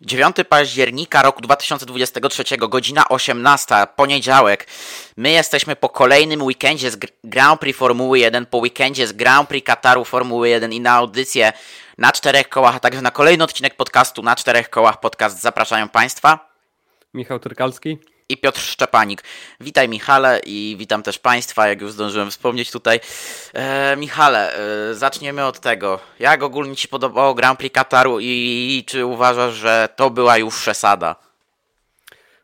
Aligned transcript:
9 0.00 0.36
października 0.48 1.22
roku 1.22 1.40
2023, 1.40 2.56
godzina 2.56 3.08
18, 3.08 3.74
poniedziałek. 3.96 4.66
My 5.16 5.30
jesteśmy 5.30 5.76
po 5.76 5.88
kolejnym 5.88 6.42
weekendzie 6.42 6.90
z 6.90 6.98
Grand 7.24 7.60
Prix 7.60 7.78
Formuły 7.78 8.18
1, 8.18 8.46
po 8.46 8.58
weekendzie 8.58 9.06
z 9.06 9.12
Grand 9.12 9.48
Prix 9.48 9.66
Kataru 9.66 10.04
Formuły 10.04 10.48
1 10.48 10.72
i 10.72 10.80
na 10.80 10.92
audycję 10.92 11.52
na 11.98 12.12
czterech 12.12 12.48
kołach, 12.48 12.76
a 12.76 12.80
także 12.80 13.02
na 13.02 13.10
kolejny 13.10 13.44
odcinek 13.44 13.76
podcastu 13.76 14.22
na 14.22 14.36
czterech 14.36 14.70
kołach 14.70 15.00
podcast 15.00 15.40
zapraszają 15.40 15.88
Państwa. 15.88 16.50
Michał 17.14 17.38
Turkalski 17.38 17.98
i 18.30 18.36
Piotr 18.36 18.60
Szczepanik. 18.60 19.24
Witaj 19.60 19.88
Michale 19.88 20.40
i 20.46 20.76
witam 20.78 21.02
też 21.02 21.18
Państwa, 21.18 21.68
jak 21.68 21.80
już 21.80 21.92
zdążyłem 21.92 22.30
wspomnieć 22.30 22.70
tutaj. 22.70 23.00
E, 23.54 23.96
Michale, 23.96 24.54
e, 24.54 24.94
zaczniemy 24.94 25.44
od 25.44 25.60
tego. 25.60 26.00
Jak 26.18 26.42
ogólnie 26.42 26.76
Ci 26.76 26.88
podobało 26.88 27.34
Grand 27.34 27.58
Prix 27.58 27.74
Kataru 27.74 28.20
i, 28.20 28.26
i 28.26 28.84
czy 28.84 29.06
uważasz, 29.06 29.54
że 29.54 29.88
to 29.96 30.10
była 30.10 30.38
już 30.38 30.60
przesada? 30.60 31.16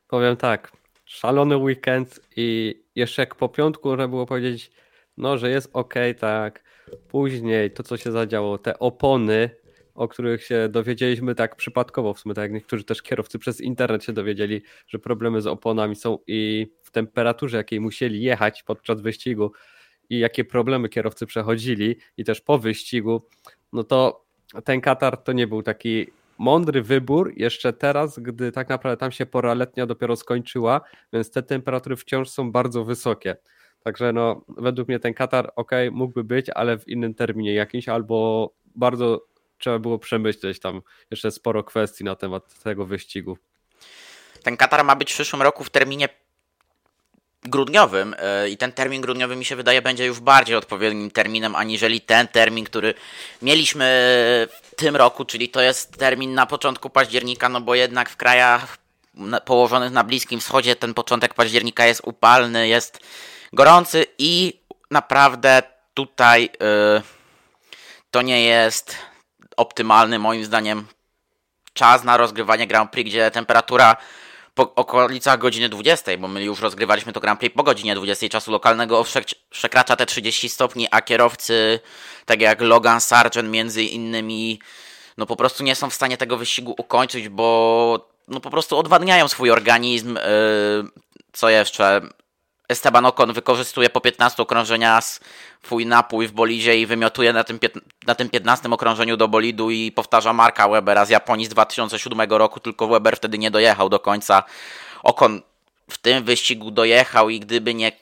Powiem 0.08 0.36
tak, 0.36 0.72
szalony 1.04 1.56
weekend 1.56 2.20
i 2.36 2.74
jeszcze 2.94 3.22
jak 3.22 3.34
po 3.34 3.48
piątku 3.48 3.88
można 3.88 4.08
było 4.08 4.26
powiedzieć, 4.26 4.70
no, 5.16 5.38
że 5.38 5.50
jest 5.50 5.70
ok, 5.72 5.94
tak. 6.20 6.62
Później 7.08 7.70
to, 7.70 7.82
co 7.82 7.96
się 7.96 8.12
zadziało, 8.12 8.58
te 8.58 8.78
opony, 8.78 9.50
o 9.96 10.08
których 10.08 10.44
się 10.44 10.68
dowiedzieliśmy 10.68 11.34
tak 11.34 11.56
przypadkowo, 11.56 12.14
w 12.14 12.20
sumie 12.20 12.34
tak 12.34 12.42
jak 12.42 12.52
niektórzy 12.52 12.84
też 12.84 13.02
kierowcy 13.02 13.38
przez 13.38 13.60
internet 13.60 14.04
się 14.04 14.12
dowiedzieli, 14.12 14.62
że 14.86 14.98
problemy 14.98 15.40
z 15.40 15.46
oponami 15.46 15.96
są 15.96 16.18
i 16.26 16.66
w 16.82 16.90
temperaturze, 16.90 17.56
jakiej 17.56 17.80
musieli 17.80 18.22
jechać 18.22 18.62
podczas 18.62 19.00
wyścigu 19.00 19.52
i 20.10 20.18
jakie 20.18 20.44
problemy 20.44 20.88
kierowcy 20.88 21.26
przechodzili 21.26 21.96
i 22.16 22.24
też 22.24 22.40
po 22.40 22.58
wyścigu, 22.58 23.22
no 23.72 23.84
to 23.84 24.24
ten 24.64 24.80
Katar 24.80 25.16
to 25.16 25.32
nie 25.32 25.46
był 25.46 25.62
taki 25.62 26.06
mądry 26.38 26.82
wybór 26.82 27.32
jeszcze 27.36 27.72
teraz, 27.72 28.18
gdy 28.18 28.52
tak 28.52 28.68
naprawdę 28.68 28.96
tam 28.96 29.12
się 29.12 29.26
pora 29.26 29.54
letnia 29.54 29.86
dopiero 29.86 30.16
skończyła, 30.16 30.80
więc 31.12 31.30
te 31.30 31.42
temperatury 31.42 31.96
wciąż 31.96 32.28
są 32.30 32.52
bardzo 32.52 32.84
wysokie. 32.84 33.36
Także 33.80 34.12
no, 34.12 34.44
według 34.48 34.88
mnie 34.88 34.98
ten 34.98 35.14
Katar 35.14 35.52
ok, 35.56 35.70
mógłby 35.92 36.24
być, 36.24 36.50
ale 36.50 36.78
w 36.78 36.88
innym 36.88 37.14
terminie 37.14 37.54
jakimś 37.54 37.88
albo 37.88 38.50
bardzo 38.74 39.26
trzeba 39.58 39.78
było 39.78 39.98
przemyśleć 39.98 40.60
tam 40.60 40.82
jeszcze 41.10 41.30
sporo 41.30 41.64
kwestii 41.64 42.04
na 42.04 42.16
temat 42.16 42.62
tego 42.62 42.86
wyścigu. 42.86 43.38
Ten 44.42 44.56
Katar 44.56 44.84
ma 44.84 44.96
być 44.96 45.10
w 45.12 45.14
przyszłym 45.14 45.42
roku 45.42 45.64
w 45.64 45.70
terminie 45.70 46.08
grudniowym 47.42 48.14
e, 48.18 48.48
i 48.48 48.56
ten 48.56 48.72
termin 48.72 49.00
grudniowy 49.00 49.36
mi 49.36 49.44
się 49.44 49.56
wydaje 49.56 49.82
będzie 49.82 50.06
już 50.06 50.20
bardziej 50.20 50.56
odpowiednim 50.56 51.10
terminem 51.10 51.56
aniżeli 51.56 52.00
ten 52.00 52.28
termin, 52.28 52.64
który 52.64 52.94
mieliśmy 53.42 53.84
w 54.50 54.74
tym 54.76 54.96
roku, 54.96 55.24
czyli 55.24 55.48
to 55.48 55.60
jest 55.60 55.98
termin 55.98 56.34
na 56.34 56.46
początku 56.46 56.90
października, 56.90 57.48
no 57.48 57.60
bo 57.60 57.74
jednak 57.74 58.10
w 58.10 58.16
krajach 58.16 58.78
położonych 59.44 59.92
na 59.92 60.04
Bliskim 60.04 60.40
Wschodzie 60.40 60.76
ten 60.76 60.94
początek 60.94 61.34
października 61.34 61.86
jest 61.86 62.00
upalny, 62.04 62.68
jest 62.68 63.00
gorący 63.52 64.06
i 64.18 64.60
naprawdę 64.90 65.62
tutaj 65.94 66.42
yy, 66.42 67.02
to 68.10 68.22
nie 68.22 68.42
jest 68.42 68.96
optymalny 69.56 70.18
moim 70.18 70.44
zdaniem 70.44 70.86
czas 71.72 72.04
na 72.04 72.16
rozgrywanie 72.16 72.66
Grand 72.66 72.90
Prix, 72.90 73.10
gdzie 73.10 73.30
temperatura 73.30 73.96
po 74.54 74.74
okolicach 74.74 75.38
godziny 75.38 75.68
20, 75.68 76.16
bo 76.18 76.28
my 76.28 76.44
już 76.44 76.60
rozgrywaliśmy 76.60 77.12
to 77.12 77.20
Grand 77.20 77.40
Prix 77.40 77.56
po 77.56 77.62
godzinie 77.62 77.94
20 77.94 78.28
czasu 78.28 78.52
lokalnego 78.52 79.04
przekracza 79.50 79.96
te 79.96 80.06
30 80.06 80.48
stopni, 80.48 80.88
a 80.90 81.02
kierowcy, 81.02 81.80
tak 82.26 82.40
jak 82.40 82.60
Logan 82.60 83.00
Sargent 83.00 83.50
między 83.50 83.82
innymi, 83.82 84.60
no 85.16 85.26
po 85.26 85.36
prostu 85.36 85.64
nie 85.64 85.74
są 85.74 85.90
w 85.90 85.94
stanie 85.94 86.16
tego 86.16 86.36
wyścigu 86.36 86.74
ukończyć, 86.78 87.28
bo 87.28 88.08
no 88.28 88.40
po 88.40 88.50
prostu 88.50 88.78
odwadniają 88.78 89.28
swój 89.28 89.50
organizm. 89.50 90.14
Yy, 90.14 90.22
co 91.32 91.48
jeszcze? 91.48 92.00
Esteban 92.68 93.06
Ocon 93.06 93.32
wykorzystuje 93.32 93.90
po 93.90 94.00
15 94.00 94.42
okrążeniach 94.42 95.04
swój 95.62 95.86
napój 95.86 96.28
w 96.28 96.32
bolidzie 96.32 96.80
i 96.80 96.86
wymiotuje 96.86 97.32
na 97.32 97.44
tym, 97.44 97.58
na 98.06 98.14
tym 98.14 98.28
15 98.28 98.70
okrążeniu 98.70 99.16
do 99.16 99.28
bolidu 99.28 99.70
i 99.70 99.92
powtarza 99.92 100.32
Marka 100.32 100.68
Webera 100.68 101.04
z 101.04 101.10
Japonii 101.10 101.46
z 101.46 101.48
2007 101.48 102.30
roku, 102.30 102.60
tylko 102.60 102.88
Weber 102.88 103.16
wtedy 103.16 103.38
nie 103.38 103.50
dojechał 103.50 103.88
do 103.88 103.98
końca. 103.98 104.42
Ocon 105.02 105.42
w 105.90 105.98
tym 105.98 106.24
wyścigu 106.24 106.70
dojechał 106.70 107.30
i 107.30 107.40
gdyby 107.40 107.74
nie 107.74 107.92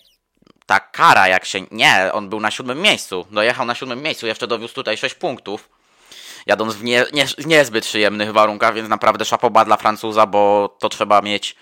ta 0.66 0.80
kara, 0.80 1.28
jak 1.28 1.44
się... 1.44 1.60
Nie, 1.70 2.10
on 2.12 2.28
był 2.28 2.40
na 2.40 2.50
siódmym 2.50 2.82
miejscu. 2.82 3.26
Dojechał 3.30 3.66
na 3.66 3.74
siódmym 3.74 4.02
miejscu, 4.02 4.26
jeszcze 4.26 4.46
dowiózł 4.46 4.74
tutaj 4.74 4.96
6 4.96 5.14
punktów. 5.14 5.68
Jadąc 6.46 6.74
w 6.74 6.84
nie, 6.84 7.04
nie, 7.12 7.26
niezbyt 7.46 7.84
przyjemnych 7.84 8.32
warunkach, 8.32 8.74
więc 8.74 8.88
naprawdę 8.88 9.24
szapoba 9.24 9.64
dla 9.64 9.76
Francuza, 9.76 10.26
bo 10.26 10.76
to 10.78 10.88
trzeba 10.88 11.22
mieć... 11.22 11.56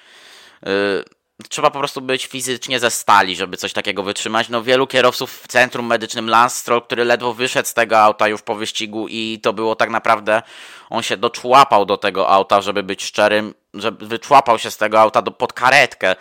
Yy, 0.63 1.05
trzeba 1.49 1.71
po 1.71 1.79
prostu 1.79 2.01
być 2.01 2.27
fizycznie 2.27 2.81
ze 2.81 2.91
stali, 2.91 3.37
żeby 3.37 3.57
coś 3.57 3.73
takiego 3.73 4.03
wytrzymać. 4.03 4.49
No 4.49 4.63
wielu 4.63 4.87
kierowców 4.87 5.43
w 5.43 5.49
centrum 5.49 5.87
medycznym 5.87 6.31
Lance 6.31 6.57
Stroll, 6.57 6.83
który 6.83 7.05
ledwo 7.05 7.35
wyszedł 7.35 7.69
z 7.69 7.75
tego 7.75 7.99
auta 7.99 8.29
już 8.29 8.43
po 8.43 8.55
wyścigu 8.55 9.09
i 9.09 9.41
to 9.43 9.53
było 9.53 9.77
tak 9.77 9.91
naprawdę, 9.91 10.43
on 10.91 11.03
się 11.03 11.17
doczłapał 11.17 11.85
do 11.85 11.97
tego 11.97 12.29
auta, 12.29 12.61
żeby 12.61 12.83
być 12.83 13.05
szczerym, 13.05 13.55
żeby 13.75 14.07
wyczłapał 14.07 14.59
się 14.59 14.71
z 14.71 14.77
tego 14.77 15.01
auta 15.01 15.23
do, 15.23 15.31
pod 15.31 15.53
karetkę. 15.53 16.17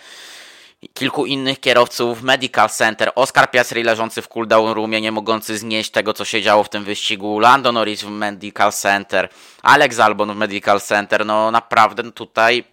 Kilku 0.94 1.26
innych 1.26 1.59
kierowców 1.59 2.22
Medical 2.22 2.70
Center, 2.70 3.12
Oscar 3.16 3.52
Piastri 3.52 3.84
leżący 3.84 4.22
w 4.22 4.28
cooldown 4.28 4.72
roomie, 4.72 5.02
nie 5.02 5.12
mogący 5.12 5.58
znieść 5.58 5.92
tego, 5.92 6.14
co 6.14 6.26
się 6.26 6.42
działo 6.42 6.64
w 6.64 6.70
tym 6.70 6.84
wyścigu, 6.84 7.40
Lando 7.40 7.72
Norris 7.72 8.02
w 8.02 8.09
Medical 8.09 8.74
Center, 8.74 9.30
Alex 9.62 10.00
Albon 10.00 10.34
w 10.34 10.36
Medical 10.36 10.82
Center, 10.82 11.26
no 11.26 11.52
naprawdę 11.52 12.12
tutaj 12.12 12.64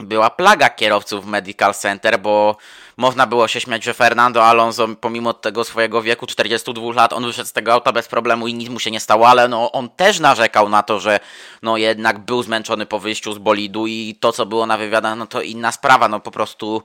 była 0.00 0.30
plaga 0.30 0.70
kierowców 0.70 1.24
w 1.24 1.28
Medical 1.28 1.74
Center, 1.74 2.20
bo 2.20 2.56
można 2.96 3.26
było 3.26 3.48
się 3.48 3.60
śmiać, 3.60 3.84
że 3.84 3.94
Fernando 3.94 4.44
Alonso, 4.44 4.88
pomimo 5.00 5.32
tego 5.32 5.64
swojego 5.64 6.02
wieku 6.02 6.26
42 6.26 6.92
lat, 6.92 7.12
on 7.12 7.26
wyszedł 7.26 7.48
z 7.48 7.52
tego 7.52 7.72
auta 7.72 7.92
bez 7.92 8.08
problemu 8.08 8.48
i 8.48 8.54
nic 8.54 8.68
mu 8.68 8.80
się 8.80 8.90
nie 8.90 9.00
stało, 9.00 9.28
ale 9.28 9.48
no, 9.48 9.72
on 9.72 9.88
też 9.88 10.20
narzekał 10.20 10.68
na 10.68 10.82
to, 10.82 11.00
że 11.00 11.20
no 11.62 11.76
jednak 11.76 12.18
był 12.18 12.42
zmęczony 12.42 12.86
po 12.86 12.98
wyjściu 12.98 13.32
z 13.32 13.38
bolidu 13.38 13.86
i 13.86 14.16
to, 14.20 14.32
co 14.32 14.46
było 14.46 14.66
na 14.66 14.76
wywiadach, 14.76 15.18
no 15.18 15.26
to 15.26 15.42
inna 15.42 15.72
sprawa. 15.72 16.08
No 16.08 16.20
po 16.20 16.30
prostu 16.30 16.82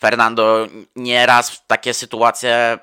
Fernando 0.00 0.66
nieraz 0.96 1.62
takie 1.66 1.94
sytuacje 1.94 2.78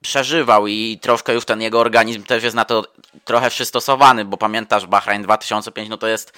przeżywał 0.00 0.66
i 0.66 0.98
troszkę 1.02 1.34
już 1.34 1.44
ten 1.44 1.62
jego 1.62 1.80
organizm 1.80 2.22
też 2.22 2.44
jest 2.44 2.56
na 2.56 2.64
to 2.64 2.84
trochę 3.24 3.50
przystosowany, 3.50 4.24
bo 4.24 4.36
pamiętasz 4.36 4.86
Bahrain 4.86 5.22
2005, 5.22 5.88
no 5.88 5.96
to 5.96 6.06
jest 6.06 6.32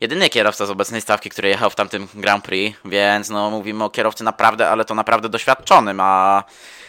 jedyny 0.00 0.28
kierowca 0.30 0.66
z 0.66 0.70
obecnej 0.70 1.00
stawki, 1.00 1.30
który 1.30 1.48
jechał 1.48 1.70
w 1.70 1.74
tamtym 1.74 2.08
Grand 2.14 2.44
Prix, 2.44 2.78
więc 2.84 3.30
no 3.30 3.50
mówimy 3.50 3.84
o 3.84 3.90
kierowcy 3.90 4.24
naprawdę, 4.24 4.70
ale 4.70 4.84
to 4.84 4.94
naprawdę 4.94 5.28
doświadczonym, 5.28 6.00
a 6.00 6.44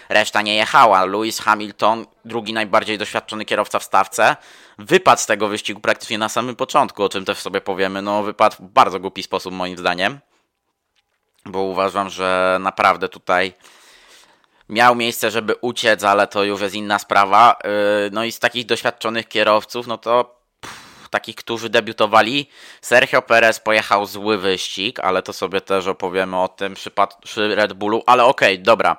reszta 0.10 0.42
nie 0.42 0.56
jechała. 0.56 1.06
Lewis 1.06 1.40
Hamilton, 1.40 2.06
drugi 2.26 2.54
najbardziej 2.54 2.98
doświadczony 2.98 3.46
kierowca 3.46 3.80
w 3.80 3.84
stawce, 3.84 4.36
wypadł 4.78 5.22
z 5.22 5.26
tego 5.26 5.48
wyścigu 5.48 5.82
praktycznie 5.82 6.18
na 6.18 6.30
samym 6.30 6.56
początku, 6.56 7.04
o 7.04 7.10
czym 7.10 7.26
też 7.26 7.38
sobie 7.38 7.62
powiemy. 7.62 8.02
No 8.02 8.24
wypadł 8.24 8.56
w 8.60 8.62
bardzo 8.62 9.00
głupi 9.00 9.24
sposób 9.24 9.54
moim 9.54 9.78
zdaniem, 9.78 10.20
bo 11.46 11.62
uważam, 11.62 12.10
że 12.10 12.58
naprawdę 12.60 13.10
tutaj 13.10 13.54
miał 14.70 14.96
miejsce, 14.96 15.32
żeby 15.32 15.56
uciec, 15.56 16.04
ale 16.04 16.28
to 16.28 16.44
już 16.44 16.62
jest 16.62 16.76
inna 16.76 17.00
sprawa. 17.00 17.60
Yy, 17.64 17.70
no 18.12 18.24
i 18.24 18.32
z 18.32 18.40
takich 18.40 18.66
doświadczonych 18.66 19.28
kierowców, 19.28 19.88
no 19.88 19.98
to 19.98 20.39
takich, 21.10 21.36
którzy 21.36 21.70
debiutowali. 21.70 22.50
Sergio 22.82 23.22
Perez 23.22 23.60
pojechał 23.60 24.06
zły 24.06 24.38
wyścig, 24.38 25.00
ale 25.00 25.22
to 25.22 25.34
sobie 25.34 25.62
też 25.62 25.88
opowiemy 25.88 26.38
o 26.38 26.48
tym 26.48 26.74
przy, 27.24 27.56
Red 27.56 27.74
Bullu. 27.74 28.04
Ale 28.06 28.26
okej, 28.26 28.54
okay, 28.54 28.64
dobra. 28.64 28.98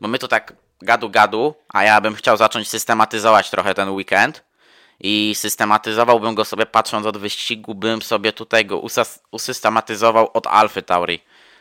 Bo 0.00 0.08
my 0.08 0.18
to 0.18 0.28
tak 0.28 0.52
gadu 0.82 1.10
gadu, 1.10 1.54
a 1.68 1.84
ja 1.84 2.00
bym 2.00 2.14
chciał 2.14 2.36
zacząć 2.36 2.68
systematyzować 2.68 3.50
trochę 3.50 3.74
ten 3.74 3.90
weekend. 3.90 4.44
I 5.02 5.34
systematyzowałbym 5.34 6.34
go 6.34 6.44
sobie 6.44 6.66
patrząc 6.66 7.06
od 7.06 7.18
wyścigu, 7.18 7.74
bym 7.74 8.02
sobie 8.02 8.32
tutaj 8.32 8.66
go 8.66 8.82
usystematyzował 9.30 10.30
od 10.34 10.46
Alfy 10.46 10.82
Tauri. 10.82 11.20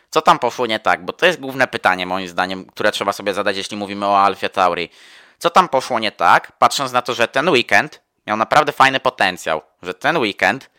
Co 0.09 0.21
tam 0.21 0.39
poszło 0.39 0.65
nie 0.65 0.79
tak? 0.79 1.05
Bo 1.05 1.13
to 1.13 1.25
jest 1.25 1.39
główne 1.39 1.67
pytanie, 1.67 2.05
moim 2.05 2.27
zdaniem, 2.27 2.65
które 2.65 2.91
trzeba 2.91 3.13
sobie 3.13 3.33
zadać, 3.33 3.57
jeśli 3.57 3.77
mówimy 3.77 4.05
o 4.05 4.19
Alfie 4.19 4.49
Tauri. 4.49 4.89
Co 5.37 5.49
tam 5.49 5.69
poszło 5.69 5.99
nie 5.99 6.11
tak, 6.11 6.51
patrząc 6.51 6.91
na 6.91 7.01
to, 7.01 7.13
że 7.13 7.27
ten 7.27 7.49
weekend 7.49 8.01
miał 8.29 8.37
naprawdę 8.37 8.71
fajny 8.71 8.99
potencjał, 8.99 9.61
że 9.81 9.93
ten 9.93 10.17
weekend 10.17 10.69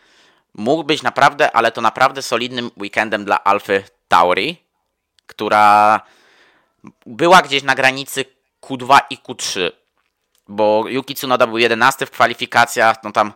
mógł 0.54 0.84
być 0.84 1.02
naprawdę, 1.02 1.52
ale 1.52 1.72
to 1.72 1.80
naprawdę 1.80 2.22
solidnym 2.22 2.70
weekendem 2.76 3.24
dla 3.24 3.44
Alfy 3.44 3.84
Tauri, 4.08 4.56
która 5.26 6.00
była 7.06 7.42
gdzieś 7.42 7.62
na 7.62 7.74
granicy 7.74 8.24
Q2 8.62 8.98
i 9.10 9.18
Q3, 9.18 9.70
bo 10.48 10.84
Yuki 10.88 11.14
Tsunoda 11.14 11.46
był 11.46 11.58
11 11.58 12.06
w 12.06 12.10
kwalifikacjach, 12.10 12.96
no 13.04 13.12
tam 13.12 13.32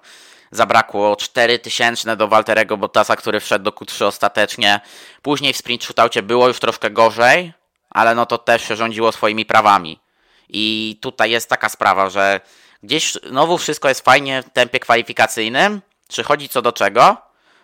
zabrakło 0.51 1.17
4000 1.17 2.17
do 2.17 2.29
Walterego 2.29 2.77
Bottasa, 2.77 3.17
który 3.17 3.41
wszedł 3.41 3.65
do 3.65 3.71
Q3 3.71 4.05
ostatecznie. 4.05 4.81
Później 5.23 5.53
w 5.53 5.57
sprint 5.57 5.85
shootoutie 5.85 6.23
było 6.23 6.49
już 6.49 6.61
troszkę 6.61 6.91
gorzej, 6.91 7.53
ale 7.91 8.15
no 8.15 8.27
to 8.27 8.39
też 8.39 8.69
się 8.69 8.77
rządziło 8.77 9.13
swoimi 9.13 9.45
prawami. 9.45 10.01
I 10.49 10.99
tutaj 11.03 11.31
jest 11.31 11.49
taka 11.49 11.69
sprawa, 11.69 12.11
że 12.11 12.41
Gdzieś 12.85 13.13
znowu 13.13 13.59
wszystko 13.59 13.89
jest 13.89 14.05
fajnie 14.05 14.43
w 14.43 14.51
tempie 14.51 14.81
kwalifikacyjnym. 14.81 15.81
Przychodzi 16.09 16.49
co 16.49 16.63
do 16.63 16.73
czego. 16.73 17.17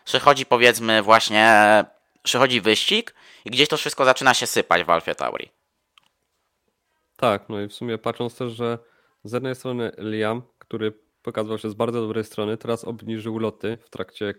przychodzi 0.05 0.47
powiedzmy 0.47 1.03
właśnie, 1.03 1.85
przychodzi 2.23 2.61
wyścig 2.61 3.15
i 3.45 3.51
gdzieś 3.51 3.69
to 3.69 3.77
wszystko 3.77 4.05
zaczyna 4.05 4.35
się 4.35 4.47
sypać 4.47 4.85
w 4.85 4.91
Alfie 4.91 5.15
Tauri. 5.15 5.51
Tak, 7.17 7.49
no 7.49 7.61
i 7.61 7.69
w 7.69 7.73
sumie 7.73 7.99
patrząc 7.99 8.37
też, 8.37 8.53
że 8.53 8.79
z 9.25 9.33
jednej 9.33 9.55
strony 9.55 9.93
Liam, 9.99 10.43
który 10.59 10.93
pokazał 11.23 11.59
się 11.59 11.71
z 11.71 11.75
bardzo 11.75 12.01
dobrej 12.01 12.25
strony, 12.25 12.57
teraz 12.57 12.85
obniżył 12.85 13.39
loty 13.39 13.79
w 13.85 13.91
trakcie 13.91 14.35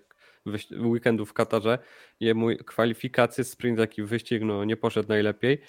weekendu 0.72 1.26
w 1.26 1.34
Katarze. 1.34 1.80
Jemu 2.20 2.48
kwalifikacje, 2.66 3.44
sprint, 3.44 3.80
jak 3.80 3.98
i 3.98 4.04
wyścig 4.04 4.42
no, 4.46 4.64
nie 4.64 4.78
poszedł 4.78 5.10
najlepiej. 5.10 5.62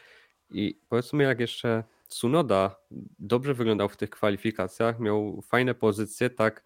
I 0.51 0.81
powiedzmy, 0.89 1.25
jak 1.25 1.41
jeszcze 1.41 1.85
Tsunoda 2.13 2.77
dobrze 3.19 3.55
wyglądał 3.55 3.89
w 3.89 3.97
tych 3.97 4.11
kwalifikacjach, 4.11 5.01
miał 5.01 5.43
fajne 5.43 5.75
pozycje, 5.75 6.31
tak 6.31 6.65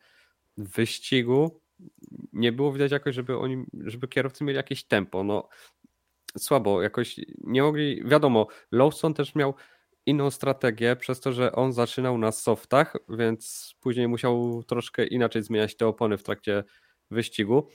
w 0.57 0.69
wyścigu 0.69 1.61
nie 2.33 2.53
było 2.53 2.73
widać 2.73 2.93
jakoś, 2.93 3.15
żeby 3.15 3.39
oni, 3.39 3.65
żeby 3.85 4.09
kierowcy 4.09 4.45
mieli 4.45 4.57
jakieś 4.57 4.85
tempo. 4.85 5.25
No 5.25 5.49
słabo, 6.39 6.83
jakoś 6.83 7.21
nie 7.39 7.63
mogli, 7.63 8.03
wiadomo, 8.05 8.47
Lawson 8.73 9.15
też 9.15 9.35
miał 9.35 9.55
inną 10.07 10.31
strategię, 10.31 10.97
przez 10.97 11.21
to, 11.21 11.33
że 11.33 11.53
on 11.53 11.73
zaczynał 11.73 12.19
na 12.19 12.33
softach, 12.33 12.97
więc 13.09 13.75
później 13.81 14.09
musiał 14.09 14.63
troszkę 14.63 15.07
inaczej 15.07 15.43
zmieniać 15.43 15.77
te 15.77 15.87
opony 15.87 16.19
w 16.19 16.23
trakcie 16.23 16.65
wyścigu. 17.11 17.69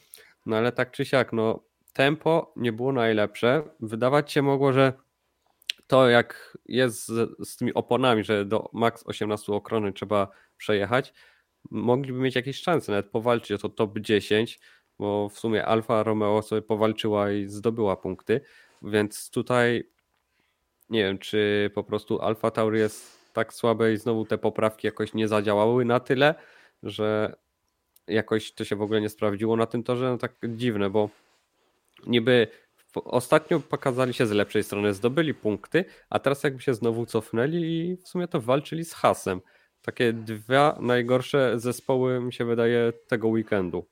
No 0.45 0.57
ale 0.57 0.71
tak 0.71 0.91
czy 0.91 1.05
siak, 1.05 1.33
no 1.33 1.63
tempo 1.93 2.53
nie 2.55 2.73
było 2.73 2.91
najlepsze. 2.91 3.63
Wydawać 3.79 4.31
się 4.31 4.41
mogło, 4.41 4.73
że 4.73 4.93
to 5.91 6.09
jak 6.09 6.57
jest 6.65 7.07
z, 7.07 7.49
z 7.49 7.55
tymi 7.55 7.73
oponami, 7.73 8.23
że 8.23 8.45
do 8.45 8.69
max 8.73 9.03
18 9.07 9.53
okrony 9.53 9.93
trzeba 9.93 10.27
przejechać, 10.57 11.13
mogliby 11.71 12.19
mieć 12.19 12.35
jakieś 12.35 12.61
szanse 12.61 12.91
nawet 12.91 13.09
powalczyć 13.09 13.51
o 13.51 13.57
to 13.57 13.69
top 13.69 13.99
10, 13.99 14.59
bo 14.99 15.29
w 15.29 15.39
sumie 15.39 15.65
Alfa 15.65 16.03
Romeo 16.03 16.41
sobie 16.41 16.61
powalczyła 16.61 17.31
i 17.31 17.47
zdobyła 17.47 17.97
punkty, 17.97 18.41
więc 18.81 19.29
tutaj 19.29 19.89
nie 20.89 21.03
wiem, 21.03 21.17
czy 21.17 21.71
po 21.75 21.83
prostu 21.83 22.21
Alfa 22.21 22.51
Tauri 22.51 22.79
jest 22.79 23.33
tak 23.33 23.53
słabe 23.53 23.93
i 23.93 23.97
znowu 23.97 24.25
te 24.25 24.37
poprawki 24.37 24.87
jakoś 24.87 25.13
nie 25.13 25.27
zadziałały 25.27 25.85
na 25.85 25.99
tyle, 25.99 26.35
że 26.83 27.35
jakoś 28.07 28.51
to 28.51 28.65
się 28.65 28.75
w 28.75 28.81
ogóle 28.81 29.01
nie 29.01 29.09
sprawdziło. 29.09 29.55
Na 29.55 29.65
tym 29.65 29.83
torze, 29.83 30.09
no 30.09 30.17
tak 30.17 30.35
dziwne, 30.43 30.89
bo 30.89 31.09
niby 32.07 32.47
ostatnio 32.95 33.59
pokazali 33.59 34.13
się 34.13 34.27
z 34.27 34.31
lepszej 34.31 34.63
strony, 34.63 34.93
zdobyli 34.93 35.33
punkty, 35.33 35.85
a 36.09 36.19
teraz 36.19 36.43
jakby 36.43 36.61
się 36.61 36.73
znowu 36.73 37.05
cofnęli 37.05 37.57
i 37.57 37.97
w 37.97 38.07
sumie 38.07 38.27
to 38.27 38.41
walczyli 38.41 38.85
z 38.85 38.93
hasem. 38.93 39.41
Takie 39.81 40.13
dwa 40.13 40.77
najgorsze 40.81 41.59
zespoły 41.59 42.19
mi 42.19 42.33
się 42.33 42.45
wydaje 42.45 42.93
tego 43.07 43.27
weekendu. 43.27 43.85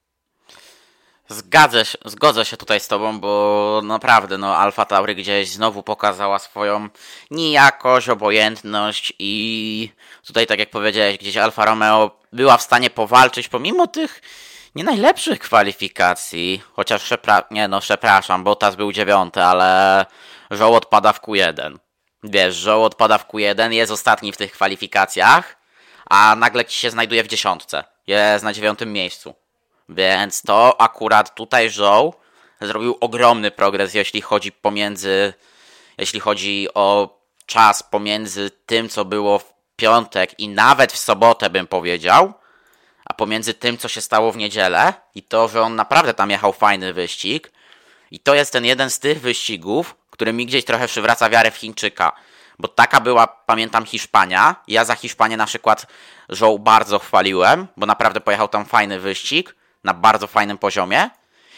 Zgadzę 1.27 1.85
się, 1.85 1.97
zgodzę 2.05 2.45
się 2.45 2.57
tutaj 2.57 2.79
z 2.79 2.87
tobą, 2.87 3.19
bo 3.19 3.81
naprawdę 3.83 4.37
no 4.37 4.57
Alfa 4.57 4.85
Tauri 4.85 5.15
gdzieś 5.15 5.49
znowu 5.49 5.83
pokazała 5.83 6.39
swoją 6.39 6.89
nijakość, 7.31 8.09
obojętność 8.09 9.13
i 9.19 9.91
tutaj 10.27 10.47
tak 10.47 10.59
jak 10.59 10.69
powiedziałeś, 10.69 11.17
gdzieś 11.17 11.37
Alfa 11.37 11.65
Romeo 11.65 12.19
była 12.33 12.57
w 12.57 12.61
stanie 12.61 12.89
powalczyć 12.89 13.47
pomimo 13.47 13.87
tych 13.87 14.21
nie 14.75 14.83
najlepszych 14.83 15.39
kwalifikacji, 15.39 16.61
chociaż 16.73 17.03
przepra 17.03 17.43
nie 17.51 17.67
no 17.67 17.79
przepraszam, 17.81 18.43
Bottas 18.43 18.75
był 18.75 18.91
dziewiąty, 18.91 19.43
ale 19.43 20.05
Żoł 20.51 20.75
odpada 20.75 21.13
w 21.13 21.21
Q1. 21.21 21.77
Wiesz, 22.23 22.55
Żoł 22.55 22.83
odpada 22.83 23.17
w 23.17 23.27
Q1, 23.27 23.71
jest 23.71 23.91
ostatni 23.91 24.31
w 24.31 24.37
tych 24.37 24.51
kwalifikacjach, 24.51 25.57
a 26.09 26.35
nagle 26.35 26.65
ci 26.65 26.77
się 26.77 26.89
znajduje 26.89 27.23
w 27.23 27.27
dziesiątce. 27.27 27.83
Jest 28.07 28.43
na 28.43 28.53
dziewiątym 28.53 28.93
miejscu. 28.93 29.35
Więc 29.89 30.41
to 30.41 30.81
akurat 30.81 31.35
tutaj 31.35 31.69
Żoł 31.69 32.13
zrobił 32.61 32.97
ogromny 33.01 33.51
progres, 33.51 33.93
jeśli 33.93 34.21
chodzi 34.21 34.51
pomiędzy, 34.51 35.33
jeśli 35.97 36.19
chodzi 36.19 36.67
o 36.73 37.19
czas 37.45 37.83
pomiędzy 37.83 38.51
tym, 38.65 38.89
co 38.89 39.05
było 39.05 39.39
w 39.39 39.53
piątek 39.75 40.39
i 40.39 40.49
nawet 40.49 40.91
w 40.91 40.97
sobotę 40.97 41.49
bym 41.49 41.67
powiedział, 41.67 42.33
pomiędzy 43.19 43.53
tym, 43.53 43.77
co 43.77 43.87
się 43.87 44.01
stało 44.01 44.31
w 44.31 44.37
niedzielę 44.37 44.93
i 45.15 45.23
to, 45.23 45.47
że 45.47 45.61
on 45.61 45.75
naprawdę 45.75 46.13
tam 46.13 46.29
jechał 46.29 46.53
fajny 46.53 46.93
wyścig. 46.93 47.51
I 48.11 48.19
to 48.19 48.35
jest 48.35 48.51
ten 48.51 48.65
jeden 48.65 48.89
z 48.89 48.99
tych 48.99 49.21
wyścigów, 49.21 49.95
który 50.09 50.33
mi 50.33 50.45
gdzieś 50.45 50.65
trochę 50.65 50.87
przywraca 50.87 51.29
wiarę 51.29 51.51
w 51.51 51.55
Chińczyka. 51.55 52.11
Bo 52.59 52.67
taka 52.67 53.01
była, 53.01 53.27
pamiętam, 53.27 53.85
Hiszpania. 53.85 54.55
Ja 54.67 54.85
za 54.85 54.95
Hiszpanię 54.95 55.37
na 55.37 55.45
przykład 55.45 55.85
Żoł 56.29 56.59
bardzo 56.59 56.99
chwaliłem, 56.99 57.67
bo 57.77 57.85
naprawdę 57.85 58.21
pojechał 58.21 58.47
tam 58.47 58.65
fajny 58.65 58.99
wyścig 58.99 59.55
na 59.83 59.93
bardzo 59.93 60.27
fajnym 60.27 60.57
poziomie. 60.57 61.09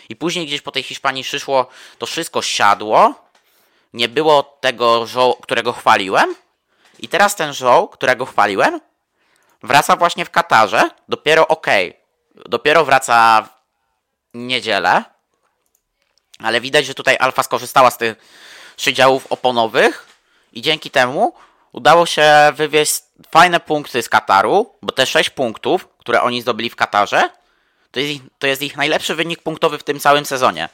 I 0.10 0.16
później 0.16 0.46
gdzieś 0.46 0.62
po 0.62 0.72
tej 0.72 0.84
Hiszpanii 0.84 1.24
przyszło, 1.24 1.68
to 1.98 2.06
wszystko 2.06 2.42
siadło. 2.42 3.14
Nie 3.94 4.10
było 4.10 4.44
tego 4.44 5.08
żoł, 5.08 5.36
którego 5.36 5.74
chwaliłem. 5.74 6.36
I 7.00 7.08
teraz 7.08 7.36
ten 7.36 7.54
żoł, 7.54 7.88
którego 7.88 8.26
chwaliłem, 8.26 8.82
wraca 9.64 9.96
właśnie 9.96 10.26
w 10.26 10.30
Katarze. 10.30 10.90
Dopiero 11.10 11.48
ok. 11.48 11.68
Dopiero 12.36 12.86
wraca 12.86 13.42
w 13.42 13.50
niedzielę. 14.34 15.04
Ale 16.40 16.62
widać, 16.62 16.86
że 16.86 16.94
tutaj 16.94 17.18
Alfa 17.20 17.44
skorzystała 17.44 17.92
z 17.92 17.98
tych 17.98 18.16
przydziałów 18.78 19.28
oponowych 19.32 20.08
i 20.54 20.62
dzięki 20.62 20.92
temu 20.92 21.34
udało 21.72 22.06
się 22.06 22.26
wywieźć 22.54 22.94
fajne 23.32 23.60
punkty 23.60 24.04
z 24.04 24.10
Kataru, 24.10 24.76
bo 24.82 24.92
te 24.92 25.06
6 25.06 25.30
punktów, 25.30 25.88
które 25.98 26.22
oni 26.22 26.42
zdobyli 26.42 26.70
w 26.70 26.76
Katarze, 26.76 27.30
to 27.92 28.00
jest, 28.00 28.12
ich, 28.12 28.22
to 28.40 28.48
jest 28.48 28.62
ich 28.62 28.78
najlepszy 28.78 29.16
wynik 29.16 29.44
punktowy 29.44 29.78
w 29.78 29.84
tym 29.84 30.00
całym 30.00 30.26
sezonie. 30.26 30.70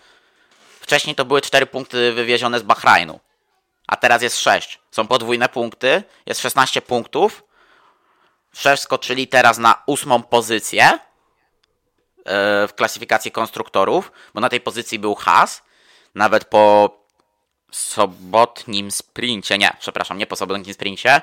Wcześniej 0.80 1.16
to 1.16 1.26
były 1.26 1.42
4 1.42 1.66
punkty 1.66 2.14
wywiezione 2.14 2.60
z 2.60 2.64
Bahrajnu, 2.64 3.20
a 3.88 3.96
teraz 3.96 4.22
jest 4.22 4.40
6. 4.40 4.80
Są 4.92 5.08
podwójne 5.08 5.50
punkty, 5.50 6.04
jest 6.26 6.42
16 6.42 6.82
punktów. 6.82 7.44
Przeskoczyli 8.52 9.28
teraz 9.28 9.58
na 9.58 9.84
ósmą 9.86 10.24
pozycję 10.24 10.86
e, 10.86 11.00
w 12.68 12.74
klasyfikacji 12.76 13.32
konstruktorów, 13.32 14.12
bo 14.34 14.42
na 14.42 14.50
tej 14.50 14.62
pozycji 14.62 15.00
był 15.00 15.16
Haas. 15.16 15.64
Nawet 16.16 16.46
po 16.46 16.98
sobotnim 17.72 18.92
sprincie, 18.92 19.58
nie, 19.58 19.78
przepraszam, 19.80 20.18
nie 20.18 20.28
po 20.28 20.36
sobotnim 20.36 20.74
sprincie, 20.74 21.22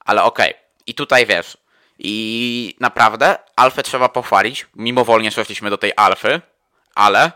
ale 0.00 0.22
okej. 0.22 0.50
Okay. 0.50 0.62
I 0.86 0.94
tutaj 0.94 1.26
wiesz, 1.26 1.58
i 1.98 2.76
naprawdę 2.80 3.38
Alfę 3.56 3.82
trzeba 3.82 4.08
pochwalić. 4.08 4.66
Mimowolnie 4.74 5.30
szliśmy 5.30 5.70
do 5.70 5.78
tej 5.78 5.92
Alfy, 5.96 6.40
ale 6.94 7.32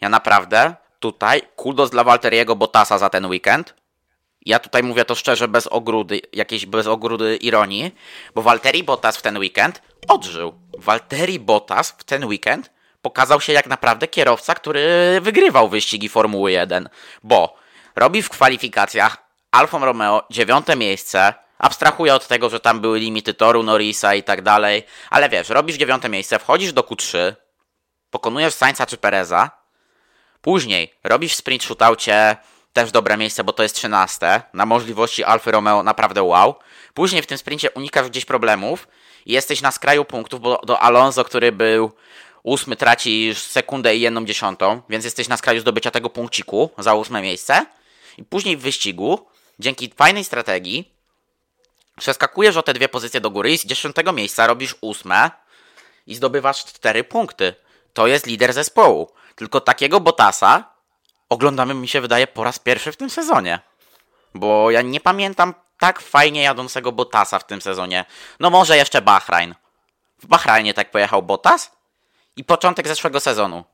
ja 0.00 0.08
naprawdę 0.08 0.74
tutaj 1.00 1.42
kudos 1.56 1.90
dla 1.90 2.04
Walteriego 2.04 2.56
Bottasa 2.56 2.98
za 2.98 3.10
ten 3.10 3.26
weekend. 3.26 3.74
Ja 4.48 4.58
tutaj 4.58 4.82
mówię 4.82 5.04
to 5.04 5.14
szczerze, 5.14 5.48
bez 5.48 5.66
ogródy, 5.66 6.20
jakiejś 6.32 6.66
bez 6.66 6.86
ogródy 6.86 7.36
ironii, 7.36 7.94
bo 8.34 8.42
Walteri 8.42 8.84
Bottas 8.84 9.16
w 9.16 9.22
ten 9.22 9.38
weekend 9.38 9.82
odżył. 10.08 10.54
Walteri 10.78 11.38
Bottas 11.38 11.90
w 11.98 12.04
ten 12.04 12.24
weekend 12.24 12.70
pokazał 13.02 13.40
się 13.40 13.52
jak 13.52 13.66
naprawdę 13.66 14.08
kierowca, 14.08 14.54
który 14.54 14.82
wygrywał 15.20 15.68
wyścigi 15.68 16.08
Formuły 16.08 16.52
1, 16.52 16.88
bo 17.22 17.56
robi 17.96 18.22
w 18.22 18.28
kwalifikacjach 18.28 19.16
Alfa 19.50 19.78
Romeo 19.78 20.22
dziewiąte 20.30 20.76
miejsce, 20.76 21.34
Abstrahuję 21.58 22.14
od 22.14 22.28
tego, 22.28 22.50
że 22.50 22.60
tam 22.60 22.80
były 22.80 22.98
limity 22.98 23.34
toru 23.34 23.62
Norrisa 23.62 24.14
i 24.14 24.22
tak 24.22 24.42
dalej, 24.42 24.86
ale 25.10 25.28
wiesz, 25.28 25.48
robisz 25.48 25.76
dziewiąte 25.76 26.08
miejsce, 26.08 26.38
wchodzisz 26.38 26.72
do 26.72 26.82
Q3, 26.82 27.34
pokonujesz 28.10 28.54
Sainza 28.54 28.86
czy 28.86 28.96
Pereza, 28.96 29.50
później 30.40 30.94
robisz 31.04 31.34
sprint 31.34 31.62
shootoucie, 31.62 32.36
też 32.82 32.92
dobre 32.92 33.16
miejsce, 33.16 33.44
bo 33.44 33.52
to 33.52 33.62
jest 33.62 33.74
13, 33.74 34.42
na 34.52 34.66
możliwości 34.66 35.24
Alfa 35.24 35.50
Romeo 35.50 35.82
naprawdę 35.82 36.22
wow. 36.22 36.54
Później 36.94 37.22
w 37.22 37.26
tym 37.26 37.38
sprincie 37.38 37.70
unikasz 37.70 38.08
gdzieś 38.08 38.24
problemów 38.24 38.88
i 39.26 39.32
jesteś 39.32 39.60
na 39.60 39.70
skraju 39.70 40.04
punktów, 40.04 40.40
bo 40.40 40.60
do 40.66 40.80
Alonso, 40.80 41.24
który 41.24 41.52
był 41.52 41.92
ósmy, 42.42 42.76
tracisz 42.76 43.38
sekundę 43.38 43.96
i 43.96 44.00
jedną 44.00 44.24
dziesiątą, 44.24 44.82
więc 44.88 45.04
jesteś 45.04 45.28
na 45.28 45.36
skraju 45.36 45.60
zdobycia 45.60 45.90
tego 45.90 46.10
punkciku 46.10 46.70
za 46.78 46.94
ósme 46.94 47.22
miejsce. 47.22 47.66
I 48.18 48.24
później 48.24 48.56
w 48.56 48.60
wyścigu, 48.60 49.26
dzięki 49.58 49.92
fajnej 49.96 50.24
strategii, 50.24 50.98
Przeskakujesz 51.98 52.56
o 52.56 52.62
te 52.62 52.74
dwie 52.74 52.88
pozycje 52.88 53.20
do 53.20 53.30
góry 53.30 53.52
i 53.52 53.58
z 53.58 53.66
dziesiątego 53.66 54.12
miejsca 54.12 54.46
robisz 54.46 54.74
ósme 54.80 55.30
i 56.06 56.14
zdobywasz 56.14 56.64
cztery 56.64 57.04
punkty. 57.04 57.54
To 57.92 58.06
jest 58.06 58.26
lider 58.26 58.52
zespołu. 58.52 59.10
Tylko 59.36 59.60
takiego 59.60 60.00
Botasa 60.00 60.77
oglądamy, 61.28 61.74
mi 61.74 61.88
się 61.88 62.00
wydaje, 62.00 62.26
po 62.26 62.44
raz 62.44 62.58
pierwszy 62.58 62.92
w 62.92 62.96
tym 62.96 63.10
sezonie. 63.10 63.60
Bo 64.34 64.70
ja 64.70 64.82
nie 64.82 65.00
pamiętam 65.00 65.54
tak 65.78 66.00
fajnie 66.00 66.42
jadącego 66.42 66.92
Botasa 66.92 67.38
w 67.38 67.46
tym 67.46 67.60
sezonie. 67.62 68.04
No 68.40 68.50
może 68.50 68.76
jeszcze 68.76 69.02
Bahrain. 69.02 69.54
W 70.18 70.26
Bahrajnie 70.26 70.74
tak 70.74 70.90
pojechał 70.90 71.22
Botas 71.22 71.72
i 72.36 72.44
początek 72.44 72.88
zeszłego 72.88 73.20
sezonu. 73.20 73.64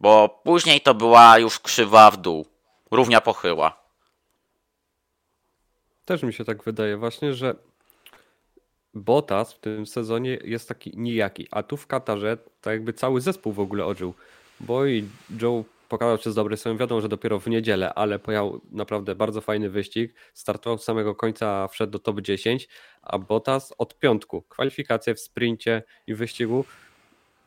Bo 0.00 0.40
później 0.44 0.80
to 0.80 0.94
była 0.94 1.38
już 1.38 1.60
krzywa 1.60 2.10
w 2.10 2.16
dół. 2.16 2.46
Równia 2.90 3.20
pochyła. 3.20 3.84
Też 6.04 6.22
mi 6.22 6.32
się 6.32 6.44
tak 6.44 6.64
wydaje 6.64 6.96
właśnie, 6.96 7.34
że 7.34 7.54
Botas 8.94 9.52
w 9.52 9.58
tym 9.58 9.86
sezonie 9.86 10.38
jest 10.44 10.68
taki 10.68 10.92
nijaki, 10.96 11.48
a 11.50 11.62
tu 11.62 11.76
w 11.76 11.86
Katarze 11.86 12.36
tak 12.60 12.72
jakby 12.72 12.92
cały 12.92 13.20
zespół 13.20 13.52
w 13.52 13.60
ogóle 13.60 13.86
ożył. 13.86 14.14
bo 14.60 14.86
i 14.86 15.08
Joe 15.42 15.64
pokazał 15.88 16.18
się 16.18 16.30
z 16.30 16.34
dobrej 16.34 16.58
strony. 16.58 16.78
Wiadomo, 16.78 17.00
że 17.00 17.08
dopiero 17.08 17.40
w 17.40 17.46
niedzielę, 17.46 17.94
ale 17.94 18.18
pojechał 18.18 18.60
naprawdę 18.70 19.14
bardzo 19.14 19.40
fajny 19.40 19.70
wyścig. 19.70 20.14
Startował 20.34 20.78
z 20.78 20.84
samego 20.84 21.14
końca, 21.14 21.68
wszedł 21.68 21.92
do 21.92 21.98
top 21.98 22.20
10, 22.20 22.68
a 23.02 23.18
Bottas 23.18 23.74
od 23.78 23.98
piątku. 23.98 24.42
Kwalifikacje 24.42 25.14
w 25.14 25.20
sprincie 25.20 25.82
i 26.06 26.14
wyścigu. 26.14 26.64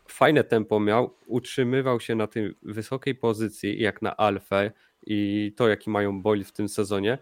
Fajne 0.07 0.43
tempo 0.43 0.79
miał, 0.79 1.13
utrzymywał 1.27 1.99
się 1.99 2.15
na 2.15 2.27
tej 2.27 2.55
wysokiej 2.61 3.15
pozycji, 3.15 3.81
jak 3.81 4.01
na 4.01 4.17
Alfę 4.17 4.71
i 5.05 5.53
to, 5.57 5.67
jaki 5.67 5.89
mają 5.89 6.21
boli 6.21 6.43
w 6.43 6.51
tym 6.51 6.69
sezonie. 6.69 7.17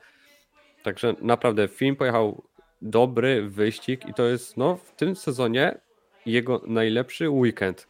Także 0.84 1.16
naprawdę 1.22 1.68
film 1.68 1.96
pojechał 1.96 2.44
dobry 2.82 3.50
wyścig 3.50 4.10
i 4.10 4.14
to 4.14 4.24
jest 4.24 4.58
no, 4.58 4.76
w 4.76 4.92
tym 4.92 5.16
sezonie 5.16 5.80
jego 6.26 6.62
najlepszy 6.68 7.30
weekend. 7.30 7.88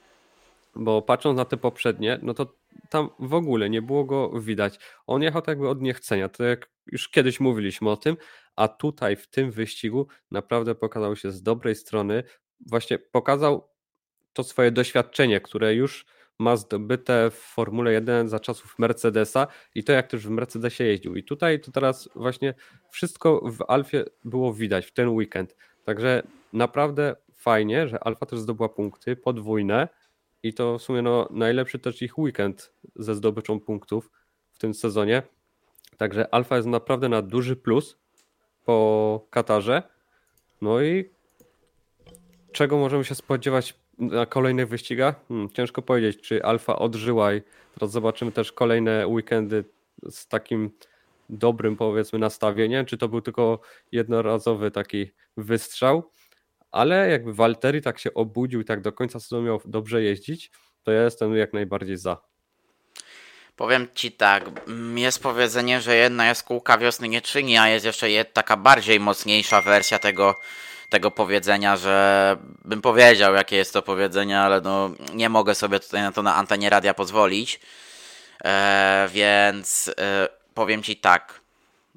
Bo 0.76 1.02
patrząc 1.02 1.38
na 1.38 1.46
te 1.46 1.58
poprzednie, 1.58 2.20
no 2.22 2.34
to 2.34 2.54
tam 2.90 3.10
w 3.20 3.34
ogóle 3.34 3.70
nie 3.70 3.82
było 3.82 4.06
go 4.06 4.42
widać. 4.42 4.80
On 5.08 5.22
jechał 5.22 5.42
tak 5.42 5.48
jakby 5.48 5.70
od 5.70 5.82
niechcenia, 5.82 6.30
to 6.30 6.44
jak 6.44 6.70
już 6.88 7.10
kiedyś 7.10 7.40
mówiliśmy 7.40 7.90
o 7.90 7.98
tym, 7.98 8.18
a 8.56 8.68
tutaj 8.68 9.16
w 9.16 9.28
tym 9.28 9.52
wyścigu 9.52 10.08
naprawdę 10.32 10.76
pokazał 10.76 11.16
się 11.16 11.32
z 11.32 11.44
dobrej 11.44 11.76
strony. 11.76 12.24
Właśnie 12.68 13.00
pokazał 13.00 13.70
to 14.34 14.44
swoje 14.44 14.72
doświadczenie, 14.72 15.42
które 15.42 15.76
już 15.76 16.06
ma 16.40 16.56
zdobyte 16.56 17.32
w 17.32 17.34
Formule 17.34 17.94
1 17.94 18.30
za 18.30 18.40
czasów 18.40 18.80
Mercedesa 18.80 19.48
i 19.76 19.84
to 19.84 19.92
jak 19.92 20.08
też 20.08 20.28
w 20.28 20.30
Mercedesie 20.30 20.84
jeździł. 20.84 21.16
I 21.16 21.24
tutaj 21.24 21.60
to 21.60 21.72
teraz 21.72 22.10
właśnie 22.16 22.54
wszystko 22.90 23.42
w 23.52 23.64
Alfie 23.68 24.06
było 24.24 24.54
widać 24.54 24.86
w 24.86 24.94
ten 24.94 25.10
weekend. 25.10 25.56
Także 25.84 26.24
naprawdę 26.54 27.16
fajnie, 27.36 27.88
że 27.88 28.04
Alfa 28.04 28.26
też 28.26 28.40
zdobyła 28.40 28.70
punkty 28.70 29.16
podwójne 29.16 29.88
i 30.46 30.54
to 30.54 30.78
w 30.78 30.82
sumie 30.82 31.02
no, 31.02 31.28
najlepszy 31.32 31.80
też 31.80 32.02
ich 32.02 32.18
weekend 32.18 32.74
ze 32.96 33.16
zdobyczą 33.16 33.60
punktów 33.60 34.12
w 34.52 34.60
tym 34.60 34.74
sezonie. 34.74 35.24
Także 35.98 36.34
Alfa 36.34 36.56
jest 36.56 36.68
naprawdę 36.68 37.10
na 37.10 37.22
duży 37.22 37.56
plus 37.56 37.98
po 38.66 39.28
Katarze. 39.30 39.84
No 40.62 40.82
i 40.82 41.10
czego 42.52 42.78
możemy 42.78 43.06
się 43.06 43.16
spodziewać 43.16 43.74
na 43.98 44.26
kolejnych 44.26 44.68
wyścigach? 44.68 45.28
Hmm, 45.28 45.50
ciężko 45.50 45.82
powiedzieć, 45.82 46.22
czy 46.22 46.44
Alfa 46.44 46.80
odżyła 46.80 47.34
i 47.34 47.42
teraz 47.74 47.92
zobaczymy 47.92 48.32
też 48.32 48.52
kolejne 48.52 49.08
weekendy 49.08 49.64
z 50.10 50.28
takim 50.28 50.72
dobrym 51.30 51.76
powiedzmy 51.76 52.20
nastawieniem, 52.20 52.86
czy 52.86 52.98
to 52.98 53.08
był 53.08 53.22
tylko 53.22 53.60
jednorazowy 53.92 54.72
taki 54.72 55.12
wystrzał, 55.38 56.12
ale 56.76 57.10
jakby 57.10 57.34
Walteri 57.34 57.82
tak 57.82 58.00
się 58.00 58.14
obudził 58.14 58.62
i 58.62 58.66
tak 58.66 58.82
do 58.82 58.92
końca 58.92 59.20
sezonu 59.20 59.44
miał 59.44 59.62
dobrze 59.66 60.04
jeździć, 60.04 60.52
to 60.84 60.92
ja 60.92 61.04
jestem 61.04 61.36
jak 61.36 61.54
najbardziej 61.54 61.98
za. 61.98 62.18
Powiem 63.56 63.88
ci 63.96 64.12
tak, 64.12 64.44
jest 64.96 65.24
powiedzenie, 65.24 65.82
że 65.82 65.96
jedna 65.96 66.26
jaskółka 66.26 66.78
wiosny 66.78 67.08
nie 67.08 67.22
czyni, 67.22 67.58
a 67.58 67.68
jest 67.68 67.86
jeszcze 67.86 68.26
taka 68.26 68.58
bardziej 68.58 69.00
mocniejsza 69.00 69.62
wersja 69.62 70.00
tego, 70.00 70.36
tego 70.90 71.12
powiedzenia, 71.12 71.78
że 71.78 72.38
bym 72.66 72.82
powiedział, 72.82 73.34
jakie 73.34 73.56
jest 73.56 73.74
to 73.74 73.82
powiedzenie, 73.82 74.40
ale 74.40 74.62
no 74.62 74.92
nie 75.14 75.30
mogę 75.30 75.56
sobie 75.56 75.80
tutaj 75.80 76.02
na 76.02 76.12
to 76.12 76.24
na 76.24 76.36
antenie 76.36 76.70
radia 76.70 76.94
pozwolić. 76.94 77.60
E, 78.44 79.10
więc 79.14 79.92
e, 79.98 80.28
powiem 80.54 80.84
ci 80.84 80.98
tak, 80.98 81.40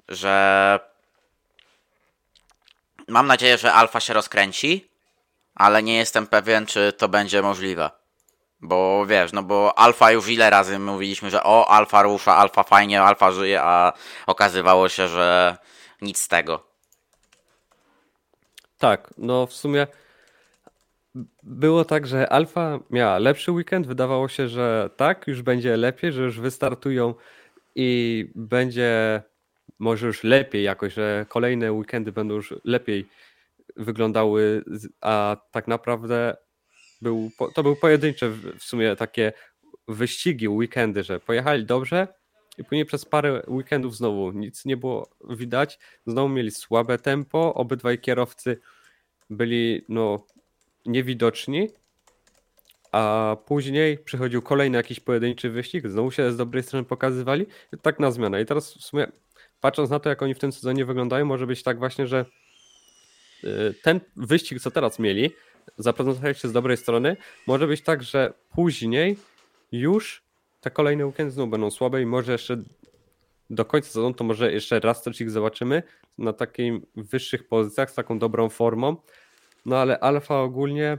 że 0.08 0.80
mam 3.09 3.27
nadzieję, 3.27 3.59
że 3.59 3.73
alfa 3.73 4.00
się 4.00 4.15
rozkręci, 4.15 4.91
ale 5.55 5.83
nie 5.83 5.97
jestem 5.97 6.27
pewien, 6.27 6.67
czy 6.67 6.93
to 6.93 7.09
będzie 7.09 7.43
możliwe. 7.43 7.91
Bo 8.61 9.07
wiesz, 9.07 9.33
no 9.33 9.43
bo 9.43 9.79
alfa 9.79 10.12
już 10.12 10.29
ile 10.29 10.50
razy 10.50 10.79
mówiliśmy, 10.79 11.31
że 11.31 11.43
o, 11.43 11.71
alfa 11.71 12.03
rusza, 12.03 12.37
alfa 12.37 12.62
fajnie, 12.62 13.03
alfa 13.03 13.33
żyje, 13.33 13.62
a 13.62 13.93
okazywało 14.27 14.88
się, 14.88 15.09
że 15.09 15.57
nic 16.03 16.19
z 16.19 16.29
tego. 16.29 16.69
Tak, 18.79 19.15
no 19.19 19.47
w 19.47 19.53
sumie 19.53 19.87
było 21.43 21.85
tak, 21.85 22.07
że 22.07 22.33
Alfa 22.33 22.79
miała 22.91 23.19
lepszy 23.19 23.53
weekend. 23.53 23.87
Wydawało 23.87 24.29
się, 24.29 24.49
że 24.49 24.91
tak, 24.97 25.27
już 25.27 25.43
będzie 25.43 25.77
lepiej, 25.77 26.12
że 26.12 26.23
już 26.23 26.41
wystartują 26.41 27.15
i 27.75 28.31
będzie 28.35 29.23
może 29.78 30.06
już 30.06 30.25
lepiej 30.25 30.64
jakoś, 30.64 30.94
że 30.94 31.26
kolejne 31.28 31.73
weekendy 31.73 32.12
będą 32.12 32.35
już 32.35 32.54
lepiej 32.64 33.08
wyglądały, 33.76 34.64
a 35.00 35.37
tak 35.50 35.68
naprawdę 35.68 36.37
był, 37.02 37.30
to 37.54 37.62
był 37.62 37.76
pojedyncze 37.76 38.28
w 38.30 38.62
sumie 38.62 38.97
takie 38.97 39.32
wyścigi, 39.88 40.49
weekendy, 40.49 41.02
że 41.02 41.20
pojechali 41.20 41.64
dobrze 41.64 42.08
i 42.58 42.64
później 42.64 42.85
przez 42.85 43.04
parę 43.04 43.42
weekendów 43.49 43.97
znowu 43.97 44.32
nic 44.32 44.64
nie 44.64 44.76
było 44.76 45.11
widać, 45.30 45.78
znowu 46.06 46.28
mieli 46.28 46.50
słabe 46.50 46.99
tempo, 46.99 47.54
obydwaj 47.54 47.99
kierowcy 47.99 48.61
byli 49.30 49.85
no 49.88 50.26
niewidoczni, 50.87 51.68
a 52.92 53.37
później 53.47 53.99
przychodził 53.99 54.42
kolejny 54.42 54.76
jakiś 54.76 55.00
pojedynczy 55.00 55.50
wyścig, 55.50 55.88
znowu 55.88 56.11
się 56.11 56.32
z 56.32 56.37
dobrej 56.37 56.62
strony 56.62 56.85
pokazywali, 56.85 57.47
tak 57.82 58.00
na 58.00 58.11
zmianę. 58.11 58.42
I 58.42 58.47
teraz 58.47 58.75
w 58.75 58.85
sumie 58.85 59.06
patrząc 59.61 59.91
na 59.91 59.99
to, 59.99 60.09
jak 60.09 60.23
oni 60.23 60.35
w 60.35 60.38
tym 60.38 60.53
sezonie 60.53 60.85
wyglądają, 60.85 61.25
może 61.25 61.47
być 61.47 61.62
tak 61.62 61.79
właśnie, 61.79 62.07
że 62.07 62.25
y, 63.45 63.75
ten 63.83 64.00
wyścig, 64.17 64.61
co 64.61 64.71
teraz 64.71 64.99
mieli, 64.99 65.31
zaprezentowali 65.79 66.35
się 66.35 66.49
z 66.49 66.53
dobrej 66.53 66.77
strony, 66.77 67.17
może 67.47 67.67
być 67.67 67.83
tak, 67.83 68.03
że 68.03 68.33
później 68.50 69.17
już 69.73 70.23
te 70.61 70.71
kolejne 70.71 71.07
weekendy 71.07 71.33
znowu 71.33 71.50
będą 71.50 71.71
słabe 71.71 72.03
i 72.03 72.07
może 72.07 72.33
jeszcze 72.33 72.62
do 73.50 73.65
końca 73.65 73.88
sezonu 73.88 74.15
to 74.15 74.25
może 74.25 74.53
jeszcze 74.53 74.81
raz 74.81 75.03
coś 75.03 75.21
ich 75.21 75.31
zobaczymy 75.31 75.83
na 76.19 76.33
takiej 76.33 76.83
wyższych 76.97 77.49
pozycjach 77.49 77.91
z 77.91 77.95
taką 77.95 78.19
dobrą 78.19 78.49
formą. 78.49 78.97
No 79.67 79.77
ale 79.77 80.00
Alfa 80.00 80.41
ogólnie 80.41 80.99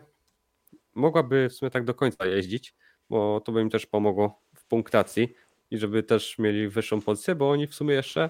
mogłaby 0.96 1.50
w 1.50 1.54
sumie 1.54 1.70
tak 1.70 1.84
do 1.86 1.94
końca 1.94 2.26
jeździć, 2.26 2.76
bo 3.10 3.42
to 3.46 3.52
by 3.52 3.62
im 3.62 3.70
też 3.70 3.86
pomogło 3.86 4.42
w 4.56 4.66
punktacji 4.66 5.34
i 5.72 5.78
żeby 5.78 6.04
też 6.04 6.40
mieli 6.40 6.68
wyższą 6.68 7.02
pozycję, 7.02 7.36
bo 7.36 7.52
oni 7.52 7.68
w 7.68 7.76
sumie 7.76 7.96
jeszcze 7.96 8.30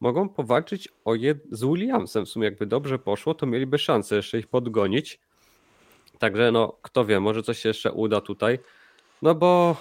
mogą 0.00 0.28
powalczyć 0.28 0.88
o 1.04 1.14
z 1.50 1.64
Williamsem. 1.64 2.26
W 2.26 2.28
sumie 2.28 2.44
jakby 2.44 2.66
dobrze 2.66 2.98
poszło, 2.98 3.34
to 3.34 3.46
mieliby 3.46 3.78
szansę 3.78 4.16
jeszcze 4.16 4.38
ich 4.38 4.46
podgonić. 4.46 5.20
Także 6.18 6.52
no, 6.52 6.78
kto 6.82 7.04
wie, 7.04 7.20
może 7.20 7.42
coś 7.42 7.58
się 7.58 7.68
jeszcze 7.68 7.92
uda 7.92 8.20
tutaj. 8.20 8.58
No 9.22 9.34
bo 9.34 9.76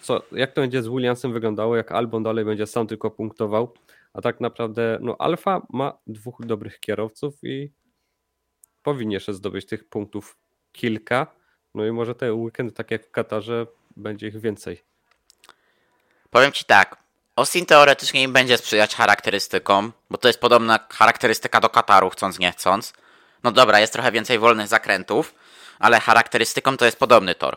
co, 0.00 0.22
jak 0.32 0.52
to 0.52 0.60
będzie 0.60 0.82
z 0.82 0.88
Williamsem 0.88 1.32
wyglądało, 1.32 1.76
jak 1.76 1.92
Albon 1.92 2.22
dalej 2.22 2.44
będzie 2.44 2.66
sam 2.66 2.86
tylko 2.86 3.10
punktował, 3.10 3.74
a 4.12 4.20
tak 4.22 4.40
naprawdę 4.40 4.98
no 5.00 5.16
Alfa 5.18 5.66
ma 5.72 5.98
dwóch 6.06 6.46
dobrych 6.46 6.80
kierowców 6.80 7.34
i 7.42 7.72
powinien 8.82 9.12
jeszcze 9.12 9.34
zdobyć 9.34 9.66
tych 9.66 9.88
punktów 9.88 10.36
kilka. 10.72 11.26
No 11.74 11.86
i 11.86 11.92
może 11.92 12.14
te 12.14 12.34
weekendy, 12.34 12.72
tak 12.72 12.90
jak 12.90 13.06
w 13.06 13.10
Katarze, 13.10 13.66
będzie 13.96 14.28
ich 14.28 14.40
więcej. 14.40 14.82
Powiem 16.30 16.52
Ci 16.52 16.64
tak, 16.64 17.02
Austin 17.38 17.66
teoretycznie 17.66 18.22
im 18.22 18.32
będzie 18.32 18.58
sprzyjać 18.58 18.94
charakterystykom, 18.94 19.92
bo 20.10 20.18
to 20.18 20.28
jest 20.28 20.40
podobna 20.40 20.78
charakterystyka 20.92 21.60
do 21.60 21.68
Kataru, 21.68 22.10
chcąc 22.10 22.38
nie 22.38 22.52
chcąc. 22.52 22.92
No 23.42 23.52
dobra, 23.52 23.80
jest 23.80 23.92
trochę 23.92 24.12
więcej 24.12 24.38
wolnych 24.38 24.68
zakrętów, 24.68 25.34
ale 25.78 26.00
charakterystyką 26.00 26.76
to 26.76 26.84
jest 26.84 26.98
podobny 26.98 27.34
tor. 27.34 27.56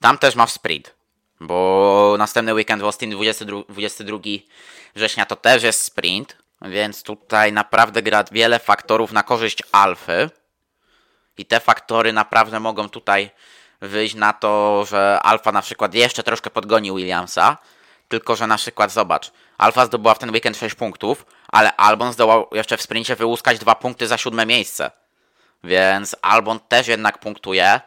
Tam 0.00 0.18
też 0.18 0.34
ma 0.34 0.46
w 0.46 0.50
sprint, 0.50 0.94
bo 1.40 2.14
następny 2.18 2.54
weekend 2.54 2.82
w 2.82 2.84
Austin 2.84 3.10
22, 3.10 3.62
22 3.68 4.18
września 4.94 5.26
to 5.26 5.36
też 5.36 5.62
jest 5.62 5.82
sprint, 5.82 6.36
więc 6.62 7.02
tutaj 7.02 7.52
naprawdę 7.52 8.02
gra 8.02 8.24
wiele 8.32 8.58
faktorów 8.58 9.12
na 9.12 9.22
korzyść 9.22 9.62
Alfy. 9.72 10.30
I 11.38 11.46
te 11.46 11.60
faktory 11.60 12.12
naprawdę 12.12 12.60
mogą 12.60 12.88
tutaj 12.88 13.30
wyjść 13.80 14.14
na 14.14 14.32
to, 14.32 14.84
że 14.84 15.18
Alfa 15.22 15.52
na 15.52 15.62
przykład 15.62 15.94
jeszcze 15.94 16.22
troszkę 16.22 16.50
podgoni 16.50 16.92
Williamsa, 16.92 17.56
tylko 18.08 18.36
że 18.36 18.46
na 18.46 18.56
przykład 18.56 18.92
zobacz, 18.92 19.32
Alfa 19.58 19.86
zdobyła 19.86 20.14
w 20.14 20.18
ten 20.18 20.30
weekend 20.30 20.56
6 20.56 20.74
punktów, 20.74 21.26
ale 21.48 21.76
Albon 21.76 22.12
zdołał 22.12 22.48
jeszcze 22.52 22.76
w 22.76 22.82
sprincie 22.82 23.16
wyłuskać 23.16 23.58
2 23.58 23.74
punkty 23.74 24.06
za 24.06 24.18
siódme 24.18 24.46
miejsce. 24.46 24.90
Więc 25.64 26.16
Albon 26.22 26.60
też 26.60 26.88
jednak 26.88 27.18
punktuje. 27.18 27.80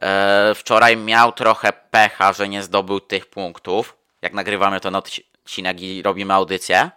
E, 0.00 0.54
wczoraj 0.54 0.96
miał 0.96 1.32
trochę 1.32 1.72
pecha, 1.72 2.32
że 2.32 2.48
nie 2.48 2.62
zdobył 2.62 3.00
tych 3.00 3.26
punktów. 3.26 3.96
Jak 4.22 4.32
nagrywamy 4.32 4.80
ten 4.80 4.96
odcinek 4.96 5.80
i 5.80 6.02
robimy 6.02 6.34
audycję, 6.34 6.90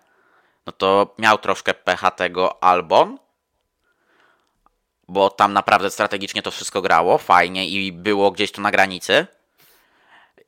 no 0.66 0.74
to 0.74 1.16
miał 1.18 1.38
troszkę 1.38 1.74
pecha 1.74 2.12
tego 2.12 2.63
Albon, 2.63 3.18
bo 5.08 5.30
tam 5.30 5.54
naprawdę 5.54 5.89
strategicznie 5.89 6.42
to 6.42 6.51
wszystko 6.51 6.82
grało 6.82 7.18
fajnie 7.18 7.70
i 7.70 7.92
było 7.92 8.32
gdzieś 8.32 8.51
tu 8.51 8.62
na 8.62 8.72
granicy. 8.72 9.28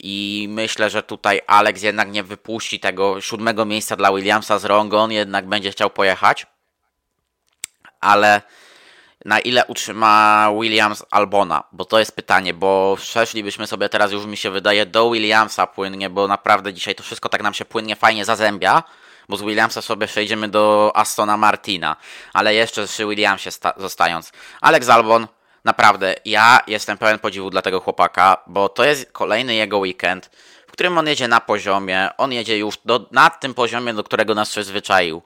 I 0.04 0.48
myślę, 0.50 0.90
że 0.90 1.04
tutaj 1.04 1.42
Alex 1.48 1.82
jednak 1.82 2.12
nie 2.12 2.24
wypuści 2.24 2.80
tego 2.80 3.22
siódmego 3.22 3.66
miejsca 3.66 3.96
dla 3.96 4.14
Williamsa 4.14 4.60
z 4.60 4.66
rąk. 4.66 4.94
On 4.94 5.12
jednak 5.12 5.48
będzie 5.48 5.72
chciał 5.72 5.90
pojechać. 5.90 6.46
Ale 8.00 8.42
na 9.26 9.40
ile 9.40 9.66
utrzyma 9.66 10.48
Williams 10.62 11.06
Albona, 11.12 11.64
bo 11.72 11.86
to 11.86 12.00
jest 12.00 12.16
pytanie, 12.16 12.54
bo 12.54 12.98
przeszlibyśmy 13.00 13.68
sobie 13.68 13.90
teraz 13.90 14.12
już 14.12 14.26
mi 14.26 14.38
się 14.38 14.50
wydaje 14.50 14.86
do 14.86 15.12
Williamsa 15.12 15.68
płynnie, 15.68 16.10
bo 16.10 16.28
naprawdę 16.28 16.74
dzisiaj 16.74 16.96
to 16.96 17.04
wszystko 17.04 17.30
tak 17.30 17.44
nam 17.44 17.54
się 17.54 17.66
płynnie 17.66 17.96
fajnie 17.96 18.26
zazębia, 18.26 18.84
bo 19.30 19.38
z 19.38 19.42
Williamsa 19.42 19.82
sobie 19.82 20.08
przejdziemy 20.08 20.48
do 20.48 20.92
Astona 20.96 21.38
Martina, 21.38 21.96
ale 22.34 22.54
jeszcze 22.54 22.88
przy 22.88 23.06
Williamsie 23.06 23.50
zostając. 23.78 24.32
Alex 24.62 24.90
Albon, 24.90 25.28
naprawdę, 25.64 26.16
ja 26.26 26.60
jestem 26.68 26.98
pełen 26.98 27.20
podziwu 27.20 27.50
dla 27.50 27.62
tego 27.62 27.80
chłopaka, 27.80 28.38
bo 28.48 28.70
to 28.70 28.84
jest 28.84 29.12
kolejny 29.12 29.56
jego 29.56 29.78
weekend, 29.78 30.30
w 30.68 30.72
którym 30.72 30.98
on 30.98 31.08
jedzie 31.08 31.28
na 31.28 31.40
poziomie, 31.40 32.10
on 32.18 32.32
jedzie 32.32 32.58
już 32.58 32.78
do, 32.86 33.08
nad 33.12 33.40
tym 33.40 33.54
poziomie, 33.54 33.94
do 33.94 34.04
którego 34.04 34.36
nas 34.36 34.50
przyzwyczaił. 34.50 35.22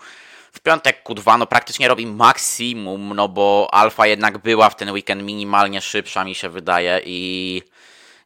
W 0.51 0.59
piątek 0.59 1.03
Q2 1.03 1.39
no 1.39 1.47
praktycznie 1.47 1.87
robi 1.87 2.07
maksimum, 2.07 3.13
no 3.15 3.27
bo 3.27 3.69
Alfa 3.71 4.07
jednak 4.07 4.37
była 4.37 4.69
w 4.69 4.75
ten 4.75 4.91
weekend 4.91 5.23
minimalnie 5.23 5.81
szybsza 5.81 6.23
mi 6.23 6.35
się 6.35 6.49
wydaje 6.49 7.01
i 7.05 7.61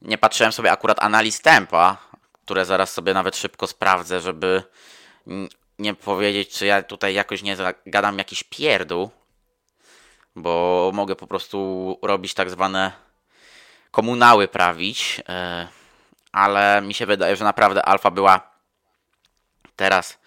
nie 0.01 0.17
patrzyłem 0.17 0.51
sobie 0.51 0.71
akurat 0.71 1.03
analiz 1.03 1.41
tempa, 1.41 1.97
które 2.45 2.65
zaraz 2.65 2.93
sobie 2.93 3.13
nawet 3.13 3.37
szybko 3.37 3.67
sprawdzę, 3.67 4.21
żeby 4.21 4.63
nie 5.79 5.93
powiedzieć, 5.93 6.49
czy 6.49 6.65
ja 6.65 6.83
tutaj 6.83 7.13
jakoś 7.13 7.43
nie 7.43 7.57
gadam 7.85 8.17
jakiś 8.17 8.43
pierdół, 8.43 9.09
bo 10.35 10.91
mogę 10.93 11.15
po 11.15 11.27
prostu 11.27 11.99
robić 12.01 12.33
tak 12.33 12.49
zwane 12.49 12.91
komunały 13.91 14.47
prawić, 14.47 15.21
e, 15.29 15.67
ale 16.31 16.81
mi 16.81 16.93
się 16.93 17.05
wydaje, 17.05 17.35
że 17.35 17.43
naprawdę 17.43 17.85
Alfa 17.85 18.11
była 18.11 18.51
teraz 19.75 20.19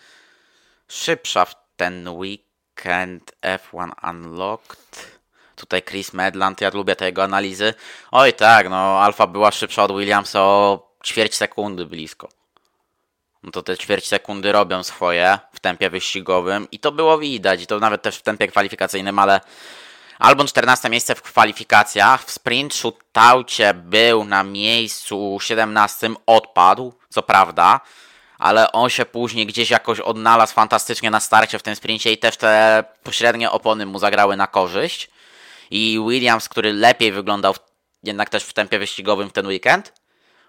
szybsza 0.88 1.44
w 1.44 1.54
ten 1.76 2.09
weekend 2.09 3.32
F1 3.42 3.90
Unlocked. 4.11 5.18
Tutaj 5.56 5.82
Chris 5.82 6.12
Medland, 6.12 6.61
ja 6.61 6.71
lubię 6.75 6.97
te 6.97 7.04
jego 7.04 7.23
analizy. 7.23 7.75
Oj 8.11 8.32
tak, 8.32 8.71
no 8.71 9.00
Alfa 9.00 9.26
była 9.26 9.50
szybsza 9.50 9.82
od 9.82 9.92
Williamsa 9.92 10.40
o 10.42 10.92
ćwierć 11.04 11.35
sekundy 11.35 11.87
blisko. 11.87 12.28
No 13.42 13.50
to 13.50 13.62
te 13.62 13.76
ćwierć 13.76 14.09
sekundy 14.09 14.52
robią 14.52 14.82
swoje 14.82 15.38
w 15.52 15.61
tempie 15.61 15.90
wyścigowym 15.90 16.71
i 16.71 16.78
to 16.78 16.92
było 16.92 17.18
widać 17.18 17.62
i 17.62 17.66
to 17.66 17.78
nawet 17.78 18.02
też 18.02 18.16
w 18.16 18.23
tempie 18.23 18.49
kwalifikacyjnym, 18.49 19.18
ale 19.18 19.40
Albon 20.19 20.47
14 20.47 20.88
miejsce 20.88 21.14
w 21.14 21.23
kwalifikacjach, 21.23 22.25
w 22.25 22.31
sprint 22.31 22.75
shootoucie 22.75 23.75
był 23.75 24.25
na 24.25 24.42
miejscu 24.42 25.38
17, 25.40 26.11
odpadł, 26.26 26.95
co 27.09 27.23
prawda, 27.23 27.81
ale 28.38 28.73
on 28.73 28.90
się 28.90 29.04
później 29.04 29.47
gdzieś 29.47 29.71
jakoś 29.71 30.00
odnalazł 30.00 30.54
fantastycznie 30.54 31.11
na 31.11 31.21
starcie 31.21 31.59
w 31.59 31.62
tym 31.62 31.76
sprincie 31.76 32.12
i 32.12 32.19
też 32.19 32.37
te 32.37 32.85
pośrednie 33.02 33.50
opony 33.50 33.87
mu 33.87 33.99
zagrały 33.99 34.37
na 34.37 34.47
korzyść. 34.47 35.11
I 35.71 36.00
Williams, 36.09 36.49
który 36.49 36.73
lepiej 36.73 37.12
wyglądał 37.12 37.54
jednak 38.02 38.28
też 38.28 38.45
w 38.45 38.52
tempie 38.52 38.78
wyścigowym 38.78 39.28
w 39.28 39.33
ten 39.33 39.47
weekend, 39.47 39.92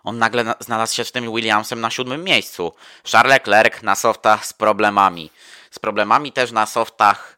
on 0.04 0.18
nagle 0.18 0.54
znalazł 0.60 0.96
się 0.96 1.06
z 1.06 1.12
tym 1.12 1.36
Williamsem 1.36 1.82
na 1.82 1.90
siódmym 1.90 2.24
miejscu. 2.24 2.74
Charles 3.12 3.34
Leclerc 3.34 3.82
na 3.82 3.96
softach 3.96 4.46
z 4.46 4.54
problemami. 4.54 5.30
Z 5.72 5.80
problemami 5.80 6.32
też 6.32 6.52
na 6.52 6.66
softach, 6.66 7.38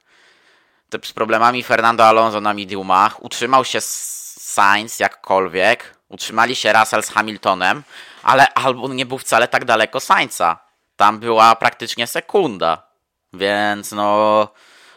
z 1.03 1.13
problemami 1.13 1.63
Fernando 1.63 2.05
Alonso 2.05 2.41
na 2.41 2.53
mediumach. 2.53 3.23
Utrzymał 3.23 3.65
się 3.65 3.81
Sainz 3.81 4.99
jakkolwiek. 4.99 5.95
Utrzymali 6.09 6.55
się 6.55 6.73
Russell 6.73 7.03
z 7.03 7.09
Hamiltonem, 7.09 7.83
ale 8.23 8.53
Albon 8.53 8.95
nie 8.95 9.05
był 9.05 9.17
wcale 9.17 9.47
tak 9.47 9.65
daleko 9.65 9.99
Sainza. 9.99 10.59
Tam 10.95 11.19
była 11.19 11.55
praktycznie 11.55 12.07
sekunda. 12.07 12.87
Więc 13.33 13.91
no, 13.91 14.47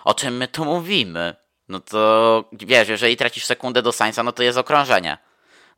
o 0.05 0.15
czym 0.15 0.37
my 0.37 0.49
tu 0.49 0.65
mówimy? 0.65 1.37
No 1.69 1.81
to 1.81 2.45
wiesz, 2.53 2.89
jeżeli 2.89 3.17
tracisz 3.17 3.45
sekundę 3.45 3.83
do 3.83 3.93
Sainza, 3.93 4.23
no 4.23 4.33
to 4.33 4.43
jest 4.43 4.59
okrążenie. 4.59 5.19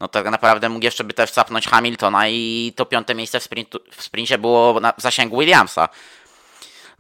No 0.01 0.09
tak 0.09 0.31
naprawdę 0.31 0.69
mógł 0.69 0.85
jeszcze 0.85 1.05
by 1.05 1.15
też 1.15 1.33
zapnąć 1.33 1.69
Hamiltona 1.69 2.29
i 2.29 2.73
to 2.77 2.87
piąte 2.87 3.15
miejsce 3.15 3.41
w, 3.41 3.43
sprintu, 3.43 3.79
w 3.97 4.03
sprincie 4.03 4.39
było 4.39 4.81
na, 4.81 4.93
w 4.93 5.03
zasięgu 5.03 5.39
Williamsa. 5.39 5.89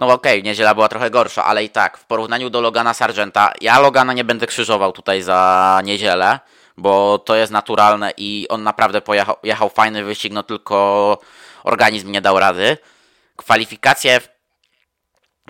No 0.00 0.06
okej, 0.06 0.38
okay, 0.38 0.42
niedziela 0.42 0.74
była 0.74 0.88
trochę 0.88 1.10
gorsza, 1.10 1.44
ale 1.44 1.64
i 1.64 1.70
tak, 1.70 1.98
w 1.98 2.04
porównaniu 2.04 2.50
do 2.50 2.60
Logana 2.60 2.94
Sargenta, 2.94 3.52
ja 3.60 3.80
Logana 3.80 4.12
nie 4.12 4.24
będę 4.24 4.46
krzyżował 4.46 4.92
tutaj 4.92 5.22
za 5.22 5.80
niedzielę, 5.84 6.40
bo 6.76 7.18
to 7.18 7.36
jest 7.36 7.52
naturalne 7.52 8.12
i 8.16 8.46
on 8.48 8.62
naprawdę 8.62 9.00
pojechał 9.00 9.36
jechał 9.42 9.68
fajny 9.68 10.04
wyścig, 10.04 10.32
no 10.32 10.42
tylko 10.42 11.18
organizm 11.64 12.10
nie 12.10 12.20
dał 12.20 12.38
rady. 12.38 12.78
Kwalifikacje 13.36 14.20
w 14.20 14.28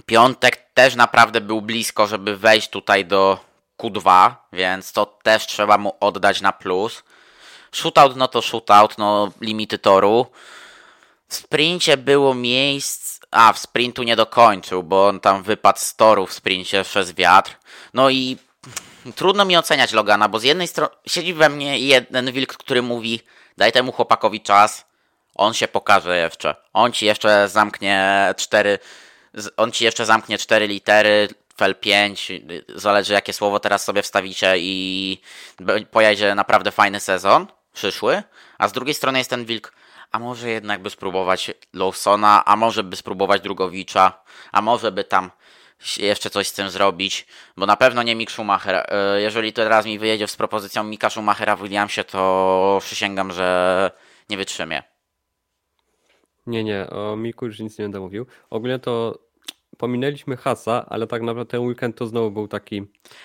piątek 0.06 0.56
też 0.74 0.94
naprawdę 0.94 1.40
był 1.40 1.62
blisko, 1.62 2.06
żeby 2.06 2.36
wejść 2.36 2.70
tutaj 2.70 3.04
do 3.04 3.38
Q2, 3.78 4.30
więc 4.52 4.92
to 4.92 5.06
też 5.06 5.46
trzeba 5.46 5.78
mu 5.78 5.96
oddać 6.00 6.40
na 6.40 6.52
plus. 6.52 7.02
Shootout, 7.72 8.16
no 8.16 8.28
to 8.28 8.42
shootout, 8.42 8.98
no 8.98 9.32
limity 9.40 9.78
toru. 9.78 10.26
W 11.28 11.34
sprincie 11.34 11.96
było 11.96 12.34
miejsc... 12.34 12.99
A, 13.30 13.52
w 13.52 13.58
sprintu 13.58 14.02
nie 14.02 14.16
dokończył, 14.16 14.82
bo 14.82 15.08
on 15.08 15.20
tam 15.20 15.42
wypadł 15.42 15.78
z 15.78 15.96
toru 15.96 16.26
w 16.26 16.32
sprincie 16.32 16.84
przez 16.84 17.12
wiatr. 17.12 17.56
No 17.94 18.10
i 18.10 18.36
trudno 19.16 19.44
mi 19.44 19.56
oceniać 19.56 19.92
Logana, 19.92 20.28
bo 20.28 20.38
z 20.38 20.42
jednej 20.42 20.68
strony 20.68 20.94
siedzi 21.06 21.34
we 21.34 21.48
mnie 21.48 21.78
jeden 21.78 22.32
wilk, 22.32 22.56
który 22.56 22.82
mówi 22.82 23.20
daj 23.56 23.72
temu 23.72 23.92
chłopakowi 23.92 24.40
czas, 24.40 24.84
on 25.34 25.54
się 25.54 25.68
pokaże 25.68 26.16
jeszcze. 26.16 26.54
On 26.72 26.92
ci 26.92 27.06
jeszcze 27.06 27.48
zamknie 27.48 28.34
cztery, 28.36 28.78
on 29.56 29.72
ci 29.72 29.84
jeszcze 29.84 30.06
zamknie 30.06 30.38
cztery 30.38 30.66
litery, 30.66 31.28
FL5, 31.58 32.40
zależy 32.74 33.12
jakie 33.12 33.32
słowo 33.32 33.60
teraz 33.60 33.84
sobie 33.84 34.02
wstawicie 34.02 34.54
i 34.58 35.20
pojedzie 35.90 36.34
naprawdę 36.34 36.70
fajny 36.70 37.00
sezon 37.00 37.46
przyszły, 37.72 38.22
a 38.58 38.68
z 38.68 38.72
drugiej 38.72 38.94
strony 38.94 39.18
jest 39.18 39.30
ten 39.30 39.44
wilk, 39.44 39.72
a 40.10 40.18
może 40.18 40.50
jednak 40.50 40.82
by 40.82 40.90
spróbować 40.90 41.50
Lawsona, 41.74 42.44
a 42.44 42.56
może 42.56 42.84
by 42.84 42.96
spróbować 42.96 43.42
Drugowicza, 43.42 44.22
a 44.52 44.62
może 44.62 44.92
by 44.92 45.04
tam 45.04 45.30
jeszcze 45.98 46.30
coś 46.30 46.48
z 46.48 46.52
tym 46.52 46.70
zrobić, 46.70 47.26
bo 47.56 47.66
na 47.66 47.76
pewno 47.76 48.02
nie 48.02 48.16
Mick 48.16 48.32
Schumacher. 48.32 48.86
E, 48.88 49.20
jeżeli 49.20 49.52
teraz 49.52 49.86
mi 49.86 49.98
wyjedzie 49.98 50.28
z 50.28 50.36
propozycją 50.36 50.84
Mika 50.84 51.10
Schumachera 51.10 51.56
w 51.56 51.62
Williamsie, 51.62 52.04
to 52.04 52.78
przysięgam, 52.82 53.32
że 53.32 53.90
nie 54.30 54.36
wytrzymię. 54.36 54.82
Nie, 56.46 56.64
nie, 56.64 56.90
o 56.90 57.16
Miku 57.16 57.46
już 57.46 57.58
nic 57.58 57.78
nie 57.78 57.84
będę 57.84 58.00
mówił. 58.00 58.26
Ogólnie 58.50 58.78
to 58.78 59.18
pominęliśmy 59.80 60.36
Hasa, 60.36 60.86
ale 60.88 61.06
tak 61.06 61.22
naprawdę 61.22 61.50
ten 61.50 61.60
weekend 61.60 61.96
to 61.96 62.06
znowu 62.06 62.30
był 62.30 62.48
taki. 62.48 62.82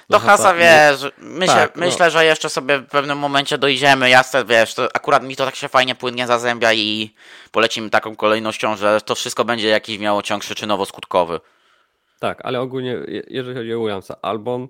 Do 0.09 0.19
Hasa, 0.19 0.53
wiesz, 0.53 1.11
myślę, 1.17 1.55
tak, 1.55 1.75
no. 1.99 2.09
że 2.09 2.25
jeszcze 2.25 2.49
sobie 2.49 2.79
w 2.79 2.85
pewnym 2.85 3.17
momencie 3.17 3.57
dojdziemy. 3.57 4.09
Jasne, 4.09 4.45
wiesz, 4.45 4.73
to 4.73 4.89
akurat 4.93 5.23
mi 5.23 5.35
to 5.35 5.45
tak 5.45 5.55
się 5.55 5.67
fajnie 5.67 5.95
płynnie 5.95 6.27
zazębia 6.27 6.73
i 6.73 7.13
polecimy 7.51 7.89
taką 7.89 8.15
kolejnością, 8.15 8.75
że 8.75 9.01
to 9.01 9.15
wszystko 9.15 9.45
będzie 9.45 9.67
jakiś 9.67 9.99
miało 9.99 10.21
ciąg 10.21 10.43
przyczynowo-skutkowy. 10.43 11.39
Tak, 12.19 12.41
ale 12.43 12.61
ogólnie, 12.61 12.97
jeżeli 13.27 13.55
chodzi 13.55 13.73
o 13.73 13.79
Williamsa, 13.79 14.15
Albon 14.21 14.67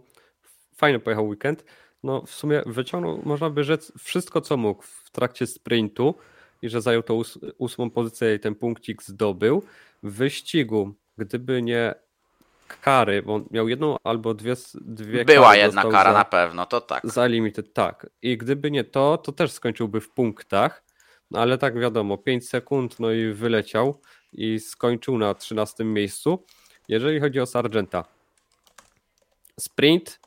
fajnie 0.78 1.00
pojechał 1.00 1.28
weekend. 1.28 1.66
No 2.04 2.22
w 2.22 2.32
sumie 2.32 2.62
wyciągnął, 2.66 3.22
można 3.26 3.50
by 3.50 3.64
rzec, 3.64 3.92
wszystko 4.00 4.42
co 4.42 4.58
mógł 4.58 4.84
w 4.84 5.10
trakcie 5.12 5.48
sprintu 5.48 6.16
i 6.62 6.70
że 6.70 6.82
zajął 6.82 7.04
tą 7.04 7.22
ósmą 7.58 7.90
pozycję 7.90 8.36
i 8.36 8.40
ten 8.40 8.56
punkcik 8.56 9.04
zdobył. 9.04 9.64
W 10.04 10.14
wyścigu 10.14 10.96
Gdyby 11.18 11.62
nie 11.62 11.96
kary, 12.82 13.22
bo 13.22 13.36
on 13.36 13.46
miał 13.52 13.70
jedną 13.70 13.98
albo 14.04 14.34
dwie, 14.34 14.54
dwie 14.76 15.26
Była 15.26 15.56
jedna 15.56 15.82
kara 15.82 16.12
za, 16.12 16.18
na 16.18 16.26
pewno, 16.26 16.66
to 16.66 16.82
tak. 16.82 17.08
Za 17.08 17.28
limited, 17.28 17.74
tak. 17.74 18.10
I 18.22 18.38
gdyby 18.38 18.72
nie 18.72 18.84
to, 18.84 19.18
to 19.18 19.32
też 19.32 19.52
skończyłby 19.52 20.02
w 20.02 20.10
punktach. 20.10 20.84
No 21.32 21.40
ale 21.40 21.58
tak 21.58 21.80
wiadomo, 21.80 22.18
5 22.18 22.50
sekund, 22.50 23.00
no 23.00 23.12
i 23.12 23.34
wyleciał 23.34 24.02
i 24.34 24.60
skończył 24.60 25.18
na 25.18 25.34
13 25.34 25.84
miejscu. 25.84 26.44
Jeżeli 26.88 27.20
chodzi 27.20 27.40
o 27.40 27.46
Sargenta, 27.46 28.04
sprint 29.60 30.20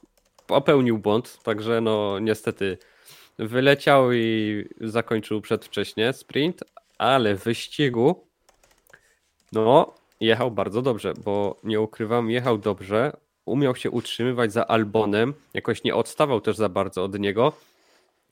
popełnił 0.47 0.99
błąd, 0.99 1.39
także 1.43 1.81
no 1.81 2.19
niestety 2.19 2.79
wyleciał 3.39 4.13
i 4.13 4.65
zakończył 4.81 5.41
przedwcześnie 5.41 6.13
sprint, 6.13 6.65
ale 6.99 7.35
w 7.35 7.45
wyścigu 7.45 8.27
no 9.53 9.95
jechał 10.21 10.51
bardzo 10.51 10.83
dobrze, 10.83 11.15
bo 11.25 11.57
nie 11.65 11.81
ukrywam, 11.81 12.31
jechał 12.31 12.59
dobrze, 12.59 13.17
umiał 13.45 13.77
się 13.77 13.91
utrzymywać 13.91 14.53
za 14.53 14.67
Albonem, 14.67 15.35
jakoś 15.55 15.85
nie 15.85 15.95
odstawał 15.95 16.41
też 16.41 16.57
za 16.57 16.69
bardzo 16.69 17.05
od 17.05 17.19
niego, 17.19 17.53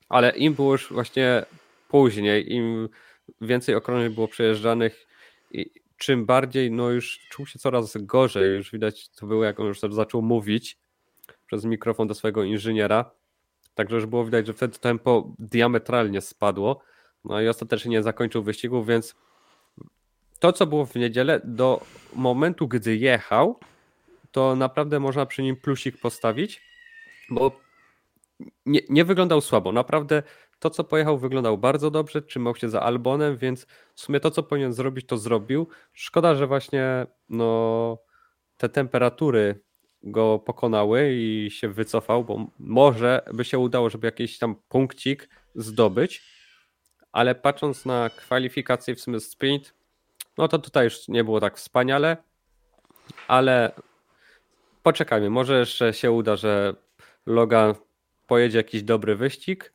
ale 0.08 0.30
im 0.30 0.54
było 0.54 0.72
już 0.72 0.92
właśnie 0.92 1.44
później, 1.88 2.52
im 2.52 2.88
więcej 3.40 3.74
okrążeń 3.74 4.14
było 4.14 4.28
przejeżdżanych 4.28 5.06
czym 5.96 6.26
bardziej, 6.26 6.70
no 6.70 6.90
już 6.90 7.28
czuł 7.30 7.46
się 7.46 7.58
coraz 7.58 7.96
gorzej, 7.96 8.56
już 8.56 8.72
widać 8.72 9.08
to 9.08 9.26
było 9.26 9.44
jak 9.44 9.60
on 9.60 9.66
już 9.66 9.80
zaczął 9.80 10.22
mówić 10.22 10.78
przez 11.46 11.64
mikrofon 11.64 12.08
do 12.08 12.14
swojego 12.14 12.44
inżyniera, 12.44 13.10
także 13.74 13.96
już 13.96 14.06
było 14.06 14.24
widać, 14.24 14.46
że 14.46 14.52
wtedy 14.52 14.78
tempo 14.78 15.32
diametralnie 15.38 16.20
spadło, 16.20 16.80
no 17.24 17.40
i 17.40 17.48
ostatecznie 17.48 17.90
nie 17.90 18.02
zakończył 18.02 18.42
wyścigu, 18.42 18.84
więc 18.84 19.14
to, 20.38 20.52
co 20.52 20.66
było 20.66 20.86
w 20.86 20.94
niedzielę, 20.94 21.40
do 21.44 21.80
momentu, 22.14 22.68
gdy 22.68 22.96
jechał, 22.96 23.58
to 24.30 24.56
naprawdę 24.56 25.00
można 25.00 25.26
przy 25.26 25.42
nim 25.42 25.56
plusik 25.56 26.00
postawić, 26.00 26.62
bo 27.30 27.60
nie, 28.66 28.80
nie 28.88 29.04
wyglądał 29.04 29.40
słabo. 29.40 29.72
Naprawdę 29.72 30.22
to, 30.58 30.70
co 30.70 30.84
pojechał, 30.84 31.18
wyglądał 31.18 31.58
bardzo 31.58 31.90
dobrze, 31.90 32.22
trzymał 32.22 32.56
się 32.56 32.68
za 32.68 32.82
Albonem, 32.82 33.36
więc 33.36 33.66
w 33.94 34.00
sumie 34.00 34.20
to, 34.20 34.30
co 34.30 34.42
powinien 34.42 34.72
zrobić, 34.72 35.06
to 35.06 35.18
zrobił. 35.18 35.68
Szkoda, 35.92 36.34
że 36.34 36.46
właśnie 36.46 37.06
no, 37.28 37.98
te 38.56 38.68
temperatury 38.68 39.60
go 40.02 40.38
pokonały 40.38 41.12
i 41.12 41.50
się 41.50 41.68
wycofał, 41.68 42.24
bo 42.24 42.46
może 42.58 43.24
by 43.34 43.44
się 43.44 43.58
udało, 43.58 43.90
żeby 43.90 44.06
jakiś 44.06 44.38
tam 44.38 44.56
punkcik 44.68 45.28
zdobyć, 45.54 46.22
ale 47.12 47.34
patrząc 47.34 47.86
na 47.86 48.10
kwalifikacje 48.10 48.94
w 48.94 49.00
sumie 49.00 49.20
sprint, 49.20 49.74
no 50.38 50.48
to 50.48 50.58
tutaj 50.58 50.84
już 50.84 51.08
nie 51.08 51.24
było 51.24 51.40
tak 51.40 51.56
wspaniale, 51.56 52.16
ale 53.28 53.72
poczekajmy, 54.82 55.30
może 55.30 55.58
jeszcze 55.58 55.94
się 55.94 56.10
uda, 56.10 56.36
że 56.36 56.74
Logan 57.26 57.74
pojedzie 58.26 58.58
jakiś 58.58 58.82
dobry 58.82 59.16
wyścig. 59.16 59.72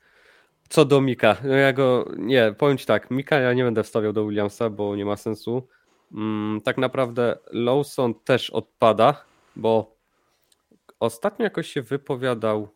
Co 0.70 0.86
do 0.86 1.02
Mika, 1.02 1.38
no 1.44 1.54
ja 1.54 1.74
go, 1.74 2.06
nie, 2.18 2.54
powiem 2.58 2.78
Ci 2.78 2.86
tak, 2.86 3.12
Mika 3.12 3.40
ja 3.40 3.54
nie 3.54 3.64
będę 3.64 3.84
wstawiał 3.84 4.14
do 4.14 4.26
Williamsa, 4.26 4.70
bo 4.70 4.96
nie 4.96 5.06
ma 5.06 5.18
sensu. 5.18 5.68
Mm, 6.12 6.62
tak 6.62 6.78
naprawdę 6.78 7.38
Lawson 7.52 8.14
też 8.14 8.50
odpada, 8.50 9.26
bo 9.56 9.96
ostatnio 11.00 11.44
jakoś 11.44 11.68
się 11.68 11.82
wypowiadał 11.82 12.70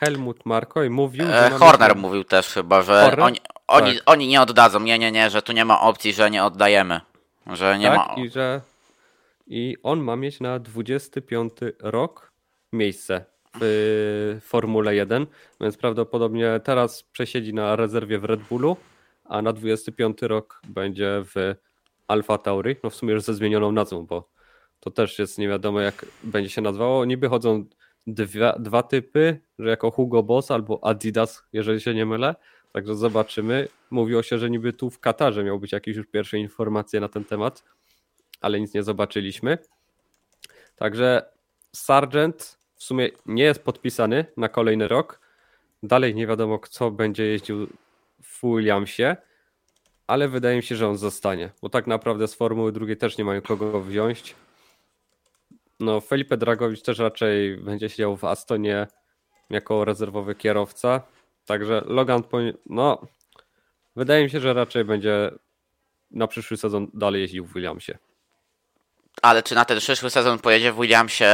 Helmut 0.00 0.46
Marko 0.46 0.84
i 0.84 0.90
mówił. 0.90 1.24
E, 1.30 1.50
Horner 1.50 1.96
mówił 1.96 2.24
też 2.24 2.46
chyba, 2.46 2.82
że 2.82 3.16
oni, 3.20 3.38
oni, 3.66 3.94
tak. 3.94 4.02
oni 4.06 4.28
nie 4.28 4.42
oddadzą. 4.42 4.80
Nie, 4.80 4.98
nie, 4.98 5.12
nie, 5.12 5.30
że 5.30 5.42
tu 5.42 5.52
nie 5.52 5.64
ma 5.64 5.80
opcji, 5.80 6.12
że 6.12 6.30
nie 6.30 6.44
oddajemy. 6.44 7.00
Że 7.46 7.78
nie 7.78 7.86
tak, 7.86 7.96
ma. 7.96 8.14
I 8.14 8.30
że 8.30 8.60
i 9.46 9.76
on 9.82 10.00
ma 10.00 10.16
mieć 10.16 10.40
na 10.40 10.58
25 10.58 11.52
rok 11.80 12.32
miejsce 12.72 13.24
w 13.60 14.38
Formule 14.42 14.94
1, 14.94 15.26
więc 15.60 15.76
prawdopodobnie 15.76 16.60
teraz 16.64 17.02
przesiedzi 17.02 17.54
na 17.54 17.76
rezerwie 17.76 18.18
w 18.18 18.24
Red 18.24 18.40
Bullu, 18.40 18.76
a 19.24 19.42
na 19.42 19.52
25 19.52 20.22
rok 20.22 20.60
będzie 20.68 21.22
w 21.24 21.54
Alfa 22.08 22.38
Tauri, 22.38 22.76
no 22.84 22.90
w 22.90 22.94
sumie 22.94 23.12
już 23.12 23.22
ze 23.22 23.34
zmienioną 23.34 23.72
nazwą, 23.72 24.06
bo 24.06 24.28
to 24.80 24.90
też 24.90 25.18
jest 25.18 25.38
nie 25.38 25.48
wiadomo 25.48 25.80
jak 25.80 26.06
będzie 26.22 26.50
się 26.50 26.60
nazywało. 26.60 27.04
Niby 27.04 27.28
chodzą 27.28 27.64
dwa, 28.06 28.58
dwa 28.58 28.82
typy, 28.82 29.40
że 29.58 29.68
jako 29.68 29.90
Hugo 29.90 30.22
Boss 30.22 30.50
albo 30.50 30.84
Adidas, 30.84 31.42
jeżeli 31.52 31.80
się 31.80 31.94
nie 31.94 32.06
mylę, 32.06 32.34
także 32.72 32.94
zobaczymy. 32.94 33.68
Mówiło 33.90 34.22
się, 34.22 34.38
że 34.38 34.50
niby 34.50 34.72
tu 34.72 34.90
w 34.90 35.00
Katarze 35.00 35.44
miał 35.44 35.58
być 35.58 35.72
jakieś 35.72 35.96
już 35.96 36.06
pierwsze 36.06 36.38
informacje 36.38 37.00
na 37.00 37.08
ten 37.08 37.24
temat, 37.24 37.64
ale 38.40 38.60
nic 38.60 38.74
nie 38.74 38.82
zobaczyliśmy. 38.82 39.58
Także 40.76 41.22
Sargent 41.72 42.58
w 42.76 42.84
sumie 42.84 43.08
nie 43.26 43.44
jest 43.44 43.62
podpisany 43.62 44.24
na 44.36 44.48
kolejny 44.48 44.88
rok. 44.88 45.20
Dalej 45.82 46.14
nie 46.14 46.26
wiadomo, 46.26 46.58
kto 46.58 46.90
będzie 46.90 47.24
jeździł 47.24 47.66
w 48.22 48.40
Williamsie, 48.42 49.16
ale 50.06 50.28
wydaje 50.28 50.56
mi 50.56 50.62
się, 50.62 50.76
że 50.76 50.88
on 50.88 50.96
zostanie, 50.96 51.50
bo 51.62 51.68
tak 51.68 51.86
naprawdę 51.86 52.28
z 52.28 52.34
Formuły 52.34 52.72
drugiej 52.72 52.96
też 52.96 53.18
nie 53.18 53.24
mają 53.24 53.40
kogo 53.42 53.80
wziąć. 53.80 54.34
No, 55.80 56.00
Felipe 56.00 56.36
Dragowicz 56.36 56.82
też 56.82 56.98
raczej 56.98 57.56
będzie 57.56 57.88
siedział 57.88 58.16
w 58.16 58.24
Astonie 58.24 58.86
jako 59.50 59.84
rezerwowy 59.84 60.34
kierowca. 60.34 61.02
Także 61.44 61.82
Logan, 61.86 62.22
no, 62.66 63.06
wydaje 63.96 64.24
mi 64.24 64.30
się, 64.30 64.40
że 64.40 64.54
raczej 64.54 64.84
będzie 64.84 65.30
na 66.10 66.26
przyszły 66.26 66.56
sezon 66.56 66.90
dalej 66.94 67.22
jeździł 67.22 67.46
w 67.46 67.54
Williamsie. 67.54 67.98
Ale 69.22 69.42
czy 69.42 69.54
na 69.54 69.64
ten 69.64 69.78
przyszły 69.78 70.10
sezon 70.10 70.38
pojedzie 70.38 70.72
w 70.72 70.80
Williamsie 70.80 71.24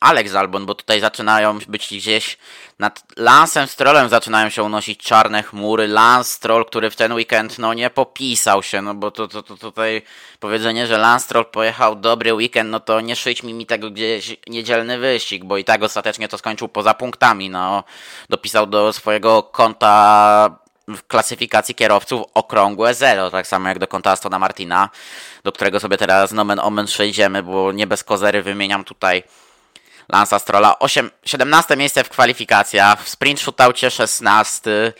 Alex 0.00 0.34
Albon, 0.34 0.66
bo 0.66 0.74
tutaj 0.74 1.00
zaczynają 1.00 1.58
być 1.68 1.88
gdzieś 1.88 2.38
nad 2.78 3.02
Lansem 3.16 3.66
Strollem 3.66 4.08
zaczynają 4.08 4.48
się 4.48 4.62
unosić 4.62 5.00
czarne 5.00 5.42
chmury. 5.42 5.88
Lance 5.88 6.30
Stroll, 6.30 6.64
który 6.64 6.90
w 6.90 6.96
ten 6.96 7.12
weekend 7.12 7.58
no 7.58 7.74
nie 7.74 7.90
popisał 7.90 8.62
się, 8.62 8.82
no 8.82 8.94
bo 8.94 9.10
to, 9.10 9.28
to, 9.28 9.42
to 9.42 9.56
tutaj 9.56 10.02
powiedzenie, 10.40 10.86
że 10.86 10.98
Lance 10.98 11.24
Stroll 11.24 11.44
pojechał 11.44 11.96
dobry 11.96 12.34
weekend, 12.34 12.70
no 12.70 12.80
to 12.80 13.00
nie 13.00 13.16
szyć 13.16 13.42
mi, 13.42 13.54
mi 13.54 13.66
tego 13.66 13.90
gdzieś 13.90 14.36
niedzielny 14.46 14.98
wyścig, 14.98 15.44
bo 15.44 15.56
i 15.56 15.64
tak 15.64 15.82
ostatecznie 15.82 16.28
to 16.28 16.38
skończył 16.38 16.68
poza 16.68 16.94
punktami, 16.94 17.50
no 17.50 17.84
dopisał 18.28 18.66
do 18.66 18.92
swojego 18.92 19.42
konta 19.42 20.56
w 20.88 21.06
klasyfikacji 21.06 21.74
kierowców 21.74 22.22
okrągłe 22.34 22.94
zero, 22.94 23.30
tak 23.30 23.46
samo 23.46 23.68
jak 23.68 23.78
do 23.78 23.86
konta 23.86 24.10
Astona 24.10 24.38
Martina, 24.38 24.88
do 25.44 25.52
którego 25.52 25.80
sobie 25.80 25.96
teraz 25.96 26.32
nomen 26.32 26.60
omen 26.60 26.86
przejdziemy, 26.86 27.42
bo 27.42 27.72
nie 27.72 27.86
bez 27.86 28.04
kozery 28.04 28.42
wymieniam 28.42 28.84
tutaj 28.84 29.22
Lansa 30.12 30.38
Strolla. 30.38 30.78
8, 30.78 31.10
17 31.24 31.76
miejsce 31.76 32.04
w 32.04 32.08
kwalifikacjach, 32.08 33.04
w 33.04 33.08
sprint 33.08 33.40
shootoutie 33.40 33.90
16. 33.90 34.92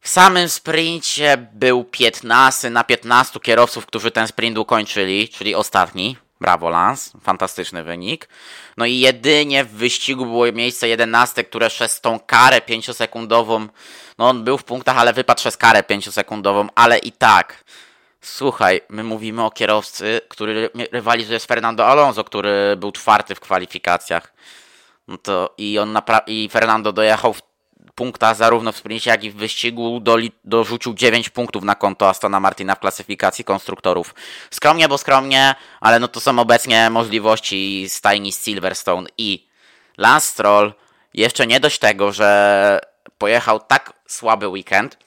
W 0.00 0.08
samym 0.08 0.48
sprincie 0.48 1.48
był 1.52 1.84
15 1.84 2.70
na 2.70 2.84
15 2.84 3.40
kierowców, 3.40 3.86
którzy 3.86 4.10
ten 4.10 4.28
sprint 4.28 4.58
ukończyli, 4.58 5.28
czyli 5.28 5.54
ostatni. 5.54 6.16
Brawo 6.40 6.70
Lance, 6.70 7.18
fantastyczny 7.22 7.82
wynik. 7.82 8.28
No 8.76 8.84
i 8.84 8.98
jedynie 8.98 9.64
w 9.64 9.70
wyścigu 9.70 10.26
było 10.26 10.52
miejsce 10.52 10.88
11, 10.88 11.44
które 11.44 11.70
przez 11.70 12.00
tą 12.00 12.20
karę 12.20 12.58
5-sekundową, 12.58 13.68
no 14.18 14.28
on 14.28 14.44
był 14.44 14.58
w 14.58 14.64
punktach, 14.64 14.98
ale 14.98 15.12
wypadł 15.12 15.38
przez 15.38 15.56
karę 15.56 15.80
5-sekundową, 15.80 16.68
ale 16.74 16.98
i 16.98 17.12
tak 17.12 17.64
Słuchaj, 18.24 18.80
my 18.88 19.04
mówimy 19.04 19.44
o 19.44 19.50
kierowcy, 19.50 20.20
który 20.28 20.70
rywalizuje 20.92 21.40
z 21.40 21.44
Fernando 21.44 21.86
Alonso, 21.86 22.24
który 22.24 22.76
był 22.76 22.92
czwarty 22.92 23.34
w 23.34 23.40
kwalifikacjach. 23.40 24.32
No 25.08 25.18
to 25.18 25.54
i 25.58 25.78
on 25.78 25.98
i 26.26 26.48
Fernando 26.52 26.92
dojechał 26.92 27.34
w 27.34 27.42
punkta 27.94 28.34
zarówno 28.34 28.72
w 28.72 28.76
sprincie, 28.76 29.10
jak 29.10 29.24
i 29.24 29.30
w 29.30 29.36
wyścigu 29.36 30.00
doli- 30.00 30.32
dorzucił 30.44 30.94
9 30.94 31.28
punktów 31.28 31.64
na 31.64 31.74
konto 31.74 32.08
Astona 32.08 32.40
Martina 32.40 32.74
w 32.74 32.80
klasyfikacji 32.80 33.44
konstruktorów. 33.44 34.14
Skromnie, 34.50 34.88
bo 34.88 34.98
skromnie, 34.98 35.54
ale 35.80 36.00
no 36.00 36.08
to 36.08 36.20
są 36.20 36.38
obecnie 36.38 36.90
możliwości 36.90 37.86
stajni 37.88 38.32
Silverstone 38.32 39.08
i 39.18 39.46
Lance 39.98 40.26
Stroll 40.26 40.74
jeszcze 41.14 41.46
nie 41.46 41.60
dość 41.60 41.78
tego, 41.78 42.12
że 42.12 42.80
pojechał 43.18 43.60
tak 43.60 43.92
słaby 44.08 44.48
weekend, 44.48 44.98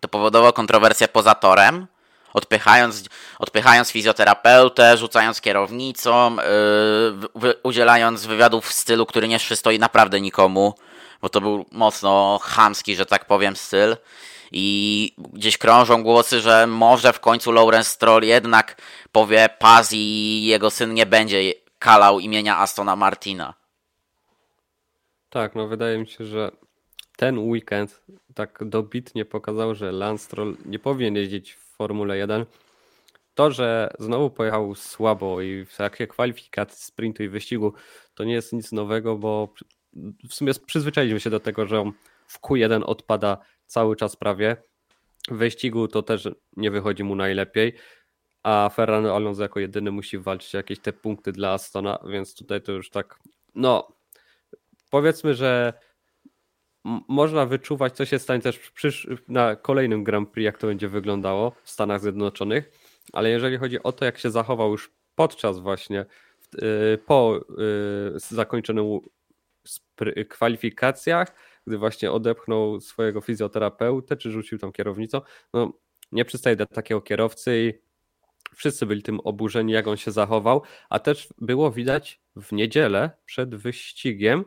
to 0.00 0.08
powodowało 0.08 0.52
kontrowersję 0.52 1.08
poza 1.08 1.34
torem, 1.34 1.86
odpychając, 2.34 3.04
odpychając 3.38 3.90
fizjoterapeutę, 3.90 4.96
rzucając 4.96 5.40
kierownicą, 5.40 6.36
yy, 7.42 7.54
udzielając 7.62 8.26
wywiadów 8.26 8.66
w 8.66 8.72
stylu, 8.72 9.06
który 9.06 9.28
nie 9.28 9.38
przystoi 9.38 9.78
naprawdę 9.78 10.20
nikomu, 10.20 10.74
bo 11.22 11.28
to 11.28 11.40
był 11.40 11.66
mocno 11.72 12.40
chamski, 12.42 12.96
że 12.96 13.06
tak 13.06 13.24
powiem, 13.24 13.56
styl. 13.56 13.96
I 14.52 15.14
gdzieś 15.32 15.58
krążą 15.58 16.02
głosy, 16.02 16.40
że 16.40 16.66
może 16.66 17.12
w 17.12 17.20
końcu 17.20 17.52
Lawrence 17.52 17.90
Stroll 17.90 18.22
jednak 18.22 18.82
powie 19.12 19.48
Paz 19.58 19.92
i 19.92 20.44
jego 20.44 20.70
syn 20.70 20.94
nie 20.94 21.06
będzie 21.06 21.52
kalał 21.78 22.20
imienia 22.20 22.58
Astona 22.58 22.96
Martina. 22.96 23.54
Tak, 25.30 25.54
no 25.54 25.66
wydaje 25.66 25.98
mi 25.98 26.06
się, 26.06 26.24
że 26.24 26.50
ten 27.18 27.38
weekend 27.38 28.02
tak 28.34 28.64
dobitnie 28.64 29.24
pokazał, 29.24 29.74
że 29.74 29.92
Lance 29.92 30.24
Stroll 30.24 30.56
nie 30.66 30.78
powinien 30.78 31.16
jeździć 31.16 31.52
w 31.52 31.76
Formule 31.76 32.18
1. 32.18 32.46
To, 33.34 33.50
że 33.50 33.90
znowu 33.98 34.30
pojechał 34.30 34.74
słabo 34.74 35.40
i 35.40 35.64
w 35.64 35.76
trakcie 35.76 36.06
kwalifikacji, 36.06 36.84
sprintu 36.84 37.22
i 37.22 37.28
wyścigu, 37.28 37.72
to 38.14 38.24
nie 38.24 38.32
jest 38.32 38.52
nic 38.52 38.72
nowego, 38.72 39.16
bo 39.16 39.54
w 40.28 40.34
sumie 40.34 40.52
przyzwyczailiśmy 40.66 41.20
się 41.20 41.30
do 41.30 41.40
tego, 41.40 41.66
że 41.66 41.80
on 41.80 41.92
w 42.26 42.40
Q1 42.40 42.82
odpada 42.86 43.38
cały 43.66 43.96
czas 43.96 44.16
prawie. 44.16 44.56
W 45.28 45.36
wyścigu 45.36 45.88
to 45.88 46.02
też 46.02 46.28
nie 46.56 46.70
wychodzi 46.70 47.04
mu 47.04 47.14
najlepiej, 47.14 47.72
a 48.42 48.70
Ferrano 48.74 49.16
Alonso 49.16 49.42
jako 49.42 49.60
jedyny 49.60 49.90
musi 49.90 50.18
walczyć 50.18 50.54
jakieś 50.54 50.78
te 50.78 50.92
punkty 50.92 51.32
dla 51.32 51.52
Astona, 51.52 51.98
więc 52.08 52.34
tutaj 52.34 52.62
to 52.62 52.72
już 52.72 52.90
tak, 52.90 53.18
no 53.54 53.88
powiedzmy, 54.90 55.34
że 55.34 55.72
można 57.08 57.46
wyczuwać, 57.46 57.96
co 57.96 58.04
się 58.04 58.18
stanie 58.18 58.42
też 58.42 58.58
przysz- 58.58 59.18
na 59.28 59.56
kolejnym 59.56 60.04
Grand 60.04 60.30
Prix, 60.30 60.44
jak 60.44 60.58
to 60.58 60.66
będzie 60.66 60.88
wyglądało 60.88 61.52
w 61.62 61.70
Stanach 61.70 62.00
Zjednoczonych, 62.00 62.70
ale 63.12 63.30
jeżeli 63.30 63.56
chodzi 63.56 63.82
o 63.82 63.92
to, 63.92 64.04
jak 64.04 64.18
się 64.18 64.30
zachował 64.30 64.70
już 64.70 64.90
podczas 65.14 65.58
właśnie 65.58 66.06
y, 66.54 66.98
po 67.06 67.40
y, 68.16 68.20
zakończonym 68.20 69.00
kwalifikacjach, 70.28 71.34
gdy 71.66 71.78
właśnie 71.78 72.12
odepchnął 72.12 72.80
swojego 72.80 73.20
fizjoterapeutę, 73.20 74.16
czy 74.16 74.30
rzucił 74.30 74.58
tam 74.58 74.72
kierownicą, 74.72 75.20
no 75.54 75.72
nie 76.12 76.24
przystaje 76.24 76.56
do 76.56 76.66
takiego 76.66 77.00
kierowcy 77.00 77.58
i 77.58 77.88
wszyscy 78.56 78.86
byli 78.86 79.02
tym 79.02 79.20
oburzeni, 79.20 79.72
jak 79.72 79.86
on 79.86 79.96
się 79.96 80.10
zachował, 80.10 80.62
a 80.90 80.98
też 80.98 81.28
było 81.38 81.70
widać 81.70 82.20
w 82.36 82.52
niedzielę 82.52 83.10
przed 83.24 83.54
wyścigiem, 83.54 84.44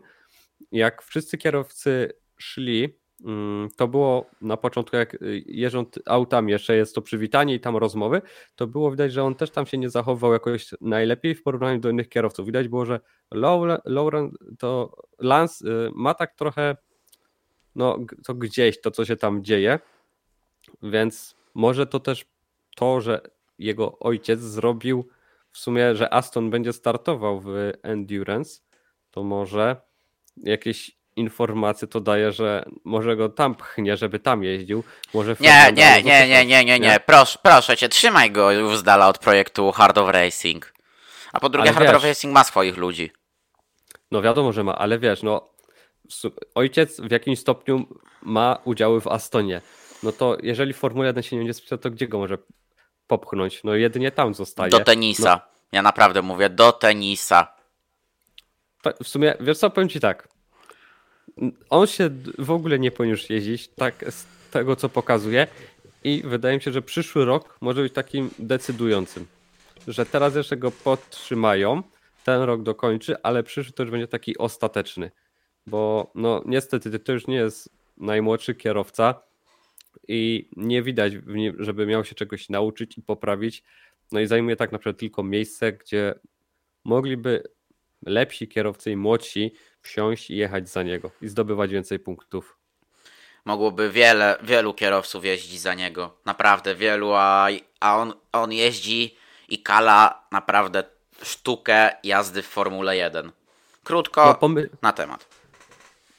jak 0.71 1.01
wszyscy 1.01 1.37
kierowcy 1.37 2.13
szli 2.41 2.97
mm, 3.25 3.69
to 3.77 3.87
było 3.87 4.25
na 4.41 4.57
początku, 4.57 4.95
jak 4.95 5.17
jeżdżą 5.45 5.85
autami, 6.05 6.51
jeszcze 6.51 6.75
jest 6.75 6.95
to 6.95 7.01
przywitanie 7.01 7.55
i 7.55 7.59
tam 7.59 7.77
rozmowy, 7.77 8.21
to 8.55 8.67
było 8.67 8.91
widać, 8.91 9.13
że 9.13 9.23
on 9.23 9.35
też 9.35 9.51
tam 9.51 9.65
się 9.65 9.77
nie 9.77 9.89
zachował 9.89 10.33
jakoś 10.33 10.69
najlepiej 10.81 11.35
w 11.35 11.43
porównaniu 11.43 11.79
do 11.79 11.89
innych 11.89 12.09
kierowców. 12.09 12.45
Widać 12.45 12.67
było, 12.67 12.85
że 12.85 12.99
Lauren, 13.85 14.31
to 14.59 14.95
Lance 15.19 15.67
y, 15.67 15.91
ma 15.95 16.13
tak 16.13 16.35
trochę 16.35 16.75
no 17.75 17.99
to 18.25 18.33
gdzieś 18.33 18.81
to, 18.81 18.91
co 18.91 19.05
się 19.05 19.15
tam 19.15 19.43
dzieje, 19.43 19.79
więc 20.83 21.35
może 21.53 21.87
to 21.87 21.99
też 21.99 22.25
to, 22.75 23.01
że 23.01 23.21
jego 23.59 23.99
ojciec 23.99 24.39
zrobił 24.39 25.07
w 25.51 25.57
sumie, 25.57 25.95
że 25.95 26.13
Aston 26.13 26.49
będzie 26.49 26.73
startował 26.73 27.39
w 27.39 27.71
Endurance, 27.83 28.61
to 29.11 29.23
może 29.23 29.81
jakieś 30.37 31.00
informacje 31.15 31.87
to 31.87 31.99
daje, 31.99 32.31
że 32.31 32.65
może 32.83 33.15
go 33.15 33.29
tam 33.29 33.55
pchnie, 33.55 33.97
żeby 33.97 34.19
tam 34.19 34.43
jeździł. 34.43 34.83
Może 35.13 35.35
nie, 35.39 35.71
nie, 35.73 36.03
nie, 36.03 36.27
nie, 36.27 36.45
nie, 36.45 36.65
nie, 36.65 36.79
nie, 36.79 36.99
proszę, 37.05 37.39
proszę 37.43 37.77
cię, 37.77 37.89
trzymaj 37.89 38.31
go 38.31 38.51
już 38.51 38.77
z 38.77 38.83
dala 38.83 39.07
od 39.07 39.17
projektu 39.17 39.71
Hard 39.71 39.97
of 39.97 40.09
Racing. 40.09 40.73
A 41.33 41.39
po 41.39 41.49
drugie, 41.49 41.69
ale 41.69 41.73
Hard 41.73 41.87
wiesz, 41.87 41.97
of 41.97 42.03
Racing 42.03 42.33
ma 42.33 42.43
swoich 42.43 42.77
ludzi. 42.77 43.11
No 44.11 44.21
wiadomo, 44.21 44.53
że 44.53 44.63
ma, 44.63 44.75
ale 44.75 44.99
wiesz, 44.99 45.23
no 45.23 45.49
ojciec 46.55 47.01
w 47.01 47.11
jakimś 47.11 47.39
stopniu 47.39 47.85
ma 48.21 48.57
udziały 48.65 49.01
w 49.01 49.07
Astonie. 49.07 49.61
No 50.03 50.11
to 50.11 50.37
jeżeli 50.43 50.73
Formuła 50.73 51.05
1 51.05 51.23
się 51.23 51.35
nie 51.35 51.39
będzie 51.39 51.53
sprzedał, 51.53 51.77
to 51.77 51.91
gdzie 51.91 52.07
go 52.07 52.17
może 52.17 52.37
popchnąć? 53.07 53.63
No 53.63 53.75
jedynie 53.75 54.11
tam 54.11 54.33
zostaje. 54.33 54.69
Do 54.71 54.79
tenisa. 54.79 55.35
No. 55.35 55.41
Ja 55.71 55.81
naprawdę 55.81 56.21
mówię, 56.21 56.49
do 56.49 56.71
tenisa. 56.71 57.55
W 59.03 59.07
sumie, 59.07 59.35
wiesz 59.39 59.57
co, 59.57 59.69
powiem 59.69 59.89
ci 59.89 59.99
tak. 59.99 60.27
On 61.69 61.87
się 61.87 62.09
w 62.37 62.51
ogóle 62.51 62.79
nie 62.79 62.91
już 62.99 63.29
jeździć, 63.29 63.67
tak 63.67 64.05
z 64.09 64.25
tego 64.51 64.75
co 64.75 64.89
pokazuje 64.89 65.47
i 66.03 66.21
wydaje 66.25 66.55
mi 66.55 66.61
się, 66.61 66.71
że 66.71 66.81
przyszły 66.81 67.25
rok 67.25 67.57
może 67.61 67.81
być 67.81 67.93
takim 67.93 68.29
decydującym. 68.39 69.25
Że 69.87 70.05
teraz 70.05 70.35
jeszcze 70.35 70.57
go 70.57 70.71
podtrzymają, 70.71 71.83
ten 72.25 72.41
rok 72.41 72.63
dokończy, 72.63 73.21
ale 73.23 73.43
przyszły 73.43 73.73
to 73.73 73.83
już 73.83 73.91
będzie 73.91 74.07
taki 74.07 74.37
ostateczny 74.37 75.11
bo 75.67 76.11
no 76.15 76.43
niestety 76.45 76.99
to 76.99 77.11
już 77.11 77.27
nie 77.27 77.35
jest 77.35 77.69
najmłodszy 77.97 78.55
kierowca 78.55 79.21
i 80.07 80.49
nie 80.57 80.83
widać, 80.83 81.13
żeby 81.59 81.85
miał 81.85 82.05
się 82.05 82.15
czegoś 82.15 82.49
nauczyć 82.49 82.97
i 82.97 83.01
poprawić. 83.01 83.63
No 84.11 84.19
i 84.19 84.27
zajmuje 84.27 84.55
tak 84.55 84.71
naprawdę 84.71 84.99
tylko 84.99 85.23
miejsce, 85.23 85.71
gdzie 85.71 86.13
mogliby 86.83 87.43
lepsi 88.05 88.47
kierowcy 88.47 88.91
i 88.91 88.95
młodsi 88.95 89.53
wsiąść 89.81 90.29
i 90.29 90.35
jechać 90.35 90.69
za 90.69 90.83
niego 90.83 91.11
i 91.21 91.27
zdobywać 91.27 91.71
więcej 91.71 91.99
punktów. 91.99 92.57
Mogłoby 93.45 93.89
wiele, 93.89 94.37
wielu 94.43 94.73
kierowców 94.73 95.25
jeździć 95.25 95.59
za 95.59 95.73
niego. 95.73 96.17
Naprawdę 96.25 96.75
wielu, 96.75 97.13
a, 97.13 97.47
a 97.79 97.97
on, 97.97 98.13
on 98.31 98.51
jeździ 98.51 99.15
i 99.49 99.63
kala 99.63 100.27
naprawdę 100.31 100.83
sztukę 101.23 101.89
jazdy 102.03 102.41
w 102.41 102.47
Formule 102.47 102.97
1. 102.97 103.31
Krótko 103.83 104.39
no, 104.41 104.49
na 104.81 104.91
temat. 104.93 105.27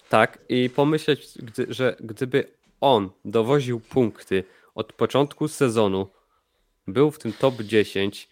Tak, 0.09 0.39
i 0.49 0.71
pomyśleć, 0.71 1.29
gdy, 1.37 1.67
że 1.69 1.97
gdyby 2.01 2.53
on 2.81 3.11
dowoził 3.25 3.81
punkty 3.81 4.45
od 4.75 4.93
początku 4.93 5.49
sezonu, 5.49 6.09
był 6.87 7.11
w 7.11 7.19
tym 7.19 7.33
top 7.33 7.55
10, 7.63 8.29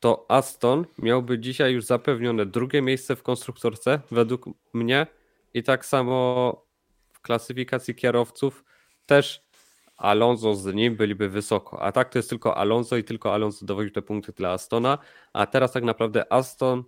to 0.00 0.26
Aston 0.28 0.84
miałby 0.98 1.38
dzisiaj 1.38 1.72
już 1.72 1.84
zapewnione 1.84 2.46
drugie 2.46 2.82
miejsce 2.82 3.16
w 3.16 3.22
konstruktorce, 3.22 4.00
według 4.10 4.44
mnie, 4.72 5.06
i 5.54 5.62
tak 5.62 5.86
samo 5.86 6.66
w 7.12 7.20
klasyfikacji 7.20 7.94
kierowców 7.94 8.64
też 9.06 9.48
Alonso 9.96 10.54
z 10.54 10.74
nim 10.74 10.96
byliby 10.96 11.28
wysoko. 11.28 11.82
A 11.82 11.92
tak 11.92 12.08
to 12.08 12.18
jest 12.18 12.28
tylko 12.28 12.56
Alonso 12.56 12.96
i 12.96 13.04
tylko 13.04 13.34
Alonso 13.34 13.66
dowoził 13.66 13.90
te 13.90 14.02
punkty 14.02 14.32
dla 14.32 14.50
Astona, 14.50 14.98
a 15.32 15.46
teraz 15.46 15.72
tak 15.72 15.84
naprawdę 15.84 16.32
Aston 16.32 16.84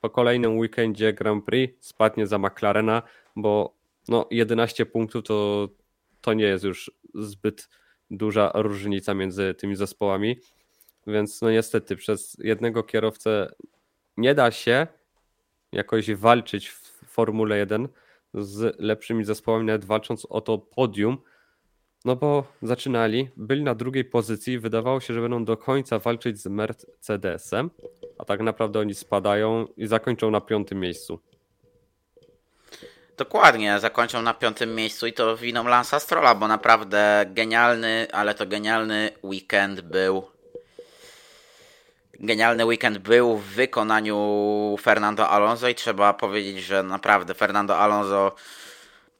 po 0.00 0.10
kolejnym 0.10 0.58
weekendzie 0.58 1.12
Grand 1.12 1.44
Prix 1.44 1.86
spadnie 1.86 2.26
za 2.26 2.38
McLarena, 2.38 3.02
bo 3.36 3.74
no 4.08 4.26
11 4.30 4.86
punktów 4.86 5.24
to, 5.24 5.68
to 6.20 6.34
nie 6.34 6.44
jest 6.44 6.64
już 6.64 6.90
zbyt 7.14 7.68
duża 8.10 8.52
różnica 8.54 9.14
między 9.14 9.54
tymi 9.54 9.76
zespołami. 9.76 10.36
Więc 11.06 11.42
no 11.42 11.50
niestety 11.50 11.96
przez 11.96 12.36
jednego 12.38 12.82
kierowcę 12.82 13.52
nie 14.16 14.34
da 14.34 14.50
się 14.50 14.86
jakoś 15.72 16.14
walczyć 16.14 16.68
w 16.68 16.90
Formule 17.06 17.58
1 17.58 17.88
z 18.34 18.80
lepszymi 18.80 19.24
zespołami, 19.24 19.66
nawet 19.66 19.84
walcząc 19.84 20.26
o 20.30 20.40
to 20.40 20.58
podium. 20.58 21.18
No 22.04 22.16
bo 22.16 22.44
zaczynali, 22.62 23.30
byli 23.36 23.62
na 23.62 23.74
drugiej 23.74 24.04
pozycji, 24.04 24.58
wydawało 24.58 25.00
się, 25.00 25.14
że 25.14 25.20
będą 25.20 25.44
do 25.44 25.56
końca 25.56 25.98
walczyć 25.98 26.40
z 26.40 26.46
Mercedesem, 26.46 27.70
a 28.18 28.24
tak 28.24 28.40
naprawdę 28.40 28.80
oni 28.80 28.94
spadają 28.94 29.66
i 29.76 29.86
zakończą 29.86 30.30
na 30.30 30.40
piątym 30.40 30.80
miejscu. 30.80 31.20
Dokładnie, 33.16 33.80
zakończą 33.80 34.22
na 34.22 34.34
piątym 34.34 34.74
miejscu 34.74 35.06
i 35.06 35.12
to 35.12 35.36
winą 35.36 35.64
Lansa 35.64 36.00
Strolla, 36.00 36.34
bo 36.34 36.48
naprawdę 36.48 37.24
genialny, 37.28 38.06
ale 38.12 38.34
to 38.34 38.46
genialny 38.46 39.10
weekend 39.24 39.80
był. 39.80 40.39
Genialny 42.22 42.64
weekend 42.64 42.98
był 42.98 43.36
w 43.36 43.44
wykonaniu 43.44 44.76
Fernando 44.80 45.28
Alonso 45.28 45.68
i 45.68 45.74
trzeba 45.74 46.12
powiedzieć, 46.12 46.64
że 46.64 46.82
naprawdę 46.82 47.34
Fernando 47.34 47.78
Alonso 47.78 48.34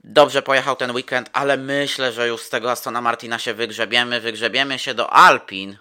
dobrze 0.04 0.42
pojechał 0.42 0.76
ten 0.76 0.90
weekend, 0.90 1.30
ale 1.32 1.56
myślę, 1.56 2.12
że 2.12 2.28
już 2.28 2.42
z 2.42 2.48
tego 2.48 2.70
Astona 2.70 3.00
Martina 3.00 3.38
się 3.38 3.54
wygrzebiemy, 3.54 4.20
wygrzebiemy 4.20 4.78
się 4.78 4.94
do 4.94 5.12
Alpin 5.12 5.76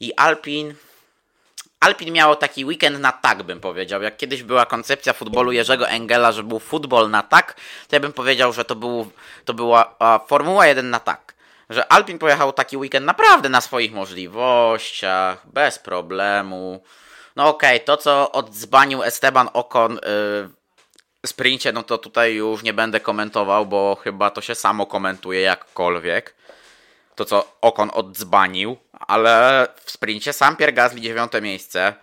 i 0.00 0.14
Alpin 0.14 0.74
Alpin 1.80 2.12
miało 2.12 2.36
taki 2.36 2.64
weekend 2.64 3.00
na 3.00 3.12
tak, 3.12 3.42
bym 3.42 3.60
powiedział. 3.60 4.02
Jak 4.02 4.16
kiedyś 4.16 4.42
była 4.42 4.66
koncepcja 4.66 5.12
futbolu 5.12 5.52
Jerzego 5.52 5.88
Engela, 5.88 6.32
że 6.32 6.42
był 6.42 6.58
futbol 6.58 7.10
na 7.10 7.22
tak, 7.22 7.54
to 7.88 7.96
ja 7.96 8.00
bym 8.00 8.12
powiedział, 8.12 8.52
że 8.52 8.64
to, 8.64 8.76
był, 8.76 9.10
to 9.44 9.54
była 9.54 9.94
a, 9.98 10.20
Formuła 10.26 10.66
1 10.66 10.90
na 10.90 11.00
tak. 11.00 11.34
Że 11.70 11.92
Alpin 11.92 12.18
pojechał 12.18 12.52
taki 12.52 12.76
weekend 12.76 13.06
naprawdę 13.06 13.48
na 13.48 13.60
swoich 13.60 13.92
możliwościach, 13.92 15.46
bez 15.46 15.78
problemu. 15.78 16.82
No 17.36 17.48
okej, 17.48 17.76
okay, 17.76 17.86
to 17.86 17.96
co 17.96 18.32
odzbanił 18.32 19.02
Esteban 19.02 19.48
Ocon 19.52 19.92
yy, 19.92 20.48
sprincie, 21.26 21.72
no 21.72 21.82
to 21.82 21.98
tutaj 21.98 22.34
już 22.34 22.62
nie 22.62 22.72
będę 22.72 23.00
komentował, 23.00 23.66
bo 23.66 23.96
chyba 24.04 24.30
to 24.30 24.40
się 24.40 24.54
samo 24.54 24.86
komentuje 24.86 25.40
jakkolwiek 25.40 26.34
to, 27.20 27.24
co 27.24 27.56
Okon 27.60 27.90
odzbanił, 27.92 28.76
ale 28.92 29.66
w 29.84 29.90
sprincie 29.90 30.32
sam 30.32 30.56
Pierre 30.56 30.72
Gasly 30.72 31.00
dziewiąte 31.00 31.40
miejsce. 31.40 31.94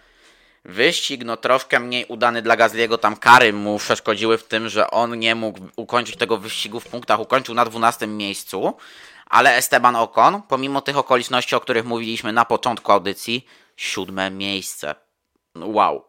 Wyścig 0.66 1.24
no 1.24 1.38
troszkę 1.38 1.80
mniej 1.80 2.06
udany 2.06 2.42
dla 2.42 2.58
Gasly'ego, 2.58 2.98
tam 2.98 3.16
kary 3.16 3.54
mu 3.54 3.78
przeszkodziły 3.78 4.38
w 4.38 4.44
tym, 4.44 4.70
że 4.70 4.92
on 4.92 5.20
nie 5.20 5.36
mógł 5.36 5.60
ukończyć 5.76 6.16
tego 6.18 6.38
wyścigu 6.38 6.80
w 6.80 6.88
punktach, 6.88 7.20
ukończył 7.20 7.56
na 7.56 7.66
12 7.66 8.08
miejscu, 8.08 8.78
ale 9.30 9.56
Esteban 9.56 9.96
Ocon, 9.96 10.42
pomimo 10.42 10.82
tych 10.82 10.98
okoliczności, 10.98 11.56
o 11.56 11.60
których 11.60 11.86
mówiliśmy 11.86 12.34
na 12.34 12.46
początku 12.46 12.92
audycji, 12.92 13.46
siódme 13.78 14.32
miejsce. 14.32 14.96
Wow. 15.56 16.04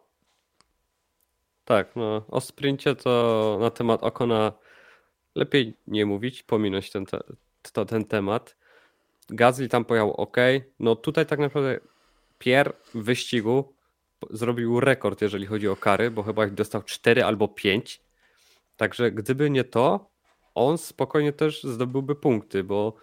Tak, 1.64 1.96
no 1.96 2.22
o 2.28 2.40
sprincie 2.40 2.94
to 2.94 3.58
na 3.60 3.70
temat 3.70 4.02
Okona 4.02 4.52
lepiej 5.34 5.76
nie 5.86 6.06
mówić, 6.06 6.42
pominąć 6.42 6.90
ten, 6.90 7.06
te, 7.06 7.18
to, 7.72 7.84
ten 7.84 8.04
temat. 8.04 8.56
Gazli 9.28 9.68
tam 9.68 9.84
pojechał 9.84 10.14
ok. 10.14 10.36
No 10.80 10.96
tutaj 10.96 11.26
tak 11.26 11.38
naprawdę 11.38 11.80
Pierre 12.38 12.72
w 12.94 13.02
wyścigu 13.02 13.74
zrobił 14.30 14.80
rekord, 14.80 15.22
jeżeli 15.22 15.46
chodzi 15.46 15.68
o 15.68 15.76
kary, 15.76 16.10
bo 16.10 16.22
chyba 16.22 16.46
ich 16.46 16.54
dostał 16.54 16.82
4 16.82 17.24
albo 17.24 17.48
5. 17.48 18.00
Także 18.76 19.12
gdyby 19.12 19.50
nie 19.50 19.64
to, 19.64 20.10
on 20.54 20.78
spokojnie 20.78 21.32
też 21.32 21.62
zdobyłby 21.62 22.14
punkty, 22.14 22.64
bo 22.64 22.94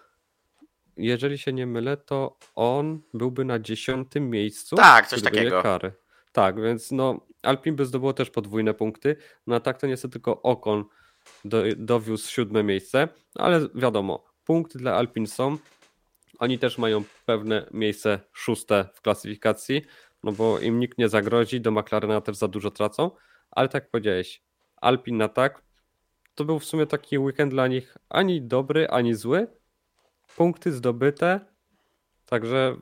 jeżeli 0.96 1.38
się 1.38 1.52
nie 1.52 1.66
mylę, 1.66 1.96
to 1.96 2.38
on 2.54 3.00
byłby 3.14 3.44
na 3.44 3.58
dziesiątym 3.58 4.30
miejscu. 4.30 4.76
Tak, 4.76 5.06
coś 5.06 5.22
takiego. 5.22 5.62
Kary. 5.62 5.92
Tak, 6.32 6.62
więc 6.62 6.92
no 6.92 7.26
Alpin 7.42 7.76
by 7.76 7.86
zdobyło 7.86 8.12
też 8.12 8.30
podwójne 8.30 8.74
punkty, 8.74 9.16
no 9.46 9.56
a 9.56 9.60
tak 9.60 9.78
to 9.78 9.86
niestety 9.86 10.12
tylko 10.12 10.42
Okon 10.42 10.84
do, 11.44 11.62
dowiózł 11.76 12.30
siódme 12.30 12.62
miejsce, 12.62 13.08
no 13.36 13.44
ale 13.44 13.68
wiadomo, 13.74 14.24
punkty 14.44 14.78
dla 14.78 14.94
Alpin 14.94 15.26
są, 15.26 15.58
oni 16.38 16.58
też 16.58 16.78
mają 16.78 17.04
pewne 17.26 17.66
miejsce 17.70 18.20
szóste 18.32 18.88
w 18.94 19.00
klasyfikacji, 19.00 19.82
no 20.22 20.32
bo 20.32 20.60
im 20.60 20.80
nikt 20.80 20.98
nie 20.98 21.08
zagrozi, 21.08 21.60
do 21.60 21.70
McLarena 21.70 22.20
też 22.20 22.36
za 22.36 22.48
dużo 22.48 22.70
tracą, 22.70 23.10
ale 23.50 23.68
tak 23.68 23.90
powiedziałeś, 23.90 24.42
Alpin 24.76 25.16
na 25.16 25.28
tak, 25.28 25.62
to 26.34 26.44
był 26.44 26.58
w 26.58 26.64
sumie 26.64 26.86
taki 26.86 27.18
weekend 27.18 27.52
dla 27.52 27.66
nich 27.66 27.96
ani 28.08 28.42
dobry, 28.42 28.88
ani 28.88 29.14
zły. 29.14 29.46
Punkty 30.36 30.72
zdobyte, 30.72 31.40
także 32.26 32.76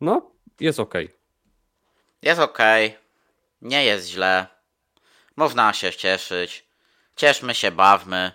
no, 0.00 0.30
jest 0.60 0.80
ok. 0.80 0.94
Jest 2.22 2.40
ok, 2.40 2.58
nie 3.62 3.84
jest 3.84 4.08
źle, 4.08 4.46
można 5.36 5.72
się 5.72 5.92
cieszyć, 5.92 6.64
cieszmy 7.16 7.54
się, 7.54 7.70
bawmy. 7.70 8.32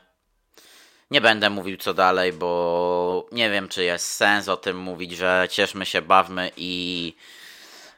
Nie 1.12 1.22
będę 1.22 1.50
mówił 1.50 1.78
co 1.78 1.94
dalej, 1.94 2.34
bo 2.34 3.30
nie 3.32 3.50
wiem, 3.50 3.68
czy 3.68 3.84
jest 3.84 4.08
sens 4.08 4.48
o 4.48 4.58
tym 4.58 4.78
mówić, 4.78 5.12
że 5.12 5.48
cieszmy 5.50 5.86
się, 5.86 6.02
bawmy 6.02 6.52
i 6.58 7.16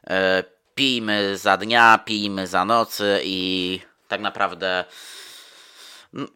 e, 0.08 0.44
pijmy 0.76 1.38
za 1.38 1.58
dnia, 1.58 1.98
pijmy 2.06 2.48
za 2.48 2.66
nocy 2.66 3.22
i 3.24 3.80
tak 4.08 4.22
naprawdę. 4.22 4.86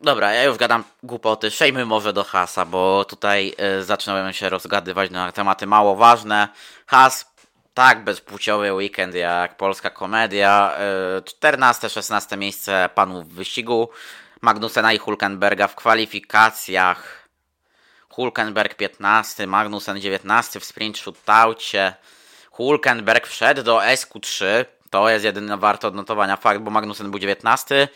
Dobra, 0.02 0.34
ja 0.34 0.44
już 0.44 0.58
gadam 0.58 0.84
głupoty. 1.04 1.50
Przejmy 1.50 1.86
może 1.86 2.14
do 2.14 2.24
hasa, 2.24 2.66
bo 2.66 3.06
tutaj 3.06 3.56
y, 3.80 3.84
zaczynałem 3.84 4.34
się 4.34 4.50
rozgadywać 4.50 5.12
na 5.12 5.32
tematy 5.32 5.68
mało 5.68 5.96
ważne. 5.96 6.48
Has, 6.86 7.32
tak, 7.74 8.04
bezpłciowy 8.04 8.74
weekend 8.74 9.16
jak 9.16 9.58
polska 9.58 9.90
komedia. 9.90 10.78
Y, 11.18 11.22
14-16 11.22 12.38
miejsce 12.38 12.90
panów 12.96 13.30
w 13.30 13.34
wyścigu. 13.34 13.90
Magnusena 14.42 14.94
i 14.94 14.98
Hulkenberga 14.98 15.68
w 15.68 15.76
kwalifikacjach. 15.76 17.28
Hulkenberg 18.10 18.76
15, 18.76 19.48
Magnusen 19.48 20.02
19 20.02 20.60
w 20.60 20.66
sprint 20.66 20.98
shootoutie. 20.98 21.94
Hulkenberg 22.52 23.28
wszedł 23.28 23.64
do 23.64 23.78
SQ3. 23.78 24.66
To 24.90 25.10
jest 25.10 25.26
jedyny 25.26 25.58
warto 25.58 25.88
odnotowania 25.88 26.38
fakt, 26.38 26.62
bo 26.62 26.72
Magnusen 26.72 27.12
był 27.12 27.20
19, 27.20 27.88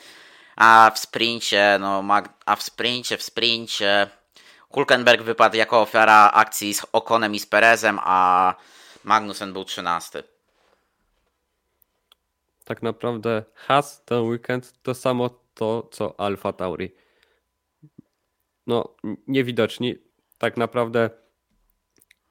a 0.56 0.92
w 0.96 1.00
sprincie, 1.00 1.78
no, 1.80 2.04
a 2.46 2.56
w 2.56 2.64
sprincie, 2.64 3.18
w 3.18 3.24
sprincie 3.24 4.10
Hulkenberg 4.70 5.22
wypadł 5.22 5.58
jako 5.58 5.82
ofiara 5.82 6.32
akcji 6.32 6.74
z 6.74 6.86
Okonem 6.92 7.36
i 7.36 7.40
z 7.40 7.46
Perezem, 7.46 8.00
a 8.04 8.56
Magnusen 9.04 9.54
był 9.54 9.66
13. 9.66 10.24
Tak 12.64 12.82
naprawdę 12.82 13.44
Has 13.56 14.04
ten 14.06 14.20
weekend 14.22 14.74
to 14.84 14.94
samo 14.94 15.30
to, 15.54 15.88
co 15.92 16.20
Alfa 16.20 16.54
Tauri. 16.54 16.92
No, 18.68 18.96
niewidoczni. 19.28 19.96
Tak 20.38 20.58
naprawdę 20.58 21.10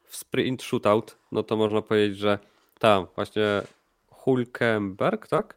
w 0.05 0.17
sprint 0.17 0.63
shootout, 0.63 1.17
no 1.33 1.43
to 1.43 1.57
można 1.57 1.83
powiedzieć, 1.83 2.19
że 2.19 2.39
tam 2.79 3.07
właśnie 3.15 3.63
Hulkenberg, 4.11 5.29
tak? 5.29 5.55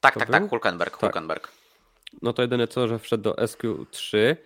Tak, 0.00 0.14
to 0.14 0.20
tak, 0.20 0.30
tak 0.30 0.48
był? 0.48 0.60
tak, 0.60 0.96
Hulkenberg, 0.96 1.46
tak. 1.46 1.61
No 2.22 2.32
to 2.32 2.42
jedyne 2.42 2.68
co, 2.68 2.88
że 2.88 2.98
wszedł 2.98 3.22
do 3.22 3.32
SQ3. 3.32 4.36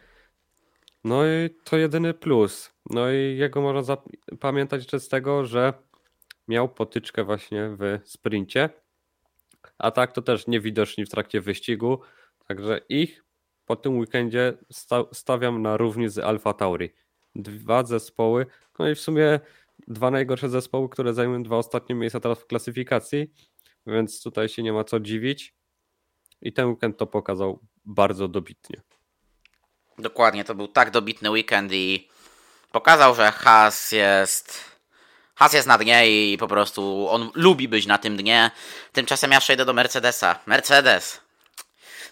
No 1.05 1.27
i 1.27 1.51
to 1.65 1.77
jedyny 1.77 2.15
plus. 2.15 2.73
No 2.91 3.11
i 3.11 3.37
jego 3.37 3.61
można 3.61 3.97
pamiętać 4.41 4.81
jeszcze 4.81 5.01
z 5.01 5.09
tego, 5.09 5.45
że 5.45 5.73
miał 6.49 6.69
potyczkę 6.69 7.25
właśnie 7.25 7.77
w 7.79 8.01
sprincie. 8.05 8.71
A 9.79 9.91
tak 9.91 10.13
to 10.13 10.23
też 10.23 10.47
niewidoczni 10.47 11.05
w 11.05 11.11
trakcie 11.11 11.41
wyścigu. 11.41 12.01
Także 12.49 12.81
ich 12.89 13.25
po 13.67 13.77
tym 13.77 13.99
weekendzie 13.99 14.59
stawiam 15.13 15.63
na 15.63 15.77
równi 15.77 16.09
z 16.09 16.19
Alfa 16.19 16.53
Tauri. 16.53 16.91
Dwa 17.35 17.85
zespoły, 17.85 18.47
no 18.79 18.89
i 18.89 18.95
w 18.95 19.01
sumie 19.01 19.41
dwa 19.89 20.11
najgorsze 20.11 20.49
zespoły, 20.49 20.89
które 20.89 21.15
zajmują 21.15 21.43
dwa 21.43 21.57
ostatnie 21.57 21.95
miejsca 21.95 22.21
teraz 22.21 22.41
w 22.41 22.47
klasyfikacji, 22.47 23.33
więc 23.87 24.23
tutaj 24.23 24.49
się 24.49 24.63
nie 24.63 24.73
ma 24.73 24.85
co 24.85 25.01
dziwić. 25.01 25.56
I 26.43 26.53
ten 26.53 26.67
weekend 26.67 26.97
to 26.99 27.07
pokazał 27.07 27.61
bardzo 27.85 28.29
dobitnie. 28.29 28.81
Dokładnie, 29.99 30.45
to 30.45 30.55
był 30.55 30.69
tak 30.69 30.91
dobitny 30.91 31.31
weekend 31.31 31.73
i 31.73 32.09
pokazał, 32.73 33.15
że 33.15 33.33
Haas 33.33 33.93
jest. 33.93 34.77
Haas 35.35 35.53
jest 35.53 35.69
na 35.69 35.79
dnie 35.79 36.33
i 36.33 36.39
po 36.39 36.49
prostu 36.49 37.09
on 37.11 37.31
lubi 37.35 37.69
być 37.69 37.87
na 37.87 37.99
tym 37.99 38.17
dnie. 38.17 38.51
Tymczasem 38.93 39.33
ja 39.33 39.41
przejdę 39.41 39.65
do 39.65 39.73
Mercedesa. 39.73 40.39
Mercedes. 40.47 41.21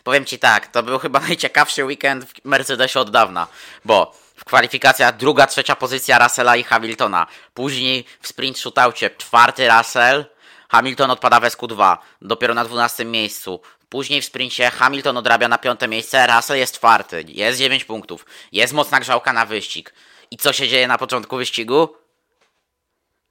Powiem 0.04 0.24
ci 0.24 0.38
tak, 0.38 0.66
to 0.66 0.82
był 0.82 0.98
chyba 0.98 1.20
najciekawszy 1.28 1.84
weekend 1.84 2.24
w 2.24 2.44
Mercedesie 2.44 3.00
od 3.00 3.10
dawna, 3.10 3.46
bo 3.84 4.12
w 4.36 4.44
kwalifikacjach 4.44 5.16
druga, 5.16 5.46
trzecia 5.46 5.76
pozycja 5.76 6.18
Russella 6.18 6.56
i 6.56 6.62
Hamiltona. 6.62 7.26
Później 7.54 8.04
w 8.20 8.28
sprint 8.28 8.58
shootoutie 8.58 9.10
czwarty 9.10 9.68
Russell, 9.68 10.24
Hamilton 10.68 11.10
odpada 11.10 11.40
w 11.40 11.44
SQ2, 11.44 11.96
dopiero 12.22 12.54
na 12.54 12.64
12 12.64 13.04
miejscu. 13.04 13.60
Później 13.88 14.22
w 14.22 14.24
sprincie 14.24 14.70
Hamilton 14.70 15.16
odrabia 15.16 15.48
na 15.48 15.58
piąte 15.58 15.88
miejsce, 15.88 16.26
Russell 16.26 16.58
jest 16.58 16.74
czwarty, 16.74 17.24
jest 17.28 17.58
9 17.58 17.84
punktów, 17.84 18.26
jest 18.52 18.72
mocna 18.72 19.00
grzałka 19.00 19.32
na 19.32 19.46
wyścig. 19.46 19.94
I 20.30 20.36
co 20.36 20.52
się 20.52 20.68
dzieje 20.68 20.88
na 20.88 20.98
początku 20.98 21.36
wyścigu? 21.36 21.88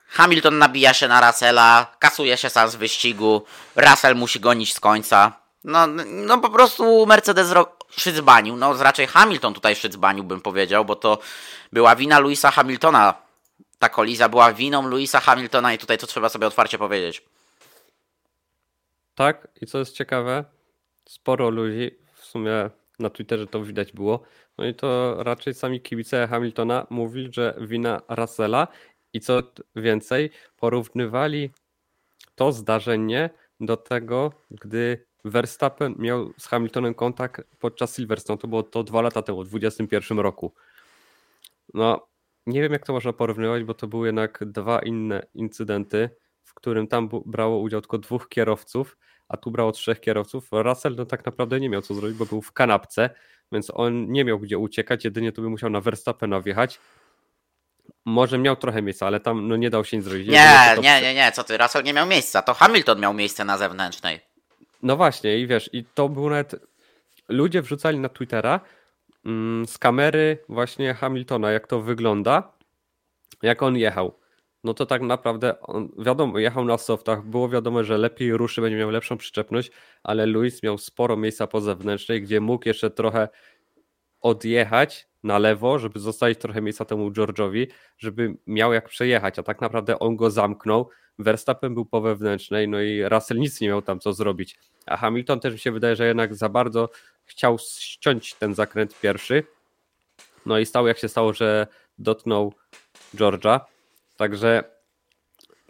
Hamilton 0.07 0.57
nabija 0.57 0.93
się 0.93 1.07
na 1.07 1.27
Russella, 1.27 1.95
kasuje 1.99 2.37
się 2.37 2.49
sam 2.49 2.69
z 2.69 2.75
wyścigu, 2.75 3.45
Russell 3.75 4.15
musi 4.15 4.39
gonić 4.39 4.73
z 4.73 4.79
końca. 4.79 5.43
No, 5.63 5.87
no 6.05 6.37
po 6.37 6.49
prostu 6.49 7.05
Mercedes 7.05 7.53
szydzbanił. 7.97 8.55
No 8.55 8.83
raczej 8.83 9.07
Hamilton 9.07 9.53
tutaj 9.53 9.75
szydzbanił 9.75 10.23
bym 10.23 10.41
powiedział, 10.41 10.85
bo 10.85 10.95
to 10.95 11.17
była 11.71 11.95
wina 11.95 12.19
Louisa 12.19 12.51
Hamiltona. 12.51 13.13
Ta 13.79 13.89
kolizja 13.89 14.29
była 14.29 14.53
winą 14.53 14.87
Louisa 14.87 15.19
Hamiltona 15.19 15.73
i 15.73 15.77
tutaj 15.77 15.97
to 15.97 16.07
trzeba 16.07 16.29
sobie 16.29 16.47
otwarcie 16.47 16.77
powiedzieć. 16.77 17.23
Tak, 19.15 19.47
i 19.61 19.65
co 19.65 19.79
jest 19.79 19.95
ciekawe, 19.95 20.45
sporo 21.05 21.49
ludzi, 21.49 21.91
w 22.13 22.25
sumie 22.25 22.69
na 22.99 23.09
Twitterze 23.09 23.47
to 23.47 23.63
widać 23.63 23.91
było, 23.91 24.23
no 24.57 24.65
i 24.65 24.73
to 24.75 25.15
raczej 25.23 25.53
sami 25.53 25.81
kibice 25.81 26.27
Hamiltona 26.27 26.87
mówili, 26.89 27.29
że 27.33 27.57
wina 27.61 28.01
Russella. 28.09 28.67
I 29.13 29.19
co 29.19 29.43
więcej, 29.75 30.29
porównywali 30.57 31.51
to 32.35 32.51
zdarzenie 32.51 33.29
do 33.59 33.77
tego, 33.77 34.31
gdy 34.51 35.05
Verstappen 35.25 35.95
miał 35.97 36.33
z 36.37 36.47
Hamiltonem 36.47 36.93
kontakt 36.93 37.41
podczas 37.59 37.95
Silverstone, 37.95 38.37
to 38.37 38.47
było 38.47 38.63
to 38.63 38.83
dwa 38.83 39.01
lata 39.01 39.21
temu, 39.21 39.43
w 39.43 39.47
2021 39.47 40.19
roku. 40.19 40.53
No, 41.73 42.07
nie 42.45 42.61
wiem 42.61 42.71
jak 42.71 42.85
to 42.85 42.93
można 42.93 43.13
porównywać, 43.13 43.63
bo 43.63 43.73
to 43.73 43.87
były 43.87 44.07
jednak 44.07 44.43
dwa 44.45 44.79
inne 44.79 45.25
incydenty, 45.33 46.09
w 46.53 46.55
którym 46.55 46.87
tam 46.87 47.09
brało 47.25 47.59
udział 47.59 47.81
tylko 47.81 47.97
dwóch 47.97 48.29
kierowców, 48.29 48.97
a 49.27 49.37
tu 49.37 49.51
brało 49.51 49.71
trzech 49.71 49.99
kierowców. 49.99 50.47
Russell 50.51 50.95
no 50.95 51.05
tak 51.05 51.25
naprawdę 51.25 51.59
nie 51.59 51.69
miał 51.69 51.81
co 51.81 51.93
zrobić, 51.93 52.17
bo 52.17 52.25
był 52.25 52.41
w 52.41 52.51
kanapce, 52.51 53.09
więc 53.51 53.71
on 53.73 54.11
nie 54.11 54.25
miał 54.25 54.39
gdzie 54.39 54.57
uciekać, 54.57 55.05
jedynie 55.05 55.31
to 55.31 55.41
by 55.41 55.49
musiał 55.49 55.69
na 55.69 55.81
Verstappena 55.81 56.41
wjechać. 56.41 56.79
Może 58.05 58.37
miał 58.37 58.55
trochę 58.55 58.81
miejsca, 58.81 59.07
ale 59.07 59.19
tam 59.19 59.47
no, 59.47 59.55
nie 59.55 59.69
dał 59.69 59.85
się 59.85 59.97
nic 59.97 60.05
zrobić. 60.05 60.27
Nie, 60.27 60.75
nie, 60.81 61.01
nie, 61.01 61.13
nie, 61.13 61.31
co 61.31 61.43
ty, 61.43 61.57
Russell 61.57 61.83
nie 61.83 61.93
miał 61.93 62.07
miejsca, 62.07 62.41
to 62.41 62.53
Hamilton 62.53 62.99
miał 62.99 63.13
miejsce 63.13 63.45
na 63.45 63.57
zewnętrznej. 63.57 64.19
No 64.81 64.97
właśnie, 64.97 65.39
i 65.39 65.47
wiesz, 65.47 65.69
i 65.73 65.85
to 65.85 66.09
był 66.09 66.29
nawet. 66.29 66.55
Ludzie 67.29 67.61
wrzucali 67.61 67.99
na 67.99 68.09
Twittera 68.09 68.59
mm, 69.25 69.67
z 69.67 69.77
kamery 69.77 70.37
właśnie 70.49 70.93
Hamiltona, 70.93 71.51
jak 71.51 71.67
to 71.67 71.81
wygląda, 71.81 72.51
jak 73.41 73.63
on 73.63 73.77
jechał. 73.77 74.22
No 74.63 74.73
to 74.73 74.85
tak 74.85 75.01
naprawdę, 75.01 75.61
on, 75.61 75.89
wiadomo, 75.97 76.39
jechał 76.39 76.65
na 76.65 76.77
softach, 76.77 77.25
było 77.25 77.49
wiadomo, 77.49 77.83
że 77.83 77.97
lepiej 77.97 78.37
ruszy, 78.37 78.61
będzie 78.61 78.77
miał 78.77 78.89
lepszą 78.89 79.17
przyczepność, 79.17 79.71
ale 80.03 80.25
Luis 80.25 80.63
miał 80.63 80.77
sporo 80.77 81.17
miejsca 81.17 81.47
po 81.47 81.61
zewnętrznej, 81.61 82.21
gdzie 82.21 82.41
mógł 82.41 82.67
jeszcze 82.67 82.89
trochę 82.91 83.29
odjechać 84.21 85.07
na 85.23 85.39
lewo, 85.39 85.79
żeby 85.79 85.99
zostawić 85.99 86.39
trochę 86.39 86.61
miejsca 86.61 86.85
temu 86.85 87.11
George'owi, 87.11 87.67
żeby 87.97 88.35
miał 88.47 88.73
jak 88.73 88.89
przejechać, 88.89 89.39
a 89.39 89.43
tak 89.43 89.61
naprawdę 89.61 89.99
on 89.99 90.15
go 90.15 90.31
zamknął. 90.31 90.89
Verstappen 91.19 91.73
był 91.73 91.85
po 91.85 92.01
wewnętrznej, 92.01 92.67
no 92.67 92.81
i 92.81 93.03
Russell 93.09 93.39
nic 93.39 93.61
nie 93.61 93.67
miał 93.67 93.81
tam 93.81 93.99
co 93.99 94.13
zrobić. 94.13 94.57
A 94.85 94.97
Hamilton 94.97 95.39
też 95.39 95.53
mi 95.53 95.59
się 95.59 95.71
wydaje, 95.71 95.95
że 95.95 96.07
jednak 96.07 96.35
za 96.35 96.49
bardzo 96.49 96.89
chciał 97.25 97.57
ściąć 97.59 98.33
ten 98.33 98.53
zakręt 98.53 98.99
pierwszy. 98.99 99.43
No 100.45 100.59
i 100.59 100.65
stało 100.65 100.87
jak 100.87 100.97
się 100.97 101.09
stało, 101.09 101.33
że 101.33 101.67
dotknął 101.97 102.53
George'a. 103.15 103.59
Także 104.17 104.63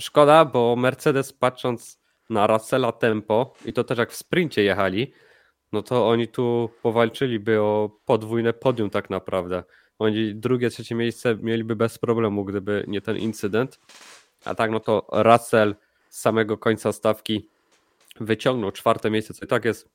szkoda, 0.01 0.45
bo 0.45 0.75
Mercedes 0.75 1.33
patrząc 1.33 2.03
na 2.29 2.47
Russella 2.47 2.91
tempo 2.91 3.53
i 3.65 3.73
to 3.73 3.83
też 3.83 3.97
jak 3.97 4.11
w 4.11 4.15
sprincie 4.15 4.63
jechali, 4.63 5.13
no 5.71 5.83
to 5.83 6.09
oni 6.09 6.27
tu 6.27 6.69
powalczyliby 6.81 7.61
o 7.61 7.99
podwójne 8.05 8.53
podium 8.53 8.89
tak 8.89 9.09
naprawdę. 9.09 9.63
Oni 9.99 10.35
drugie, 10.35 10.69
trzecie 10.69 10.95
miejsce 10.95 11.35
mieliby 11.41 11.75
bez 11.75 11.97
problemu, 11.97 12.45
gdyby 12.45 12.85
nie 12.87 13.01
ten 13.01 13.17
incydent. 13.17 13.79
A 14.45 14.55
tak, 14.55 14.71
no 14.71 14.79
to 14.79 15.07
Russell 15.11 15.75
z 16.09 16.19
samego 16.19 16.57
końca 16.57 16.91
stawki 16.91 17.49
wyciągnął 18.19 18.71
czwarte 18.71 19.09
miejsce, 19.09 19.33
co 19.33 19.45
i 19.45 19.47
tak 19.47 19.65
jest 19.65 19.89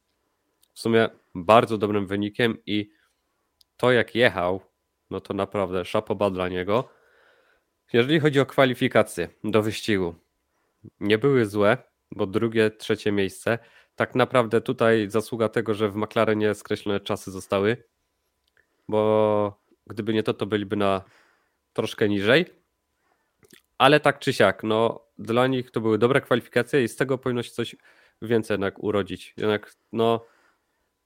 w 0.74 0.80
sumie 0.80 1.08
bardzo 1.34 1.78
dobrym 1.78 2.06
wynikiem 2.06 2.58
i 2.66 2.90
to 3.76 3.92
jak 3.92 4.14
jechał, 4.14 4.60
no 5.10 5.20
to 5.20 5.34
naprawdę 5.34 5.84
szapoba 5.84 6.30
dla 6.30 6.48
niego. 6.48 6.88
Jeżeli 7.92 8.20
chodzi 8.20 8.40
o 8.40 8.46
kwalifikacje 8.46 9.28
do 9.44 9.62
wyścigu, 9.62 10.14
nie 11.00 11.18
były 11.18 11.46
złe, 11.46 11.78
bo 12.10 12.26
drugie, 12.26 12.70
trzecie 12.70 13.12
miejsce. 13.12 13.58
Tak 13.96 14.14
naprawdę 14.14 14.60
tutaj 14.60 15.10
zasługa 15.10 15.48
tego, 15.48 15.74
że 15.74 15.88
w 15.88 15.96
McLarenie 15.96 16.54
skreślone 16.54 17.00
czasy 17.00 17.30
zostały, 17.30 17.84
bo 18.88 19.60
gdyby 19.86 20.14
nie 20.14 20.22
to, 20.22 20.34
to 20.34 20.46
byliby 20.46 20.76
na 20.76 21.04
troszkę 21.72 22.08
niżej. 22.08 22.46
Ale 23.78 24.00
tak 24.00 24.18
czy 24.18 24.32
siak, 24.32 24.62
no 24.62 25.04
dla 25.18 25.46
nich 25.46 25.70
to 25.70 25.80
były 25.80 25.98
dobre 25.98 26.20
kwalifikacje 26.20 26.84
i 26.84 26.88
z 26.88 26.96
tego 26.96 27.18
powinno 27.18 27.42
się 27.42 27.50
coś 27.50 27.76
więcej 28.22 28.54
jednak 28.54 28.84
urodzić. 28.84 29.34
Jednak 29.36 29.74
no 29.92 30.26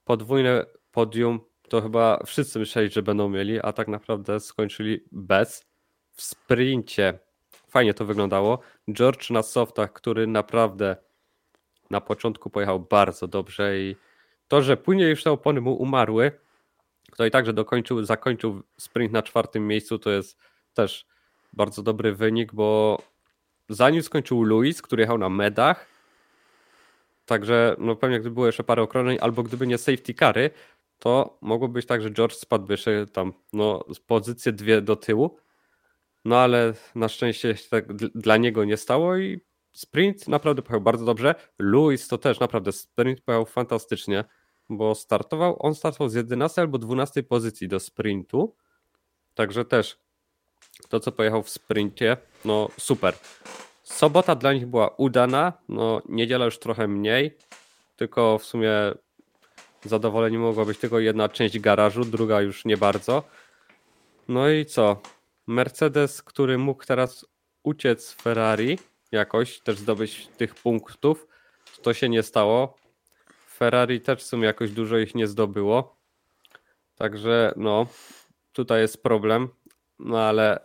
podwójne 0.05 0.67
podium 0.91 1.41
to 1.69 1.83
chyba 1.83 2.23
wszyscy 2.27 2.59
myśleli, 2.59 2.91
że 2.91 3.03
będą 3.03 3.29
mieli, 3.29 3.61
a 3.61 3.73
tak 3.73 3.89
naprawdę 3.89 4.41
skończyli 4.41 5.05
bez. 5.13 5.72
W 6.13 6.23
sprincie 6.23 7.19
fajnie 7.69 7.95
to 7.95 8.05
wyglądało. 8.05 8.59
George 8.93 9.31
na 9.31 9.43
softach, 9.43 9.93
który 9.93 10.27
naprawdę 10.27 10.97
na 11.91 12.01
początku 12.01 12.51
pojechał 12.51 12.81
bardzo 12.81 13.27
dobrze 13.27 13.81
i 13.81 13.97
to, 14.49 14.63
że 14.63 14.77
później 14.77 15.11
już 15.11 15.23
te 15.23 15.31
opony 15.31 15.61
mu 15.61 15.75
umarły, 15.75 16.33
to 17.17 17.27
i 17.27 17.31
także 17.31 17.53
dokończył, 17.53 18.05
zakończył 18.05 18.63
sprint 18.77 19.13
na 19.13 19.23
czwartym 19.23 19.67
miejscu, 19.67 19.99
to 19.99 20.11
jest 20.11 20.39
też 20.75 21.07
bardzo 21.53 21.83
dobry 21.83 22.15
wynik, 22.15 22.55
bo 22.55 22.99
zanim 23.69 24.03
skończył 24.03 24.43
Luis, 24.43 24.83
który 24.83 25.01
jechał 25.01 25.19
na 25.19 25.29
medach, 25.29 25.87
także 27.27 27.77
no 27.79 27.97
pewnie 27.97 28.21
gdyby 28.21 28.35
było 28.35 28.47
jeszcze 28.47 28.65
parę 28.65 28.83
okrążeń, 28.83 29.19
albo 29.21 29.43
gdyby 29.43 29.67
nie 29.67 29.79
safety 29.79 30.15
cary, 30.15 30.51
to 30.99 31.39
mogło 31.41 31.69
być 31.69 31.87
tak, 31.87 32.03
że 32.03 32.11
George 32.11 32.35
spadłby 32.35 32.75
jeszcze 32.75 33.07
tam 33.07 33.33
no, 33.53 33.85
z 33.95 34.01
pozycję 34.01 34.53
dwie 34.53 34.81
do 34.81 34.97
tyłu, 34.97 35.39
no 36.25 36.39
ale 36.39 36.75
na 36.95 37.09
szczęście 37.09 37.57
się 37.57 37.69
tak 37.69 37.93
dla 37.97 38.37
niego 38.37 38.65
nie 38.65 38.77
stało 38.77 39.17
i 39.17 39.41
sprint 39.73 40.29
naprawdę 40.29 40.63
pojechał 40.63 40.81
bardzo 40.81 41.05
dobrze. 41.05 41.35
Luis 41.59 42.09
to 42.09 42.19
też 42.19 42.41
naprawdę 42.41 42.73
sprint 42.73 43.21
pojechał 43.21 43.47
fantastycznie, 43.47 44.25
bo 44.69 44.95
startował, 44.95 45.57
on 45.67 45.75
startował 45.75 46.09
z 46.09 46.15
11 46.15 46.63
albo 46.63 46.79
12 46.79 47.23
pozycji 47.23 47.69
do 47.69 47.81
sprintu, 47.81 48.57
także 49.35 49.65
też 49.65 49.99
to, 50.89 51.01
co 51.01 51.13
pojechał 51.13 51.43
w 51.43 51.51
sprincie, 51.51 52.17
no 52.45 52.69
super. 52.79 53.15
Sobota 53.83 54.35
dla 54.35 54.53
nich 54.53 54.67
była 54.67 54.89
udana, 54.89 55.53
no 55.69 56.03
niedziela 56.09 56.45
już 56.45 56.59
trochę 56.59 56.89
mniej, 56.89 57.37
tylko 57.97 58.39
w 58.39 58.45
sumie 58.45 58.73
zadowoleni 59.85 60.39
mogła 60.39 60.65
być 60.65 60.79
tylko 60.79 60.99
jedna 60.99 61.29
część 61.29 61.59
garażu, 61.59 62.05
druga 62.05 62.41
już 62.41 62.65
nie 62.65 62.77
bardzo. 62.77 63.23
No 64.29 64.51
i 64.51 64.67
co? 64.67 65.01
Mercedes, 65.47 66.23
który 66.23 66.59
mógł 66.59 66.85
teraz 66.85 67.27
uciec 67.63 68.13
Ferrari, 68.13 68.79
jakoś 69.13 69.61
też 69.61 69.79
zdobyć 69.79 70.27
tych 70.27 70.55
punktów, 70.55 71.27
to 71.83 71.95
się 71.95 72.09
nie 72.09 72.23
stało. 72.23 72.79
Ferrari 73.55 74.01
też 74.01 74.21
w 74.21 74.27
sumie 74.27 74.47
jakoś 74.47 74.71
dużo 74.71 74.99
ich 74.99 75.15
nie 75.15 75.27
zdobyło. 75.27 75.97
Także 76.95 77.55
no, 77.57 77.87
tutaj 78.53 78.81
jest 78.81 79.03
problem. 79.03 79.49
No 79.99 80.21
ale 80.21 80.61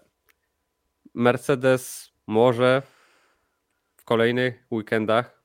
Mercedes 1.13 2.11
może 2.27 2.81
w 3.97 4.05
kolejnych 4.05 4.67
weekendach 4.71 5.43